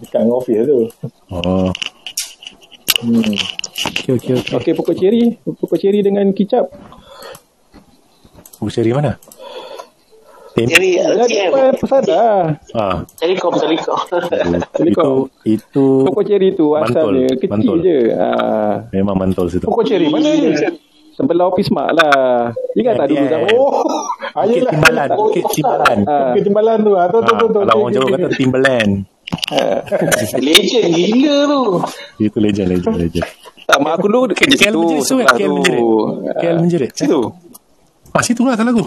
Dekat 0.01 0.19
dengan 0.25 0.35
office 0.35 0.63
tu. 0.65 0.79
Oh. 1.29 1.69
Hmm. 3.01 3.33
Okay, 3.81 4.13
okay, 4.13 4.33
okay. 4.37 4.53
Okey, 4.57 4.73
pokok 4.77 4.95
ceri. 4.97 5.37
Pokok 5.41 5.77
ceri 5.77 5.99
dengan 6.01 6.25
kicap. 6.33 6.69
Buku 8.61 8.69
cari 8.69 8.93
mana? 8.93 9.17
Tem- 10.51 10.67
Jadi 10.67 10.89
Dah 10.99 11.25
TM. 11.25 11.49
depan 11.49 11.73
pesada. 11.73 12.21
Ah, 12.71 13.01
Telekom, 13.15 13.55
telekom. 13.55 13.97
itu 14.75 15.09
itu 15.47 15.85
Pokok 16.03 16.21
ceri 16.21 16.51
tu 16.51 16.75
asalnya 16.75 17.23
Mantul, 17.25 17.39
kecil 17.39 17.49
mantul. 17.49 17.77
je. 17.81 17.97
Ah, 18.13 18.85
memang 18.91 19.15
mantul 19.17 19.47
situ. 19.47 19.65
Pokok 19.65 19.81
ceri 19.81 20.05
mana 20.05 20.29
ni? 20.29 20.53
sebelah 21.11 21.47
office 21.47 21.69
mak 21.69 21.89
lah. 21.91 22.51
Ingat 22.73 22.93
tak 22.95 23.07
dulu 23.07 23.19
Yeah. 23.19 23.31
zaman? 23.33 23.49
Oh, 23.53 23.81
Bukit 23.81 24.37
ayolah. 24.37 24.71
Timbalan, 24.71 25.09
Bukit 25.11 25.43
Timbalan. 25.49 25.97
Ah, 26.03 26.19
Bukit 26.29 26.43
Timbalan 26.43 26.77
tu. 26.79 26.91
Ah, 26.93 27.05
tu 27.07 27.17
tu 27.17 27.33
tu. 27.33 27.45
tu. 27.47 27.59
kalau 27.61 27.73
orang 27.79 27.91
Jawa 27.91 28.07
kata 28.11 28.29
Timberland. 28.31 28.91
Legend 30.37 30.87
gila 30.89 31.35
tu. 31.45 31.61
Itu 32.19 32.37
legend, 32.37 32.67
legend, 32.69 32.95
legend. 32.99 33.27
tak 33.63 33.77
mak 33.79 33.95
aku 33.95 34.05
dulu 34.05 34.27
kerja 34.29 34.51
situ. 34.53 34.67
KL 34.67 34.75
tu. 34.75 34.83
menjerit. 34.83 35.83
KL 36.35 36.47
Ah, 36.49 36.59
menjerit. 36.59 36.91
Situ. 36.93 37.21
Ah, 38.11 38.23
situ 38.23 38.43
lah 38.43 38.59
salah 38.59 38.75
aku. 38.75 38.83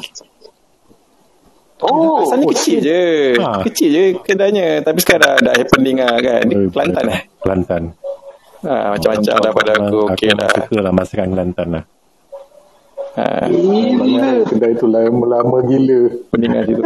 Oh, 1.85 2.25
Asalnya 2.25 2.47
kecil 2.55 2.79
je. 2.81 3.03
Ah. 3.41 3.61
Kecil 3.61 3.89
je 3.93 4.03
kedainya. 4.25 4.81
Tapi 4.81 4.99
sekarang 5.05 5.37
dah 5.45 5.53
happening 5.53 6.01
lah 6.01 6.17
kan. 6.17 6.45
Di 6.49 6.57
Kelantan 6.71 7.05
eh. 7.13 7.21
Kelantan. 7.45 7.83
Ha, 8.65 8.97
macam-macam 8.97 9.35
dah 9.37 9.53
pada 9.53 9.73
aku. 9.77 9.99
Okey 10.17 10.29
Aku 10.33 10.39
dah. 10.41 10.49
suka 10.65 10.79
lah 10.81 10.93
masakan 10.97 11.29
Kelantan 11.37 11.69
lah. 11.77 11.85
Ha, 13.15 13.47
Mana 13.47 14.43
kedai 14.43 14.75
tu 14.75 14.91
lama-lama 14.91 15.63
gila. 15.63 16.11
pening 16.35 16.51
lah 16.51 16.67
situ. 16.67 16.83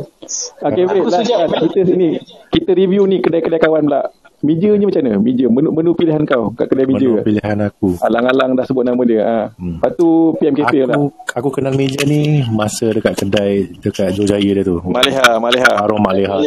Okey, 0.66 0.82
Aku 0.88 1.08
last. 1.12 1.28
Kita 1.28 1.80
sini. 1.84 2.16
Kita 2.48 2.72
review 2.72 3.04
ni 3.04 3.20
kedai-kedai 3.20 3.60
kawan 3.60 3.84
pula. 3.84 4.08
Meja 4.38 4.70
ni 4.72 4.86
macam 4.86 5.02
mana? 5.02 5.18
Meja. 5.20 5.44
Menu, 5.50 5.68
menu 5.74 5.90
pilihan 5.92 6.22
kau 6.24 6.54
kat 6.56 6.72
kedai 6.72 6.86
meja. 6.88 7.04
Menu 7.04 7.26
pilihan 7.26 7.58
aku. 7.68 8.00
Alang-alang 8.00 8.56
dah 8.56 8.64
sebut 8.64 8.86
nama 8.86 9.02
dia. 9.04 9.20
Ha. 9.20 9.38
Hmm. 9.60 9.76
Lepas 9.76 9.92
tu 9.98 10.08
PM 10.40 10.54
Cafe 10.56 10.78
lah. 10.88 10.94
Aku 10.96 11.06
aku 11.36 11.48
kenal 11.60 11.74
meja 11.76 12.00
ni 12.08 12.46
masa 12.48 12.88
dekat 12.88 13.18
kedai 13.18 13.68
dekat 13.82 14.16
Jojaya 14.16 14.50
dia 14.56 14.64
tu. 14.64 14.80
Maleha, 14.88 15.36
Maleha. 15.36 15.72
Warung 15.84 16.00
Maleha. 16.00 16.38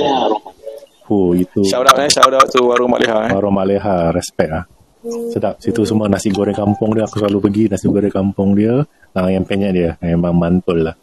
Oh, 1.12 1.36
itu 1.36 1.68
Shout 1.68 1.84
out 1.84 2.00
eh, 2.00 2.08
shout 2.08 2.32
out 2.32 2.48
tu 2.48 2.64
warung 2.64 2.88
Maleha 2.88 3.28
eh. 3.28 3.32
Warung 3.36 3.52
Maleha, 3.52 4.16
respect 4.16 4.50
ah. 4.50 4.64
Sedap. 5.04 5.58
Situ 5.58 5.82
semua 5.82 6.06
nasi 6.06 6.30
goreng 6.30 6.54
kampung 6.54 6.94
dia 6.94 7.10
aku 7.10 7.18
selalu 7.18 7.50
pergi 7.50 7.64
nasi 7.74 7.86
goreng 7.90 8.14
kampung 8.14 8.54
dia, 8.54 8.86
ah, 9.18 9.30
yang 9.30 9.42
penyet 9.42 9.72
dia 9.74 9.90
memang 10.06 10.38
mantul 10.38 10.86
lah. 10.86 10.96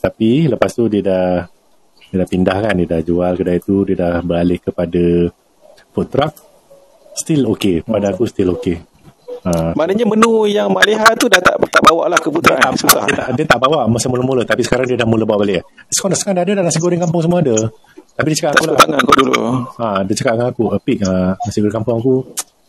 Tapi 0.00 0.48
lepas 0.48 0.72
tu 0.72 0.88
dia 0.88 1.04
dah 1.04 1.28
dia 2.06 2.16
dah 2.22 2.28
pindah 2.28 2.56
kan, 2.64 2.74
dia 2.78 2.86
dah 2.96 3.00
jual 3.02 3.32
kedai 3.36 3.58
tu, 3.60 3.84
dia 3.84 3.96
dah 3.98 4.14
beralih 4.24 4.56
kepada 4.62 5.28
food 5.92 6.08
truck. 6.08 6.32
Still 7.16 7.48
okay. 7.52 7.84
Pada 7.84 8.12
aku 8.12 8.24
still 8.28 8.56
okay. 8.56 8.80
Ah, 9.46 9.70
Maknanya 9.78 10.04
menu 10.10 10.48
yang 10.50 10.72
Maleha 10.74 11.06
tu 11.14 11.30
dah 11.30 11.38
tak 11.38 11.54
tak 11.70 11.82
bawa 11.84 12.10
lah 12.10 12.18
ke 12.18 12.32
Putra. 12.32 12.56
dia, 12.56 12.66
tak, 12.66 12.72
Susah. 12.82 13.04
dia, 13.06 13.14
tak, 13.14 13.28
dia 13.36 13.46
tak 13.46 13.58
bawa 13.62 13.86
masa 13.86 14.10
mula-mula 14.10 14.42
tapi 14.42 14.66
sekarang 14.66 14.90
dia 14.90 14.98
dah 14.98 15.06
mula 15.06 15.22
bawa 15.22 15.44
balik. 15.44 15.62
Sekarang, 15.92 16.18
sekarang 16.18 16.36
dah 16.40 16.44
ada 16.48 16.52
dah 16.58 16.64
nasi 16.66 16.78
goreng 16.82 16.98
kampung 16.98 17.22
semua 17.22 17.38
ada. 17.44 17.56
Tapi 18.16 18.26
dia 18.32 18.36
cakap 18.42 18.52
Tak 18.56 18.60
aku 18.64 18.66
lah, 18.66 18.76
tangan 18.80 19.00
kau 19.04 19.16
dulu. 19.20 19.40
Ha, 19.76 19.86
dia 20.08 20.14
cakap 20.16 20.32
dengan 20.34 20.48
aku, 20.50 20.64
Apik, 20.72 20.98
uh, 21.04 21.30
nasi 21.36 21.58
goreng 21.62 21.76
kampung 21.78 21.96
aku 22.00 22.14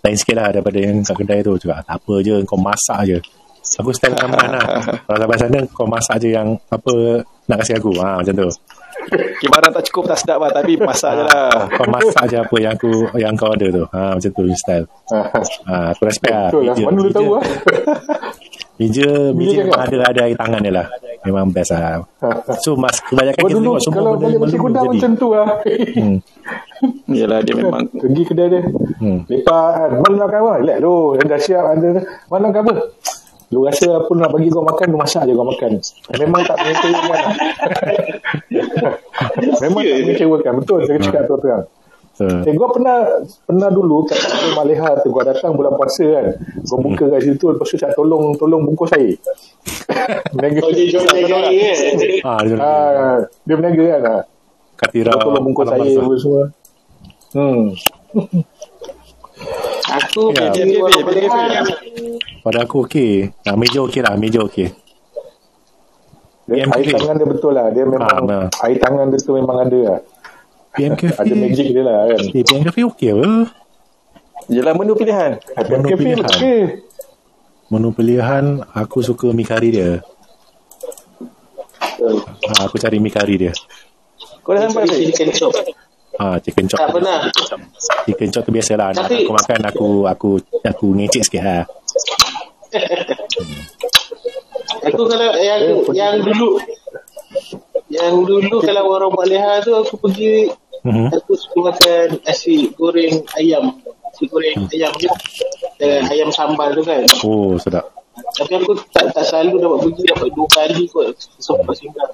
lain 0.03 0.15
sikit 0.17 0.35
lah 0.37 0.47
daripada 0.51 0.77
yang 0.77 1.01
kat 1.01 1.15
kedai 1.15 1.39
tu. 1.41 1.53
Cakap, 1.57 1.83
tak 1.83 1.97
apa 1.97 2.13
je, 2.21 2.35
kau 2.45 2.59
masak 2.59 2.99
je. 3.05 3.17
Aku 3.77 3.91
style 3.91 4.15
Kamran 4.15 4.55
lah. 4.55 4.63
Kalau 5.03 5.17
sampai 5.19 5.37
sana, 5.37 5.59
kau 5.75 5.83
masak 5.83 6.23
je 6.23 6.31
yang 6.31 6.55
apa 6.71 7.19
nak 7.51 7.57
kasih 7.63 7.75
aku. 7.75 7.91
Ha, 7.99 8.23
macam 8.23 8.33
tu. 8.33 8.49
Okay, 9.07 9.47
barang 9.47 9.71
tak 9.71 9.83
cukup 9.91 10.03
tak 10.11 10.17
sedap 10.19 10.39
lah 10.41 10.51
tapi 10.51 10.75
masak 10.79 11.15
je 11.15 11.23
lah. 11.23 11.67
Kau 11.75 11.87
masak 11.87 12.23
je 12.27 12.37
apa 12.39 12.55
yang 12.59 12.73
aku 12.75 12.91
yang 13.19 13.33
kau 13.35 13.51
ada 13.51 13.67
tu. 13.67 13.83
Ha, 13.91 14.15
macam 14.15 14.29
tu 14.31 14.43
style. 14.55 14.85
Ha, 15.67 15.91
aku 15.91 16.01
respect 16.07 16.31
lah. 16.31 16.47
Betul 16.47 16.63
lah. 16.63 16.75
Mana 16.79 16.99
lu 17.03 17.11
tahu 17.11 17.27
meja- 17.27 17.39
ah? 17.39 17.43
Meja, 18.77 19.33
meja 19.33 19.57
Meja 19.57 19.61
memang 19.65 19.79
kan? 19.81 19.89
ada 19.89 19.97
ada 20.13 20.19
air 20.29 20.37
tangan 20.37 20.61
dia 20.61 20.73
lah. 20.73 20.87
Memang 21.25 21.49
best 21.49 21.73
lah. 21.73 22.05
So, 22.61 22.77
mas, 22.77 23.01
kebanyakan 23.09 23.41
Oh 23.41 23.49
kita 23.49 23.57
tengok 23.57 23.81
semua 23.81 23.97
kalau 23.97 24.11
benda 24.13 24.37
balik 24.37 24.37
melulu 24.37 24.57
gudang 24.61 24.85
jadi. 24.85 24.97
macam 24.97 25.11
tu 25.17 25.27
ah. 25.33 25.47
Hmm. 25.97 26.17
Yalah 27.17 27.39
dia 27.41 27.53
memang 27.57 27.83
Pergi 27.89 28.23
kedai 28.29 28.47
dia. 28.53 28.61
Hmm. 29.01 29.19
Lepas 29.25 29.65
kan. 29.73 29.89
Mana 29.97 30.13
nak 30.21 30.29
apa? 30.29 30.51
Relax 30.61 30.77
tu. 30.77 30.95
Yang 31.17 31.25
dah 31.25 31.39
siap. 31.41 31.63
Ada. 31.73 31.89
Mana 32.29 32.43
nak 32.53 32.61
apa? 32.61 32.73
Lu 33.47 33.63
rasa 33.63 33.87
apa 33.95 34.11
nak 34.11 34.29
bagi 34.35 34.51
kau 34.51 34.59
makan, 34.59 34.87
lu 34.91 34.99
masak 34.99 35.23
je 35.23 35.31
kau 35.31 35.47
makan. 35.47 35.71
Memang 36.19 36.41
tak 36.43 36.57
mengecewakan. 36.59 37.31
Memang 39.63 39.81
tak 39.87 39.97
mengecewakan. 40.03 40.53
Betul 40.59 40.79
saya 40.83 40.97
cakap 40.99 41.21
tu 41.31 41.35
terang. 41.39 41.63
So, 42.17 42.25
Eh, 42.25 42.49
gua 42.51 42.73
pernah 42.73 42.97
pernah 43.45 43.69
dulu 43.69 44.01
kat 44.03 44.17
Kedai 44.17 44.51
Maleha 44.51 44.97
tu 44.99 45.13
gua 45.13 45.21
datang 45.23 45.53
bulan 45.53 45.69
puasa 45.71 46.01
kan. 46.03 46.25
Gua 46.65 46.77
buka 46.81 47.03
kat 47.07 47.21
situ 47.21 47.45
lepas 47.45 47.63
tu 47.63 47.77
cak 47.77 47.93
tolong 47.93 48.33
tolong 48.33 48.65
bungkus 48.65 48.89
air. 48.91 49.21
Meniaga. 50.33 50.59
Oh, 50.59 50.71
dia 50.71 50.85
jual 50.87 51.05
jaga 51.05 51.37
air 51.45 51.61
kan? 51.61 51.93
ah, 52.25 52.39
dia, 52.41 52.55
Ah, 52.57 53.17
dia 53.39 53.53
meniaga 53.53 53.83
kan. 53.87 54.01
Ah. 54.03 54.23
Katira. 54.75 55.13
Tolong 55.13 55.45
bungkus 55.45 55.69
air 55.69 55.93
apa 55.95 56.15
semua. 56.17 56.43
Hmm. 57.29 57.63
Aku 59.87 60.33
Ya. 60.33 60.49
warung 60.75 61.05
Maleha. 61.05 61.61
Pada 62.41 62.59
aku 62.63 62.83
okey. 62.83 63.29
Nah, 63.45 63.55
meja 63.55 63.79
okey 63.83 64.01
lah, 64.01 64.13
meja 64.15 64.41
okey. 64.41 64.67
Dia, 66.47 66.63
air 66.65 66.85
tangan 66.89 67.13
dia 67.13 67.27
betul 67.27 67.51
lah. 67.51 67.67
Dia 67.69 67.83
memang 67.83 68.01
Ah, 68.01 68.19
benar. 68.19 68.43
air 68.63 68.77
tangan 68.79 69.05
dia 69.07 69.19
tu 69.19 69.35
memang 69.35 69.57
ada 69.61 69.79
lah. 69.85 69.99
PM 70.77 70.93
Cafe. 70.93 71.17
Ada 71.17 71.33
magic 71.33 71.65
dia 71.67 71.81
lah 71.81 71.97
kan. 72.07 72.21
Eh, 72.29 72.43
PM 72.43 72.61
Cafe 72.61 72.79
okey 72.85 73.09
apa? 73.11 73.27
Jelah 74.47 74.73
menu 74.73 74.93
pilihan. 74.93 75.31
PM 75.41 75.69
Menu 75.75 75.87
Cafe 75.87 75.99
pilihan. 75.99 76.19
okey. 76.23 76.59
Menu 77.67 77.89
pilihan, 77.91 78.45
aku 78.71 79.01
suka 79.01 79.27
mi 79.29 79.43
kari 79.43 79.69
dia. 79.73 79.99
Ha, 82.47 82.63
aku 82.63 82.77
cari 82.77 82.97
mi 82.97 83.09
kari 83.09 83.35
dia. 83.37 83.51
Kau 84.39 84.55
dah 84.55 84.63
sampai 84.63 84.87
chicken 84.87 85.33
chop. 85.33 85.51
Ha, 86.15 86.39
chicken 86.39 86.65
chop. 86.65 86.79
Tak 86.79 86.95
pernah. 86.95 87.27
Chicken 88.05 88.29
chop 88.31 88.43
tu 88.43 88.51
biasalah. 88.51 88.95
Nak 88.95 89.03
Tapi- 89.03 89.27
aku 89.27 89.33
makan, 89.33 89.59
aku 89.65 89.87
aku 90.07 90.29
aku 90.63 90.85
ngecek 90.95 91.27
sikit 91.27 91.43
lah. 91.43 91.63
Aku 94.85 95.01
kalau 95.03 95.29
yang 95.35 95.61
yang 95.91 96.15
dulu 96.21 96.61
yang 97.87 98.21
dulu 98.21 98.59
kalau 98.59 98.83
warung 98.87 99.13
Maleha 99.13 99.59
tu 99.59 99.71
aku 99.71 99.95
pergi 99.97 100.51
Mhm. 100.77 101.09
aku 101.09 101.33
suka 101.33 101.57
makan 101.67 102.07
nasi 102.21 102.69
goreng 102.73 103.19
ayam. 103.35 103.75
Nasi 103.81 104.23
goreng 104.25 104.67
ayam 104.67 104.91
tu 104.93 105.09
dengan 105.75 106.03
ayam 106.07 106.29
sambal 106.29 106.71
tu 106.71 106.81
kan. 106.81 107.03
Oh, 107.21 107.57
sedap. 107.57 107.91
Tapi 108.33 108.53
aku 108.55 108.71
tak 108.89 109.11
tak 109.11 109.23
selalu 109.23 109.57
dapat 109.57 109.77
pergi 109.83 110.01
dapat 110.05 110.27
dua 110.31 110.47
kali 110.47 110.83
kot 110.87 111.11
sempat 111.37 111.75
singgah. 111.75 112.07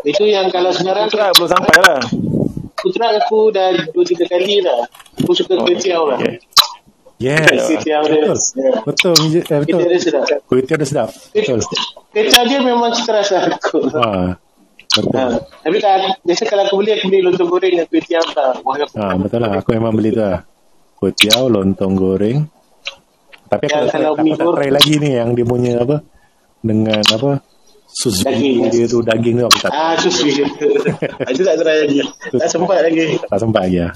Itu 0.00 0.24
yang 0.24 0.46
kalau 0.48 0.70
sekarang 0.70 1.06
Putra 1.06 1.30
belum 1.32 1.48
sampai 1.48 1.76
lah. 1.80 2.00
Putra 2.74 3.06
aku 3.14 3.50
dah 3.50 3.68
dua 3.90 4.04
tiga 4.04 4.24
kali 4.26 4.60
dah. 4.60 4.86
Aku 5.18 5.32
suka 5.32 5.54
Oh, 5.54 5.64
kuih 5.64 5.74
tiaw 5.74 6.06
lah. 6.06 6.16
okay. 6.16 6.38
Yes. 7.18 7.66
Kuih 7.66 7.78
tiaw 7.80 8.02
dia. 8.04 8.30
Betul. 8.30 8.38
Ya. 8.54 8.72
Betul. 8.82 9.14
Mija- 9.18 9.42
Eh, 9.42 9.46
Kuih 9.48 9.58
betul. 9.60 9.78
tiaw 9.78 9.88
dia 9.88 9.98
sedap. 9.98 10.26
Kuih 10.46 10.62
tiaw 10.62 10.76
dia 10.76 10.86
sedap. 10.86 11.08
Betul. 11.32 11.58
Kuih 12.08 12.24
tiaw 12.26 12.42
dia 12.44 12.58
memang 12.60 12.90
cita 12.92 13.10
rasa 13.12 13.36
aku. 13.48 13.78
Ha. 13.90 14.38
Ha. 15.08 15.24
Tapi 15.60 15.76
kalau, 15.78 15.96
biasa 16.20 16.42
kalau 16.44 16.62
aku 16.64 16.76
beli, 16.76 16.90
aku 16.92 17.06
beli 17.06 17.20
lontong 17.20 17.48
goreng 17.48 17.74
dan 17.74 17.86
kuih 17.86 18.00
tiaw 18.00 18.24
lah. 18.28 18.50
Aku 18.54 18.68
Ha, 18.94 19.04
betul 19.16 19.38
lah. 19.38 19.52
Aku 19.56 19.68
memang 19.70 19.92
beli 19.92 20.10
tu 20.10 20.20
lah. 20.20 20.42
Kuih 20.94 21.12
tiaw, 21.12 21.46
lontong 21.46 21.94
goreng. 21.94 22.38
Tapi 23.46 23.64
aku 23.64 23.70
Ya, 23.70 23.78
tak, 23.78 23.86
try, 23.86 23.92
kalau 23.94 24.08
aku 24.12 24.24
tak 24.28 24.44
goreng- 24.44 24.56
try 24.56 24.70
lagi 24.70 24.94
ni 24.96 25.10
yang 25.12 25.28
dia 25.32 25.44
punya 25.44 25.72
apa. 25.78 25.96
Dengan 26.58 27.00
apa. 27.02 27.30
Sus 27.88 28.20
Daging. 28.20 28.68
dia 28.68 28.84
tu 28.84 29.00
daging 29.00 29.40
tu 29.40 29.44
aku 29.44 29.58
tak 29.58 29.70
Ah, 29.70 29.96
susu 29.96 30.28
je. 30.28 30.44
Itu 31.24 31.40
tak 31.48 31.56
try 31.56 31.76
lagi. 31.82 32.04
Tak 32.30 32.46
sempat 32.46 32.78
lagi. 32.80 33.16
tak 33.18 33.38
sempat 33.38 33.62
lagi 33.64 33.78
lah. 33.80 33.92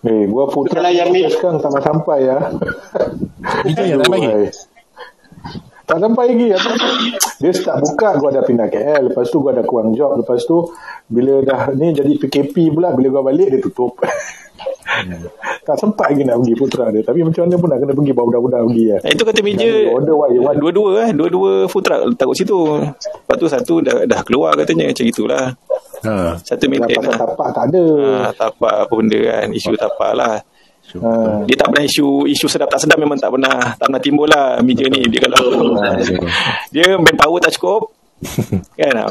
Eh, 0.00 0.24
gua 0.26 0.44
putra 0.46 0.78
Kalau 0.78 0.92
yang 0.92 1.08
mi- 1.08 1.24
sekarang 1.24 1.58
tak 1.58 1.70
nak 1.70 1.82
sampai 1.82 2.18
ya. 2.22 2.36
Itu 3.64 3.80
yang 3.82 3.98
tak 3.98 4.10
bagi. 4.12 4.28
Tak 5.88 5.98
sampai 5.98 6.24
lagi. 6.28 6.48
Apa? 6.52 6.70
Dia 7.38 7.50
start 7.50 7.80
buka, 7.80 8.08
gua 8.16 8.28
dah 8.28 8.44
pindah 8.44 8.68
KL. 8.68 9.08
Lepas 9.08 9.26
tu 9.26 9.40
gua 9.40 9.50
dah 9.50 9.64
kurang 9.64 9.90
job. 9.90 10.12
Lepas 10.14 10.44
tu, 10.44 10.68
bila 11.06 11.40
dah 11.40 11.72
ni 11.72 11.90
jadi 11.90 12.12
PKP 12.14 12.70
pula, 12.70 12.92
bila 12.92 13.08
gua 13.10 13.22
balik, 13.24 13.48
dia 13.48 13.58
tutup. 13.58 13.96
tak 15.62 15.76
sempat 15.76 16.10
lagi 16.10 16.24
nak 16.24 16.40
pergi 16.40 16.54
putra 16.54 16.90
dia. 16.90 17.00
Tapi 17.00 17.22
macam 17.22 17.44
mana 17.44 17.56
pun 17.56 17.68
nak 17.68 17.78
kena 17.78 17.92
pergi 17.94 18.12
bawa 18.12 18.24
budak-budak 18.26 18.60
pergi 18.66 18.84
ya. 18.84 18.96
Eh, 19.00 19.10
itu 19.12 19.22
kata 19.22 19.40
meja 19.40 19.62
Jangan 19.62 19.94
order 19.94 20.14
what 20.14 20.28
you 20.28 20.40
want. 20.42 20.56
dua-dua 20.58 20.90
eh 20.98 21.10
dua-dua 21.10 21.52
food 21.66 21.82
truck 21.82 22.00
letak 22.04 22.26
kat 22.26 22.36
situ 22.36 22.58
lepas 22.90 23.36
tu 23.36 23.46
satu 23.46 23.74
dah, 23.78 23.96
dah 24.04 24.20
keluar 24.22 24.52
katanya 24.54 24.88
macam 24.88 25.06
itulah 25.06 25.44
Ha. 25.98 26.38
satu 26.38 26.62
Dah 26.62 26.70
maintain 26.70 26.94
pasal 26.96 27.10
lah 27.10 27.18
tapak 27.20 27.48
tak 27.52 27.64
ada. 27.68 27.84
ha, 28.22 28.30
tapak 28.32 28.74
apa 28.86 28.92
benda 28.92 29.18
kan 29.18 29.46
isu 29.50 29.74
tapak 29.74 30.10
lah 30.14 30.34
Ha. 30.88 31.44
dia 31.44 31.52
tak 31.52 31.68
pernah 31.68 31.84
isu 31.84 32.24
isu 32.24 32.48
sedap 32.48 32.72
tak 32.72 32.80
sedap 32.80 32.96
memang 32.96 33.20
tak 33.20 33.28
pernah 33.28 33.76
tak 33.76 33.92
pernah 33.92 34.00
timbul 34.00 34.24
lah 34.24 34.56
meja 34.64 34.88
ni 34.88 35.04
dia 35.12 35.20
kalau 35.20 35.76
dia 36.72 36.96
manpower 36.96 37.44
tak 37.44 37.52
cukup 37.60 37.92
kan 38.72 38.96
ah, 38.96 39.06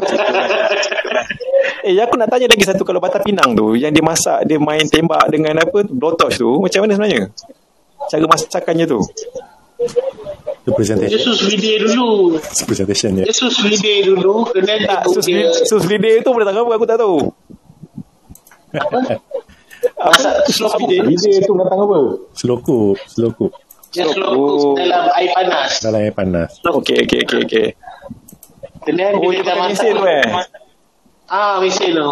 eh 1.86 1.94
aku 2.02 2.18
nak 2.18 2.28
tanya 2.34 2.50
lagi 2.50 2.66
satu 2.66 2.82
kalau 2.82 2.98
Batak 2.98 3.22
Pinang 3.22 3.54
tu 3.54 3.78
yang 3.78 3.94
dia 3.94 4.02
masak 4.02 4.42
dia 4.50 4.58
main 4.58 4.82
tembak 4.90 5.30
dengan 5.30 5.54
apa 5.54 5.86
blowtorch 5.86 6.42
tu 6.42 6.58
macam 6.58 6.82
mana 6.82 6.98
sebenarnya 6.98 7.22
cara 8.10 8.26
masakannya 8.26 8.84
tu 8.90 9.00
Itu 10.66 10.74
presentation. 10.74 11.16
Yesus 11.16 11.38
video 11.48 11.86
dulu. 11.86 12.36
Presentation 12.42 13.22
ya. 13.22 13.24
Yesus 13.30 13.62
video 13.62 14.18
dulu. 14.18 14.50
Kena 14.50 14.74
tak 14.84 15.02
sus, 15.08 15.24
dia. 15.24 15.48
sus 15.64 15.86
lidah 15.86 16.18
tu 16.20 16.34
boleh 16.34 16.44
apa 16.44 16.72
aku 16.74 16.84
tak 16.84 16.98
tahu 16.98 17.30
Masak 19.94 20.34
sus 20.44 20.54
slow 20.58 20.76
lidah 20.78 21.04
Video 21.04 21.40
tu 21.40 21.52
datang 21.54 21.80
apa? 21.80 21.98
Selokup. 22.32 22.96
Selokup. 23.06 23.50
Dia 23.88 24.04
slow 24.04 24.32
Oh. 24.34 24.74
dalam 24.74 25.08
air 25.14 25.30
panas. 25.32 25.70
Dalam 25.80 26.00
air 26.00 26.12
panas. 26.12 26.50
okey 26.60 26.96
okey 27.02 27.20
okey 27.24 27.38
okey 27.42 27.66
Kemudian 28.80 29.12
oh 29.14 29.22
dia 29.26 29.30
dia 29.34 29.44
dah 29.44 29.56
masak. 29.58 29.70
mesin 29.74 29.92
tu 29.92 30.04
eh 30.04 30.26
Ah, 31.26 31.54
mesin 31.58 31.90
tu. 31.92 32.10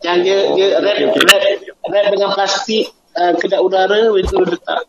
Yang 0.00 0.16
dia 0.20 0.36
dia 0.52 0.66
wrap, 0.76 0.96
wrap, 1.00 1.42
wrap 1.86 2.04
dengan 2.08 2.30
plastik 2.30 2.84
uh, 3.12 3.32
kedap 3.34 3.60
udara 3.60 3.96
itu 4.12 4.36
letak 4.38 4.84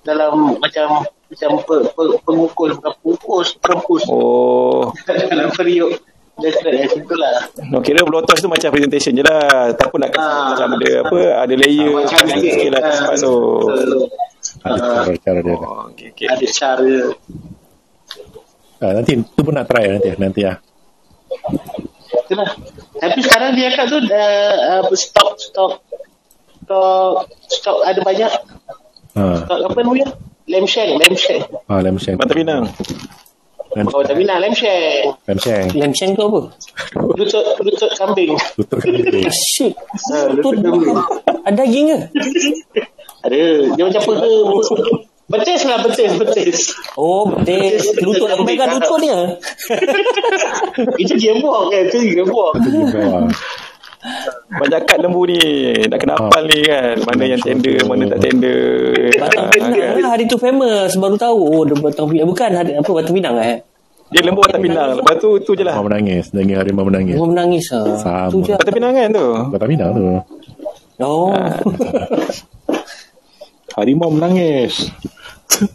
dalam 0.00 0.56
macam 0.56 1.04
macam 1.04 1.50
pe, 1.60 1.76
pe, 1.86 2.02
pengukus 2.20 2.72
bukan 2.74 2.92
pengukus 2.96 3.48
perempus 3.54 4.02
oh 4.08 4.88
dalam 5.30 5.52
periuk 5.52 6.00
dia 6.40 6.50
lah 7.14 7.34
no, 7.68 7.78
kira 7.78 8.02
blowtorch 8.02 8.40
tu 8.40 8.48
macam 8.48 8.68
presentation 8.68 9.12
je 9.12 9.22
lah 9.22 9.70
tak 9.72 9.88
pun 9.88 10.00
nak 10.00 10.10
kasi 10.10 10.24
Ah. 10.24 10.50
macam 10.50 10.68
ada 10.74 10.90
apa 11.02 11.18
ada 11.40 11.54
layer 11.54 11.88
macam 11.90 12.16
sikit 12.26 12.50
sikit 12.50 12.70
lah 12.70 12.80
kat 12.80 12.90
ah, 12.90 12.98
depan 12.98 13.16
tu. 13.16 13.34
Ada 14.60 14.72
Ah. 14.76 15.02
cara-cara 15.04 15.40
dia. 15.40 15.54
oh, 15.54 15.82
okey 15.88 16.06
okey 16.10 16.26
ada 16.26 16.46
cara 16.48 16.94
Ah, 18.80 18.92
nanti 18.92 19.12
tu 19.20 19.40
pun 19.40 19.52
nak 19.52 19.66
try 19.66 19.84
nanti 19.86 20.08
nanti 20.16 20.40
ah. 20.42 20.56
itulah 22.24 22.48
tapi 22.94 23.18
sekarang 23.20 23.52
dia 23.52 23.68
kat 23.70 23.86
tu 23.86 23.98
uh, 23.98 24.56
uh, 24.80 24.92
stok 24.92 25.36
stok 25.36 25.72
stok 26.60 27.14
stok 27.46 27.78
ada 27.82 28.00
banyak 28.00 28.32
Ha. 29.10 29.42
stok 29.42 29.58
apa 29.66 29.78
namanya 29.82 30.06
lem 30.46 30.64
shank 30.64 30.94
lem 30.94 31.14
shank 31.14 31.42
Ah, 31.66 31.82
lem 31.82 31.98
sheng. 31.98 32.14
Pinang 32.16 32.70
oh 33.70 34.02
tapi 34.02 34.26
nak 34.26 34.42
lem 34.42 34.50
shank 34.50 35.14
Lem 35.30 35.38
sheng. 35.38 35.66
Lem 35.78 35.92
Sheng 35.94 36.10
tu 36.18 36.26
apa? 36.26 36.40
lutut 37.14 37.44
lutut 37.62 37.90
kambing 37.94 38.34
Tutup 38.58 38.78
kambing. 38.82 39.26
Shit. 39.30 39.74
Ah, 40.10 40.26
Tu 40.26 40.38
lutut 40.42 40.58
kambing 40.58 40.96
ada 41.40 41.54
daging 41.64 41.86
ke? 41.88 41.98
Ada. 43.24 43.40
Dia 43.76 43.82
macam 43.86 44.00
apa 44.00 44.12
ke? 44.20 44.32
Betis 45.30 45.62
lah, 45.62 45.78
betis, 45.86 46.10
betis. 46.18 46.58
Oh, 46.98 47.22
betis. 47.22 47.86
Lutut 48.02 48.26
aku 48.26 48.42
pegang 48.42 48.74
lutut 48.74 48.98
dia. 48.98 49.38
Itu 51.02 51.14
buang 51.38 51.70
kan? 51.70 51.86
Itu 51.86 51.98
dia 52.02 52.24
buang. 52.26 52.54
Ah, 52.98 53.30
banyak 54.50 54.80
kad 54.88 54.98
lembu 54.98 55.28
ni 55.28 55.38
nak 55.84 55.98
kena 56.00 56.16
hafal 56.16 56.42
ni 56.48 56.64
kan 56.64 56.96
mana 57.04 57.22
yang 57.28 57.40
tender 57.40 57.76
mana 57.84 58.08
tak 58.08 58.20
tender 58.24 58.60
Batang 59.12 59.44
Ah, 59.44 59.50
Pinang 59.52 59.72
kan? 59.76 60.00
lah 60.00 60.10
hari 60.16 60.24
tu 60.24 60.40
famous 60.40 60.96
baru 60.96 61.14
tahu 61.14 61.36
oh 61.36 61.62
dia 61.68 61.76
Batang 61.76 62.08
Pinang 62.08 62.28
bukan 62.32 62.50
hari, 62.50 62.72
apa 62.74 62.88
Batang 62.88 63.14
Pinang 63.14 63.36
eh 63.36 63.60
dia 64.10 64.20
lembu 64.24 64.42
Batak 64.42 64.58
Pinang 64.58 64.98
lepas 64.98 65.14
tu 65.20 65.38
tu 65.38 65.52
je 65.52 65.62
lah 65.62 65.78
Harimau 65.78 65.86
menangis. 65.86 66.34
Dengar 66.34 66.66
harimau 66.66 66.82
menangis. 66.82 67.14
Orang 67.14 67.30
menangis 67.30 67.70
ah. 67.70 67.94
Sama. 67.94 68.26
Tu 68.26 68.42
je. 68.42 68.58
Batak 68.58 68.74
Pinang 68.74 68.90
kan 68.90 69.08
tu 69.14 69.26
Batak 69.54 69.68
Pinang 69.70 69.90
tu. 69.94 70.02
Oh. 70.98 71.30
Harimau 73.78 74.10
menangis. 74.10 74.90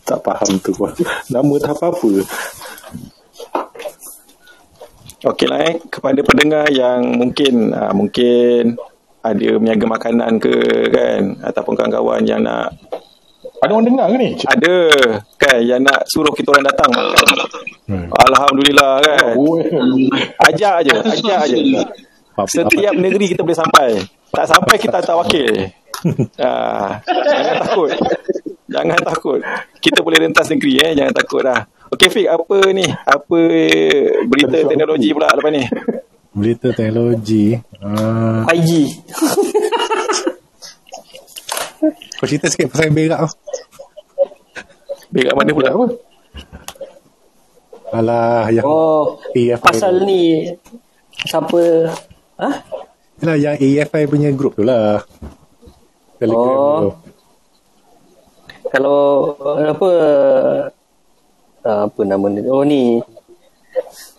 tak 0.03 0.19
faham 0.19 0.59
tu 0.59 0.76
gua. 0.76 0.91
Nama 1.32 1.53
tak 1.63 1.80
apa-apa. 1.80 2.11
Okey 5.26 5.49
lah 5.49 5.59
eh 5.65 5.82
kepada 5.89 6.21
pendengar 6.21 6.69
yang 6.69 7.17
mungkin 7.17 7.73
uh, 7.73 7.89
mungkin 7.97 8.78
ada 9.26 9.49
meniaga 9.57 9.89
makanan 9.89 10.38
ke 10.38 10.53
kan 10.93 11.41
ataupun 11.41 11.73
kawan-kawan 11.73 12.21
yang 12.30 12.45
nak 12.45 12.78
Ada 13.57 13.73
orang 13.73 13.89
dengar 13.89 14.05
ke 14.13 14.17
ni? 14.21 14.30
ada 14.45 14.76
kan 15.41 15.57
yang 15.65 15.82
nak 15.82 16.05
suruh 16.05 16.30
kita 16.30 16.53
orang 16.53 16.69
datang 16.69 16.93
makan. 16.93 17.26
Hmm. 17.89 18.05
Alhamdulillah 18.13 18.93
kan. 19.01 19.34
Oh, 19.34 19.57
Ajak 20.45 20.86
aje, 20.86 20.93
ajak 20.93 21.38
aje. 21.49 21.57
Setiap 22.45 22.93
negeri 22.93 23.34
kita 23.34 23.41
boleh 23.41 23.57
sampai. 23.57 24.05
Tak 24.30 24.45
sampai 24.45 24.76
kita 24.78 25.01
hantar 25.01 25.17
wakil. 25.17 25.49
Ah, 26.38 27.01
jangan 27.07 27.55
takut. 27.65 27.89
Jangan 28.69 28.99
takut. 29.01 29.39
Kita 29.82 30.05
boleh 30.05 30.21
rentas 30.21 30.45
negeri 30.53 30.78
eh, 30.86 30.91
jangan 30.93 31.13
takut 31.17 31.41
dah. 31.41 31.65
Okey 31.88 32.10
Fik, 32.10 32.28
apa 32.28 32.58
ni? 32.72 32.86
Apa 32.88 33.40
berita 34.26 34.58
teknologi 34.64 35.10
pula 35.12 35.30
lepas 35.30 35.52
ni? 35.52 35.64
Berita 36.32 36.70
teknologi. 36.72 37.56
Ah, 37.78 38.44
5G. 38.46 38.70
kau 42.16 42.26
cerita 42.26 42.48
sikit 42.48 42.72
pasal 42.72 42.90
yang 42.90 42.96
berak 42.98 43.20
tu. 43.22 43.30
Berak 45.12 45.34
mana 45.34 45.52
pula? 45.52 45.70
apa? 45.72 45.86
Alah, 47.94 48.50
yang 48.50 48.66
Oh, 48.66 49.22
AFI. 49.32 49.62
pasal 49.62 50.04
ni 50.04 50.52
siapa 51.22 51.94
Ha? 52.36 52.50
Yalah, 53.22 53.38
yang 53.38 53.56
AFI 53.56 54.04
punya 54.06 54.28
grup 54.30 54.58
tu 54.58 54.66
lah. 54.66 55.00
Telegram 56.18 56.44
Oh. 56.52 56.80
tu. 56.82 56.90
Kalau 58.68 59.00
apa 59.56 59.90
uh, 61.66 61.89
apa 61.89 62.01
nama 62.05 62.26
ni? 62.30 62.39
Oh 62.45 62.63
ni. 62.63 63.01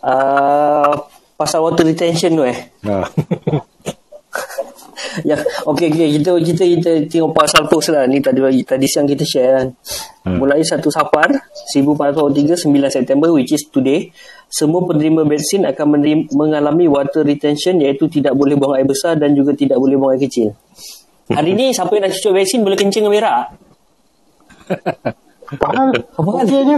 Uh, 0.03 0.93
pasal 1.39 1.65
water 1.65 1.87
retention 1.87 2.37
tu 2.37 2.45
eh. 2.45 2.59
Ah. 2.85 3.07
Ya, 5.25 5.37
okey 5.65 5.89
okey 5.93 6.21
kita 6.21 6.37
kita 6.45 6.65
kita 6.77 6.91
tengok 7.09 7.33
pasal 7.33 7.65
post 7.73 7.89
lah 7.89 8.05
ni 8.05 8.21
tadi 8.21 8.45
tadi 8.69 8.85
siang 8.85 9.09
kita 9.09 9.25
share 9.25 9.53
kan. 9.57 9.69
Hmm. 10.29 10.37
Mulai 10.45 10.61
1 10.61 10.77
Safar 10.93 11.33
1403 11.73 12.69
9 12.69 12.69
September 12.93 13.33
which 13.33 13.57
is 13.57 13.65
today 13.73 14.13
semua 14.53 14.85
penerima 14.85 15.25
vaksin 15.25 15.65
akan 15.65 15.87
menerima, 15.97 16.25
mengalami 16.37 16.85
water 16.85 17.25
retention 17.25 17.81
iaitu 17.81 18.13
tidak 18.13 18.37
boleh 18.37 18.61
buang 18.61 18.77
air 18.77 18.85
besar 18.85 19.17
dan 19.17 19.33
juga 19.33 19.57
tidak 19.57 19.81
boleh 19.81 19.97
buang 19.97 20.13
air 20.17 20.23
kecil. 20.29 20.53
Hari 21.33 21.53
ni 21.57 21.73
siapa 21.73 21.97
yang 21.97 22.07
nak 22.07 22.13
cucuk 22.13 22.33
vaksin 22.37 22.61
boleh 22.61 22.77
kencing 22.77 23.03
dengan 23.09 23.17
berak. 23.17 23.45
Faham? 25.59 25.97
Apa 25.97 26.29
hal? 26.29 26.45
Okey 26.45 26.61
je. 26.61 26.77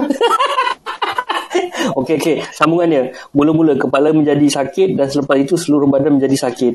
Okey 2.01 2.14
okey, 2.20 2.36
sambungan 2.53 2.88
dia. 2.88 3.03
Mula-mula 3.32 3.74
kepala 3.78 4.12
menjadi 4.12 4.44
sakit 4.44 4.94
dan 4.99 5.09
selepas 5.09 5.36
itu 5.40 5.57
seluruh 5.57 5.88
badan 5.88 6.20
menjadi 6.20 6.49
sakit 6.49 6.74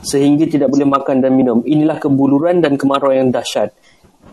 sehingga 0.00 0.48
tidak 0.48 0.72
boleh 0.72 0.88
makan 0.88 1.20
dan 1.20 1.36
minum. 1.36 1.60
Inilah 1.64 2.00
kebuluran 2.00 2.64
dan 2.64 2.80
kemarau 2.80 3.12
yang 3.12 3.28
dahsyat. 3.28 3.76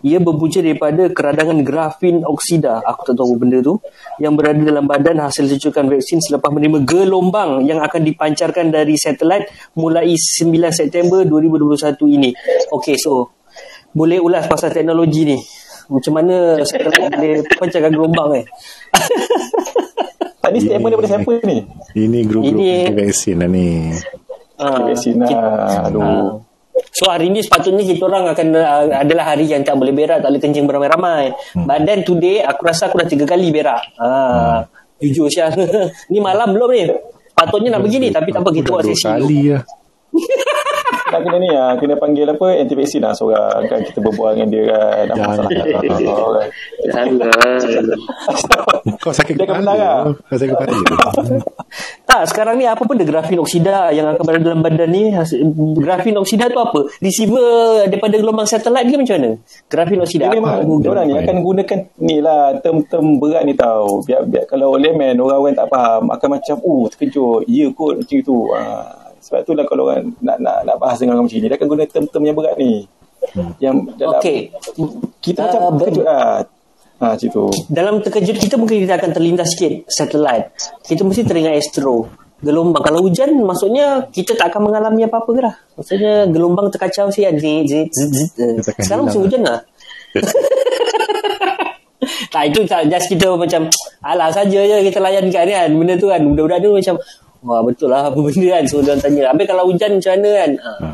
ia 0.04 0.20
berpunca 0.20 0.60
daripada 0.60 1.08
keradangan 1.08 1.64
grafin 1.64 2.20
oksida 2.28 2.84
aku 2.84 3.08
tak 3.08 3.14
tahu 3.16 3.40
benda 3.40 3.64
tu 3.64 3.80
yang 4.20 4.36
berada 4.36 4.60
dalam 4.60 4.84
badan 4.84 5.16
hasil 5.24 5.48
secukan 5.48 5.88
vaksin 5.88 6.20
selepas 6.20 6.52
menerima 6.52 6.84
gelombang 6.84 7.64
yang 7.64 7.80
akan 7.80 8.04
dipancarkan 8.04 8.68
dari 8.68 9.00
satelit 9.00 9.48
mulai 9.80 10.12
9 10.12 10.50
September 10.76 11.24
2021 11.24 11.96
ini 12.20 12.30
okey 12.68 13.00
so 13.00 13.32
boleh 13.96 14.20
ulas 14.20 14.44
pasal 14.44 14.76
teknologi 14.76 15.24
ni 15.24 15.38
macam 15.88 16.12
mana 16.16 16.58
boleh 16.60 17.44
pancarkan 17.56 17.92
gelombang 17.92 18.30
eh 18.40 18.44
Tadi 20.44 20.58
statement 20.60 20.92
daripada 20.92 21.08
siapa 21.08 21.32
ni? 21.48 21.58
Ini 21.96 22.18
grup-grup 22.28 22.60
Ini- 22.60 22.92
vaksin 22.92 23.40
lah 23.40 23.48
ni. 23.48 23.96
Ah, 24.60 24.76
Vaksin 24.84 25.16
lah. 25.16 25.32
Ah. 25.32 25.88
Aduh. 25.88 26.44
So 26.92 27.08
hari 27.08 27.32
ni 27.32 27.40
sepatutnya 27.40 27.80
kita 27.80 28.04
orang 28.04 28.28
akan 28.28 28.48
uh, 28.52 28.92
adalah 28.92 29.32
hari 29.32 29.48
yang 29.48 29.64
tak 29.64 29.80
boleh 29.80 29.96
berak, 29.96 30.20
tak 30.20 30.28
boleh 30.28 30.42
kencing 30.44 30.68
beramai-ramai. 30.68 31.32
Hmm. 31.56 31.64
But 31.64 31.88
then 31.88 32.04
today 32.04 32.44
aku 32.44 32.60
rasa 32.60 32.92
aku 32.92 33.00
dah 33.00 33.08
tiga 33.08 33.24
kali 33.24 33.48
berak. 33.48 33.82
Ah, 33.96 34.68
Jujur 35.00 35.32
Syah. 35.32 35.48
ni 36.12 36.20
malam 36.20 36.52
belum 36.52 36.68
ni. 36.76 36.92
Patutnya 37.32 37.80
nak 37.80 37.82
begini 37.82 38.12
tapi 38.12 38.28
tak 38.30 38.44
apa 38.44 38.52
kita 38.52 38.68
buat 38.68 38.84
dua 38.84 38.92
sesi. 38.92 39.08
kali 39.08 39.40
lah. 39.48 39.64
Nak 41.14 41.22
kena 41.22 41.38
ni 41.38 41.50
lah. 41.54 41.70
Kena 41.78 41.94
panggil 41.94 42.26
apa? 42.26 42.46
Anti 42.58 42.74
vaksin 42.74 43.00
lah 43.06 43.14
seorang. 43.14 43.70
Kan 43.70 43.80
kita 43.86 43.98
berbual 44.02 44.34
dengan 44.34 44.48
dia 44.50 44.64
kan. 44.66 45.06
Jangan. 45.14 45.38
masalah. 45.46 45.54
Oh, 46.10 46.30
kan. 46.90 47.46
Kau 48.98 49.14
sakit 49.14 49.34
Dia 49.38 49.46
kepala. 49.46 49.60
menang 49.62 49.78
lah. 49.78 49.98
Kau 50.26 50.36
sakit 50.36 50.52
kepala. 50.52 50.74
Tak, 52.04 52.30
sekarang 52.30 52.60
ni 52.60 52.68
apa 52.68 52.84
benda 52.86 53.02
grafin 53.02 53.40
oksida 53.42 53.90
yang 53.90 54.06
akan 54.14 54.22
berada 54.22 54.44
dalam 54.46 54.62
badan 54.62 54.86
ni? 54.86 55.10
Grafin 55.82 56.14
oksida 56.14 56.46
tu 56.46 56.60
apa? 56.62 56.86
Receiver 57.02 57.90
daripada 57.90 58.14
gelombang 58.20 58.46
satelit 58.46 58.86
ke 58.86 58.94
macam 58.94 59.16
mana? 59.18 59.30
Grafin 59.66 59.98
oksida. 59.98 60.30
Dia 60.30 60.38
memang 60.38 60.62
orang 60.62 61.10
ni 61.10 61.14
akan 61.18 61.36
gunakan 61.42 61.78
ni 61.98 62.22
lah 62.22 62.60
term-term 62.62 63.18
berat 63.18 63.42
ni 63.48 63.58
tau. 63.58 64.04
Biar, 64.06 64.22
biar 64.30 64.46
kalau 64.46 64.78
layman 64.78 65.18
orang-orang 65.18 65.58
tak 65.58 65.66
faham 65.66 66.12
akan 66.12 66.28
macam 66.38 66.56
oh 66.62 66.86
terkejut. 66.86 67.50
Ya 67.50 67.66
kot 67.74 67.98
macam 67.98 68.18
tu. 68.22 68.36
Ha, 68.54 68.60
sebab 69.24 69.40
tu 69.42 69.56
lah 69.56 69.64
kalau 69.64 69.88
orang 69.88 70.12
nak 70.20 70.36
nak 70.36 70.68
nak 70.68 70.76
bahas 70.76 71.00
dengan 71.00 71.16
orang 71.16 71.26
macam 71.26 71.40
ni 71.40 71.48
dia 71.48 71.56
akan 71.56 71.68
guna 71.68 71.82
term-term 71.88 72.22
yang 72.22 72.36
berat 72.36 72.54
ni. 72.54 72.72
Yang 73.56 73.74
dalam 73.96 74.20
Okey. 74.20 74.38
kita 75.18 75.40
Ah, 75.40 75.44
macam 75.48 75.60
ber- 75.64 75.88
terkejut 75.88 76.04
lah. 76.04 76.44
Ha, 76.94 77.04
macam 77.16 77.28
tu. 77.28 77.44
dalam 77.66 77.94
terkejut 77.98 78.36
kita 78.38 78.54
mungkin 78.54 78.84
kita 78.84 78.94
akan 78.94 79.10
terlintas 79.10 79.48
sikit 79.50 79.88
satelit. 79.88 80.52
Kita 80.84 81.02
mesti 81.02 81.24
teringat 81.24 81.56
astro. 81.56 82.06
Gelombang. 82.38 82.84
Kalau 82.84 83.00
hujan 83.00 83.32
maksudnya 83.40 84.04
kita 84.12 84.36
tak 84.36 84.52
akan 84.52 84.68
mengalami 84.68 85.08
apa-apa 85.08 85.30
ke 85.32 85.40
lah. 85.40 85.54
Maksudnya 85.74 86.28
gelombang 86.28 86.68
terkacau 86.68 87.08
sih. 87.08 87.24
Zit, 87.24 87.64
zit, 87.64 87.88
zit, 87.88 88.08
zit. 88.12 88.28
Dia 88.36 88.60
takkan 88.60 88.84
Sekarang 88.84 89.08
hilang 89.08 89.08
musim 89.08 89.20
hujan 89.24 89.42
lah. 89.42 89.58
tak 92.28 92.42
itu 92.52 92.60
tak 92.68 92.84
just 92.86 93.08
kita 93.08 93.32
macam 93.32 93.70
alah 94.04 94.28
saja 94.28 94.60
je 94.60 94.76
kita 94.84 95.00
layankan 95.00 95.46
kan 95.48 95.70
benda 95.72 95.94
tu 95.96 96.12
kan 96.12 96.20
budak-budak 96.20 96.58
tu 96.60 96.70
macam 96.76 96.94
wah 97.44 97.60
betul 97.62 97.92
lah 97.92 98.08
apa 98.08 98.18
benda 98.18 98.48
kan. 98.58 98.64
So 98.64 98.80
dia 98.80 98.96
orang 98.96 99.04
tanya 99.04 99.30
habis 99.30 99.46
kalau 99.46 99.64
hujan 99.68 100.00
macam 100.00 100.12
mana 100.16 100.30
kan? 100.32 100.50
Ha. 100.58 100.88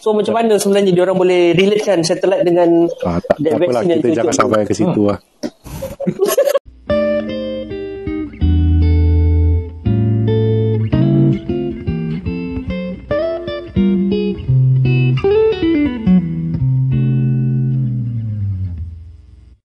so 0.00 0.16
macam 0.16 0.32
mana 0.32 0.56
sebenarnya 0.56 0.96
dia 0.96 1.04
orang 1.04 1.18
boleh 1.20 1.52
relate 1.52 1.84
kan 1.84 2.00
satelit 2.00 2.40
dengan 2.40 2.88
Ah, 3.04 3.20
tak, 3.20 3.36
tak 3.36 3.52
apalah, 3.60 3.84
kita 3.84 4.08
jangan 4.16 4.32
sampai 4.32 4.64
ke 4.64 4.72
situ 4.72 5.02
lah. 5.04 5.20